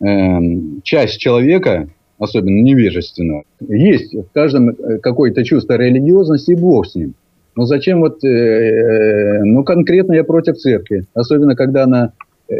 э, 0.00 0.38
часть 0.82 1.18
человека, 1.18 1.88
особенно 2.18 2.60
невежественного. 2.60 3.44
Есть 3.60 4.14
в 4.14 4.32
каждом 4.32 4.74
какое-то 5.02 5.44
чувство 5.44 5.74
религиозности, 5.74 6.52
и 6.52 6.56
бог 6.56 6.86
с 6.86 6.94
ним. 6.94 7.14
Но 7.58 7.64
зачем 7.64 8.00
вот, 8.00 8.22
э, 8.22 8.28
э, 8.28 9.42
ну, 9.42 9.64
конкретно 9.64 10.12
я 10.12 10.22
против 10.22 10.58
церкви, 10.58 11.06
особенно 11.12 11.56
когда 11.56 11.82
она 11.84 12.12
э, 12.48 12.54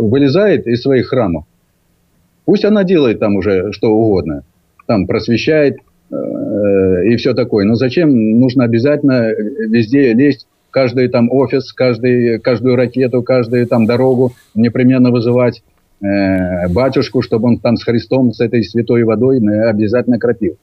вылезает 0.00 0.66
из 0.66 0.80
своих 0.80 1.08
храмов. 1.08 1.44
Пусть 2.46 2.64
она 2.64 2.82
делает 2.82 3.18
там 3.18 3.36
уже 3.36 3.72
что 3.72 3.90
угодно 3.90 4.44
там 4.86 5.06
просвещает 5.06 5.76
э, 6.10 6.14
и 7.04 7.16
все 7.16 7.34
такое. 7.34 7.66
Но 7.66 7.74
зачем 7.74 8.40
нужно 8.40 8.64
обязательно 8.64 9.30
везде 9.30 10.14
лезть, 10.14 10.46
каждый 10.70 11.08
там 11.08 11.30
офис, 11.30 11.70
каждый, 11.74 12.40
каждую 12.40 12.74
ракету, 12.74 13.22
каждую 13.22 13.66
там 13.66 13.84
дорогу 13.84 14.32
непременно 14.54 15.10
вызывать 15.10 15.62
э, 16.00 16.68
батюшку, 16.68 17.22
чтобы 17.22 17.48
он 17.48 17.58
там 17.58 17.76
с 17.76 17.84
Христом, 17.84 18.32
с 18.32 18.40
этой 18.40 18.62
святой 18.64 19.04
водой 19.04 19.38
обязательно 19.38 20.18
кропил. 20.18 20.56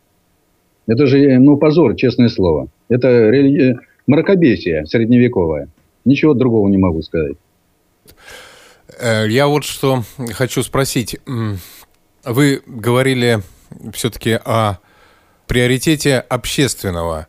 Это 0.88 1.08
же, 1.08 1.40
ну, 1.40 1.58
позор, 1.58 1.96
честное 1.96 2.30
слово. 2.30 2.68
Это 2.90 3.30
рели... 3.30 3.78
мракобесие 4.08 4.86
средневековое. 4.86 5.68
Ничего 6.06 6.34
другого 6.34 6.68
не 6.70 6.78
могу 6.78 7.02
сказать. 7.02 7.38
Э, 9.00 9.26
я 9.28 9.48
вот 9.48 9.64
что 9.64 10.04
хочу 10.34 10.62
спросить. 10.64 11.18
Вы 12.24 12.62
говорили 12.66 13.40
все-таки 13.94 14.40
о 14.44 14.80
приоритете 15.48 16.18
общественного 16.18 17.28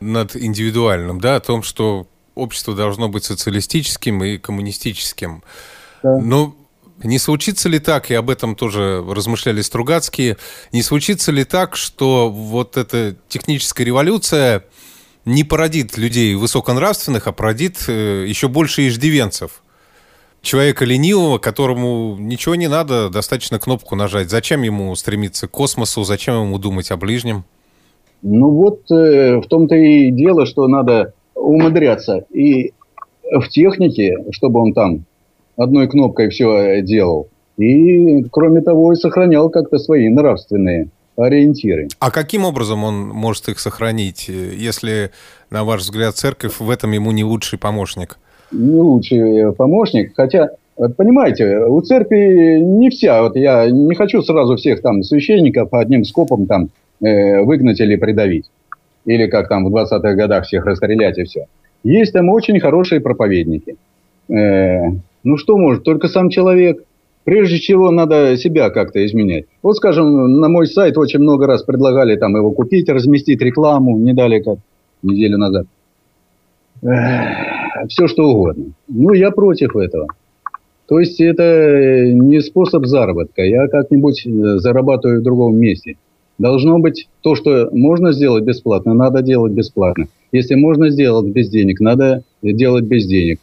над 0.00 0.36
индивидуальным, 0.36 1.20
да, 1.20 1.36
о 1.36 1.40
том, 1.40 1.62
что 1.62 2.06
общество 2.34 2.74
должно 2.74 3.08
быть 3.08 3.24
социалистическим 3.24 4.22
и 4.24 4.38
коммунистическим. 4.38 5.42
Да. 6.02 6.18
Но 6.18 6.56
не 7.02 7.18
случится 7.18 7.68
ли 7.68 7.78
так, 7.78 8.10
и 8.10 8.14
об 8.14 8.30
этом 8.30 8.54
тоже 8.54 9.04
размышляли 9.08 9.60
Стругацкие, 9.60 10.36
не 10.72 10.82
случится 10.82 11.32
ли 11.32 11.44
так, 11.44 11.76
что 11.76 12.30
вот 12.30 12.76
эта 12.76 13.16
техническая 13.28 13.86
революция 13.86 14.64
не 15.24 15.44
породит 15.44 15.96
людей 15.96 16.34
высоконравственных, 16.34 17.26
а 17.26 17.32
породит 17.32 17.84
э, 17.88 18.24
еще 18.26 18.48
больше 18.48 18.88
иждивенцев? 18.88 19.62
человека 20.42 20.84
ленивого, 20.84 21.38
которому 21.38 22.16
ничего 22.18 22.56
не 22.56 22.68
надо, 22.68 23.08
достаточно 23.08 23.58
кнопку 23.58 23.94
нажать. 23.94 24.28
Зачем 24.28 24.62
ему 24.62 24.94
стремиться 24.96 25.46
к 25.46 25.52
космосу, 25.52 26.02
зачем 26.02 26.42
ему 26.42 26.58
думать 26.58 26.90
о 26.90 26.96
ближнем? 26.96 27.44
Ну 28.22 28.50
вот 28.50 28.90
э, 28.90 29.36
в 29.38 29.46
том-то 29.46 29.74
и 29.74 30.10
дело, 30.10 30.46
что 30.46 30.68
надо 30.68 31.14
умудряться 31.34 32.24
и 32.30 32.72
в 33.22 33.48
технике, 33.48 34.16
чтобы 34.30 34.60
он 34.60 34.74
там 34.74 35.04
одной 35.56 35.88
кнопкой 35.88 36.30
все 36.30 36.82
делал, 36.82 37.28
и 37.58 38.24
кроме 38.30 38.60
того 38.60 38.92
и 38.92 38.96
сохранял 38.96 39.50
как-то 39.50 39.78
свои 39.78 40.08
нравственные 40.08 40.88
ориентиры. 41.16 41.88
А 41.98 42.10
каким 42.10 42.44
образом 42.44 42.84
он 42.84 43.08
может 43.08 43.48
их 43.48 43.60
сохранить, 43.60 44.28
если, 44.28 45.10
на 45.50 45.64
ваш 45.64 45.82
взгляд, 45.82 46.16
церковь 46.16 46.58
в 46.58 46.70
этом 46.70 46.92
ему 46.92 47.12
не 47.12 47.24
лучший 47.24 47.58
помощник? 47.58 48.18
не 48.52 48.80
лучший 48.80 49.52
помощник. 49.54 50.12
Хотя, 50.14 50.50
понимаете, 50.96 51.58
у 51.58 51.80
церкви 51.80 52.58
не 52.60 52.90
вся. 52.90 53.22
Вот 53.22 53.36
я 53.36 53.70
не 53.70 53.94
хочу 53.94 54.22
сразу 54.22 54.56
всех 54.56 54.82
там 54.82 55.02
священников 55.02 55.72
одним 55.72 56.04
скопом 56.04 56.46
там 56.46 56.68
э, 57.00 57.40
выгнать 57.42 57.80
или 57.80 57.96
придавить. 57.96 58.50
Или 59.04 59.26
как 59.26 59.48
там 59.48 59.64
в 59.64 59.74
20-х 59.74 60.14
годах 60.14 60.44
всех 60.44 60.64
расстрелять 60.64 61.18
и 61.18 61.24
все. 61.24 61.46
Есть 61.82 62.12
там 62.12 62.28
очень 62.28 62.60
хорошие 62.60 63.00
проповедники. 63.00 63.76
Э, 64.28 64.90
ну 65.24 65.36
что 65.36 65.56
может, 65.56 65.84
только 65.84 66.08
сам 66.08 66.30
человек. 66.30 66.84
Прежде 67.24 67.58
всего, 67.58 67.92
надо 67.92 68.36
себя 68.36 68.70
как-то 68.70 69.04
изменять. 69.06 69.44
Вот, 69.62 69.76
скажем, 69.76 70.40
на 70.40 70.48
мой 70.48 70.66
сайт 70.66 70.98
очень 70.98 71.20
много 71.20 71.46
раз 71.46 71.62
предлагали 71.62 72.16
там 72.16 72.34
его 72.34 72.50
купить, 72.50 72.88
разместить 72.88 73.40
рекламу, 73.40 73.96
не 73.96 74.12
дали 74.12 74.40
как 74.40 74.58
неделю 75.02 75.38
назад 75.38 75.66
все 77.88 78.08
что 78.08 78.24
угодно. 78.24 78.72
Ну, 78.88 79.12
я 79.12 79.30
против 79.30 79.76
этого. 79.76 80.06
То 80.88 80.98
есть 80.98 81.20
это 81.20 82.10
не 82.12 82.40
способ 82.40 82.86
заработка. 82.86 83.42
Я 83.42 83.68
как-нибудь 83.68 84.26
э, 84.26 84.30
зарабатываю 84.58 85.20
в 85.20 85.22
другом 85.22 85.56
месте. 85.56 85.96
Должно 86.38 86.78
быть 86.78 87.08
то, 87.20 87.34
что 87.34 87.68
можно 87.72 88.12
сделать 88.12 88.44
бесплатно, 88.44 88.94
надо 88.94 89.22
делать 89.22 89.52
бесплатно. 89.52 90.08
Если 90.32 90.54
можно 90.54 90.90
сделать 90.90 91.26
без 91.26 91.48
денег, 91.48 91.78
надо 91.80 92.24
делать 92.42 92.84
без 92.84 93.06
денег. 93.06 93.38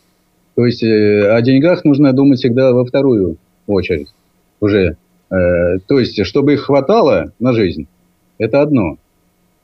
То 0.55 0.65
есть 0.65 0.83
э, 0.83 1.31
о 1.31 1.41
деньгах 1.41 1.85
нужно 1.85 2.13
думать 2.13 2.39
всегда 2.39 2.73
во 2.73 2.85
вторую 2.85 3.37
очередь 3.67 4.09
уже. 4.59 4.97
Э, 5.31 5.77
то 5.87 5.99
есть, 5.99 6.25
чтобы 6.25 6.53
их 6.53 6.61
хватало 6.61 7.31
на 7.39 7.53
жизнь, 7.53 7.87
это 8.37 8.61
одно. 8.61 8.97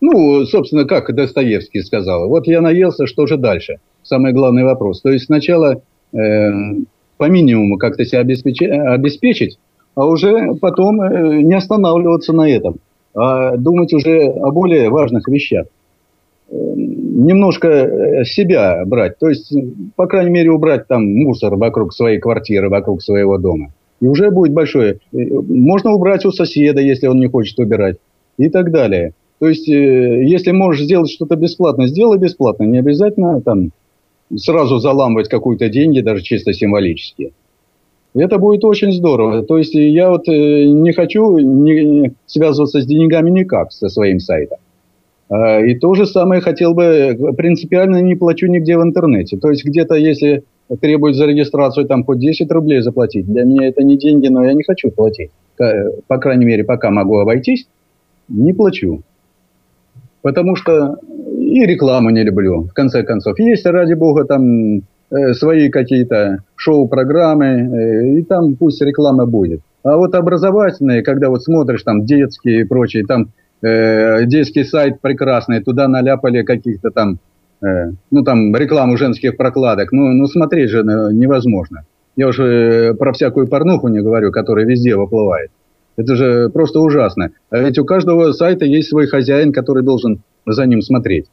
Ну, 0.01 0.45
собственно, 0.45 0.85
как 0.85 1.13
Достоевский 1.13 1.81
сказал. 1.81 2.29
Вот 2.29 2.47
я 2.47 2.61
наелся, 2.61 3.07
что 3.07 3.25
же 3.27 3.37
дальше? 3.37 3.77
Самый 4.03 4.33
главный 4.33 4.63
вопрос. 4.63 5.01
То 5.01 5.09
есть 5.09 5.25
сначала 5.25 5.81
э, 6.13 6.49
по 7.17 7.29
минимуму 7.29 7.77
как-то 7.77 8.05
себя 8.05 8.19
обеспечить, 8.19 8.69
обеспечить, 8.69 9.57
а 9.95 10.05
уже 10.05 10.53
потом 10.61 11.01
э, 11.01 11.41
не 11.41 11.55
останавливаться 11.55 12.33
на 12.33 12.49
этом, 12.49 12.75
а 13.15 13.57
думать 13.57 13.93
уже 13.93 14.25
о 14.25 14.51
более 14.51 14.89
важных 14.89 15.27
вещах. 15.27 15.65
Немножко 17.17 17.69
э, 17.69 18.25
себя 18.25 18.83
брать, 18.85 19.17
то 19.19 19.29
есть, 19.29 19.53
по 19.95 20.05
крайней 20.05 20.31
мере, 20.31 20.51
убрать 20.51 20.85
там 20.87 21.05
мусор 21.05 21.55
вокруг 21.55 21.93
своей 21.93 22.19
квартиры, 22.19 22.67
вокруг 22.67 23.01
своего 23.01 23.37
дома. 23.37 23.71
И 24.01 24.05
уже 24.05 24.31
будет 24.31 24.51
большое. 24.51 24.99
Э, 25.13 25.17
можно 25.47 25.93
убрать 25.93 26.25
у 26.25 26.31
соседа, 26.31 26.81
если 26.81 27.07
он 27.07 27.21
не 27.21 27.27
хочет 27.27 27.57
убирать. 27.57 27.99
И 28.37 28.49
так 28.49 28.69
далее. 28.69 29.13
То 29.39 29.47
есть, 29.47 29.69
э, 29.69 30.25
если 30.25 30.51
можешь 30.51 30.83
сделать 30.83 31.09
что-то 31.09 31.37
бесплатно, 31.37 31.87
сделай 31.87 32.17
бесплатно. 32.17 32.65
Не 32.65 32.79
обязательно 32.79 33.39
там 33.39 33.71
сразу 34.35 34.79
заламывать 34.79 35.29
какие-то 35.29 35.69
деньги, 35.69 36.01
даже 36.01 36.21
чисто 36.21 36.51
символические. 36.51 37.31
Это 38.13 38.39
будет 38.39 38.65
очень 38.65 38.91
здорово. 38.91 39.41
То 39.43 39.57
есть, 39.57 39.73
я 39.73 40.09
вот 40.09 40.27
не 40.27 40.91
хочу 40.91 41.37
не, 41.37 42.11
связываться 42.25 42.81
с 42.81 42.85
деньгами 42.85 43.29
никак 43.29 43.71
со 43.71 43.87
своим 43.87 44.19
сайтом. 44.19 44.57
А, 45.29 45.59
и 45.59 45.75
то 45.75 45.93
же 45.95 46.05
самое 46.05 46.41
хотел 46.41 46.73
бы, 46.73 47.33
принципиально 47.35 48.01
не 48.01 48.15
плачу 48.15 48.47
нигде 48.47 48.77
в 48.77 48.83
интернете. 48.83 49.37
То 49.37 49.49
есть 49.49 49.65
где-то, 49.65 49.95
если 49.95 50.43
требуют 50.81 51.15
за 51.15 51.25
регистрацию 51.25 51.85
там 51.85 52.03
хоть 52.03 52.19
10 52.19 52.51
рублей 52.51 52.81
заплатить, 52.81 53.25
для 53.25 53.43
меня 53.43 53.67
это 53.67 53.83
не 53.83 53.97
деньги, 53.97 54.27
но 54.27 54.45
я 54.45 54.53
не 54.53 54.63
хочу 54.63 54.91
платить. 54.91 55.31
По 56.07 56.17
крайней 56.17 56.45
мере, 56.45 56.63
пока 56.63 56.91
могу 56.91 57.17
обойтись, 57.17 57.67
не 58.27 58.53
плачу. 58.53 59.01
Потому 60.21 60.55
что 60.55 60.97
и 61.37 61.65
рекламу 61.65 62.09
не 62.09 62.23
люблю, 62.23 62.63
в 62.63 62.73
конце 62.73 63.03
концов. 63.03 63.39
Есть, 63.39 63.65
ради 63.65 63.93
бога, 63.93 64.25
там 64.25 64.81
э, 65.11 65.33
свои 65.33 65.69
какие-то 65.69 66.39
шоу-программы, 66.55 67.45
э, 67.45 68.07
и 68.17 68.23
там 68.23 68.55
пусть 68.55 68.81
реклама 68.81 69.25
будет. 69.27 69.61
А 69.83 69.97
вот 69.97 70.15
образовательные, 70.15 71.03
когда 71.03 71.29
вот 71.29 71.43
смотришь 71.43 71.83
там 71.83 72.05
детские 72.05 72.61
и 72.61 72.63
прочие, 72.63 73.05
там 73.05 73.29
э, 73.65 74.25
детский 74.25 74.63
сайт 74.63 75.01
прекрасный, 75.01 75.63
туда 75.63 75.87
наляпали 75.87 76.43
каких-то 76.43 76.91
там 76.91 77.19
э, 77.61 77.91
ну 78.11 78.23
там 78.23 78.55
рекламу 78.55 78.97
женских 78.97 79.37
прокладок, 79.37 79.91
ну, 79.91 80.11
ну 80.11 80.27
смотреть 80.27 80.69
же 80.69 80.79
э, 80.79 81.11
невозможно. 81.13 81.85
Я 82.15 82.27
уже 82.27 82.93
про 82.93 83.11
всякую 83.13 83.47
порнуху 83.47 83.87
не 83.89 84.01
говорю, 84.01 84.31
которая 84.31 84.65
везде 84.65 84.95
выплывает. 84.95 85.51
Это 85.97 86.15
же 86.15 86.49
просто 86.49 86.79
ужасно. 86.79 87.31
А 87.49 87.59
ведь 87.59 87.77
у 87.79 87.85
каждого 87.85 88.31
сайта 88.31 88.65
есть 88.65 88.89
свой 88.89 89.07
хозяин, 89.07 89.51
который 89.51 89.83
должен 89.83 90.21
за 90.45 90.65
ним 90.65 90.81
смотреть. 90.81 91.25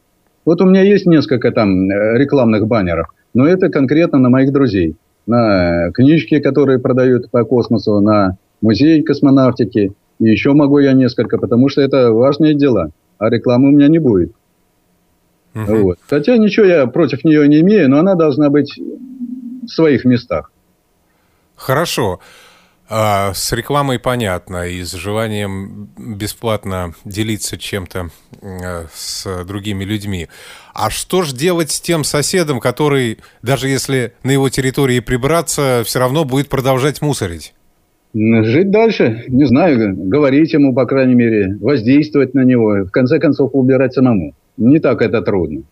Вот 0.44 0.60
у 0.60 0.66
меня 0.66 0.82
есть 0.82 1.06
несколько 1.06 1.52
там 1.52 1.90
рекламных 1.90 2.66
баннеров, 2.66 3.08
но 3.34 3.46
это 3.46 3.68
конкретно 3.68 4.18
на 4.18 4.28
моих 4.28 4.52
друзей. 4.52 4.96
На 5.26 5.90
книжки, 5.92 6.40
которые 6.40 6.80
продают 6.80 7.30
по 7.30 7.44
космосу, 7.44 8.00
на 8.00 8.38
музей 8.60 9.02
космонавтики. 9.02 9.92
И 10.22 10.30
еще 10.30 10.52
могу 10.52 10.78
я 10.78 10.92
несколько, 10.92 11.36
потому 11.36 11.68
что 11.68 11.82
это 11.82 12.12
важные 12.12 12.54
дела. 12.54 12.90
А 13.18 13.28
рекламы 13.28 13.68
у 13.68 13.72
меня 13.72 13.88
не 13.88 13.98
будет. 13.98 14.32
Угу. 15.54 15.76
Вот. 15.76 15.98
Хотя 16.08 16.36
ничего 16.36 16.64
я 16.64 16.86
против 16.86 17.24
нее 17.24 17.46
не 17.48 17.60
имею, 17.60 17.90
но 17.90 17.98
она 17.98 18.14
должна 18.14 18.48
быть 18.48 18.78
в 18.78 19.68
своих 19.68 20.04
местах. 20.04 20.52
Хорошо. 21.56 22.20
А, 22.88 23.32
с 23.34 23.52
рекламой 23.52 23.98
понятно, 23.98 24.68
и 24.68 24.82
с 24.82 24.92
желанием 24.92 25.88
бесплатно 25.96 26.94
делиться 27.04 27.58
чем-то 27.58 28.10
э, 28.42 28.86
с 28.94 29.44
другими 29.44 29.82
людьми. 29.82 30.28
А 30.72 30.90
что 30.90 31.22
же 31.22 31.34
делать 31.34 31.70
с 31.70 31.80
тем 31.80 32.04
соседом, 32.04 32.60
который, 32.60 33.18
даже 33.40 33.68
если 33.68 34.14
на 34.22 34.30
его 34.30 34.48
территории 34.50 35.00
прибраться, 35.00 35.82
все 35.84 35.98
равно 35.98 36.24
будет 36.24 36.48
продолжать 36.48 37.02
мусорить? 37.02 37.54
Жить 38.14 38.70
дальше, 38.70 39.24
не 39.28 39.44
знаю, 39.46 39.96
говорить 39.96 40.52
ему, 40.52 40.74
по 40.74 40.84
крайней 40.84 41.14
мере, 41.14 41.56
воздействовать 41.60 42.34
на 42.34 42.44
него, 42.44 42.84
в 42.84 42.90
конце 42.90 43.18
концов 43.18 43.50
убирать 43.54 43.94
самому. 43.94 44.34
Не 44.58 44.80
так 44.80 45.00
это 45.00 45.22
трудно. 45.22 45.62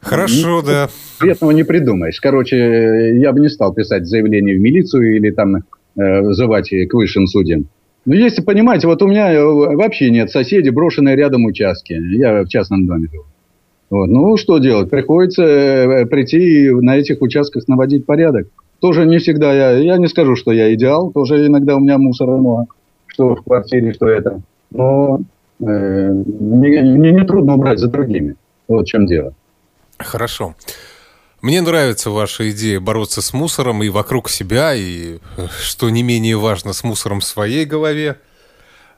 Хорошо, 0.00 0.60
не, 0.60 0.66
да. 0.66 0.88
Приятного 1.18 1.52
не 1.52 1.64
придумаешь. 1.64 2.20
Короче, 2.20 3.18
я 3.18 3.32
бы 3.32 3.40
не 3.40 3.48
стал 3.48 3.72
писать 3.72 4.06
заявление 4.06 4.56
в 4.56 4.60
милицию 4.60 5.16
или 5.16 5.30
там 5.30 5.56
э, 5.56 6.20
вызывать 6.20 6.68
к 6.68 6.94
высшим 6.94 7.26
судьям. 7.26 7.66
Но 8.04 8.14
если 8.14 8.42
понимаете, 8.42 8.86
вот 8.86 9.02
у 9.02 9.08
меня 9.08 9.32
э, 9.32 9.42
вообще 9.42 10.10
нет 10.10 10.30
соседей, 10.30 10.70
брошенные 10.70 11.16
рядом 11.16 11.44
участки. 11.44 11.94
Я 11.94 12.44
в 12.44 12.48
частном 12.48 12.86
доме 12.86 13.08
живу. 13.10 13.24
Вот. 13.90 14.06
Ну, 14.06 14.36
что 14.36 14.58
делать? 14.58 14.90
Приходится 14.90 15.42
э, 15.42 16.06
прийти 16.06 16.66
и 16.66 16.70
на 16.70 16.96
этих 16.96 17.20
участках 17.22 17.66
наводить 17.66 18.06
порядок. 18.06 18.48
Тоже 18.80 19.06
не 19.06 19.18
всегда 19.18 19.52
я, 19.52 19.70
я 19.78 19.96
не 19.96 20.08
скажу, 20.08 20.36
что 20.36 20.52
я 20.52 20.72
идеал, 20.74 21.10
тоже 21.10 21.46
иногда 21.46 21.76
у 21.76 21.80
меня 21.80 21.98
мусора 21.98 22.36
много, 22.36 22.66
что 23.06 23.34
в 23.34 23.42
квартире, 23.42 23.92
что 23.94 24.06
это. 24.06 24.40
Но 24.70 25.20
э, 25.60 25.64
мне, 25.64 26.82
мне 26.82 27.12
не 27.12 27.24
трудно 27.24 27.54
убрать 27.54 27.78
за 27.78 27.88
другими. 27.88 28.36
Вот 28.68 28.86
в 28.86 28.88
чем 28.88 29.06
дело. 29.06 29.32
Хорошо. 29.98 30.54
Мне 31.40 31.60
нравится 31.60 32.10
ваша 32.10 32.50
идея 32.50 32.80
бороться 32.80 33.22
с 33.22 33.32
мусором 33.32 33.82
и 33.82 33.88
вокруг 33.88 34.28
себя, 34.28 34.74
и, 34.74 35.18
что 35.60 35.90
не 35.90 36.02
менее 36.02 36.36
важно, 36.36 36.72
с 36.72 36.82
мусором 36.82 37.20
в 37.20 37.24
своей 37.24 37.64
голове. 37.64 38.18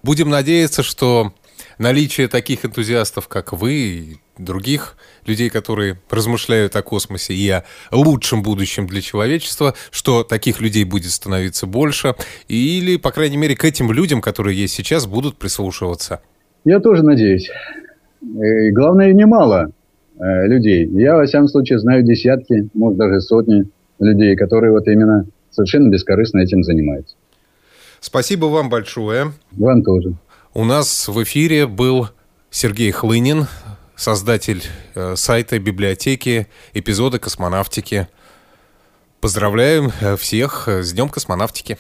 Будем 0.03 0.31
надеяться, 0.31 0.83
что 0.83 1.33
наличие 1.79 2.29
таких 2.29 2.65
энтузиастов, 2.65 3.29
как 3.29 3.53
вы, 3.53 3.73
и 3.73 4.17
других 4.39 4.97
людей, 5.27 5.51
которые 5.51 5.99
размышляют 6.11 6.77
о 6.77 6.83
космосе 6.83 7.35
и 7.35 7.49
о 7.51 7.65
лучшем 7.91 8.43
будущем 8.43 8.87
для 8.87 9.01
человечества, 9.01 9.75
что 9.91 10.25
таких 10.25 10.61
людей 10.61 10.85
будет 10.85 11.11
становиться 11.11 11.67
больше, 11.67 12.15
или, 12.49 12.97
по 12.97 13.11
крайней 13.11 13.37
мере, 13.37 13.57
к 13.57 13.65
этим 13.65 13.93
людям, 13.93 14.21
которые 14.21 14.57
есть 14.57 14.75
сейчас, 14.75 15.07
будут 15.07 15.37
прислушиваться. 15.37 16.21
Я 16.65 16.81
тоже 16.81 17.03
надеюсь. 17.03 17.51
И 18.21 18.71
главное, 18.71 19.13
немало 19.13 19.71
э, 20.19 20.47
людей. 20.47 20.87
Я, 20.87 21.17
во 21.17 21.27
всяком 21.27 21.49
случае, 21.49 21.79
знаю 21.79 22.03
десятки, 22.03 22.69
может, 22.75 22.99
даже 22.99 23.21
сотни 23.21 23.65
людей, 23.99 24.37
которые 24.37 24.73
вот 24.73 24.87
именно 24.87 25.27
совершенно 25.51 25.89
бескорыстно 25.89 26.41
этим 26.41 26.63
занимаются. 26.63 27.17
Спасибо 28.01 28.47
вам 28.47 28.69
большое. 28.69 29.33
Вам 29.53 29.83
тоже. 29.83 30.15
У 30.55 30.65
нас 30.65 31.09
в 31.09 31.23
эфире 31.23 31.67
был 31.67 32.09
Сергей 32.51 32.91
Хлынин, 32.91 33.47
создатель 33.97 34.63
э, 34.95 35.15
сайта, 35.15 35.59
библиотеки, 35.59 36.49
эпизода 36.73 37.19
космонавтики. 37.19 38.09
Поздравляем 39.21 39.93
э, 40.01 40.17
всех 40.17 40.67
с 40.67 40.93
Днем 40.93 41.11
космонавтики. 41.11 41.79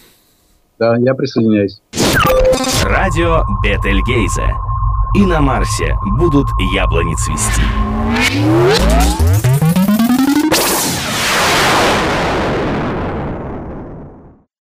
Да, 0.78 0.96
я 0.98 1.14
присоединяюсь. 1.14 1.80
Радио 2.84 3.42
Бетельгейзе. 3.62 4.54
И 5.16 5.22
на 5.24 5.40
Марсе 5.40 5.96
будут 6.18 6.46
яблони 6.74 7.14
цвести. 7.16 7.62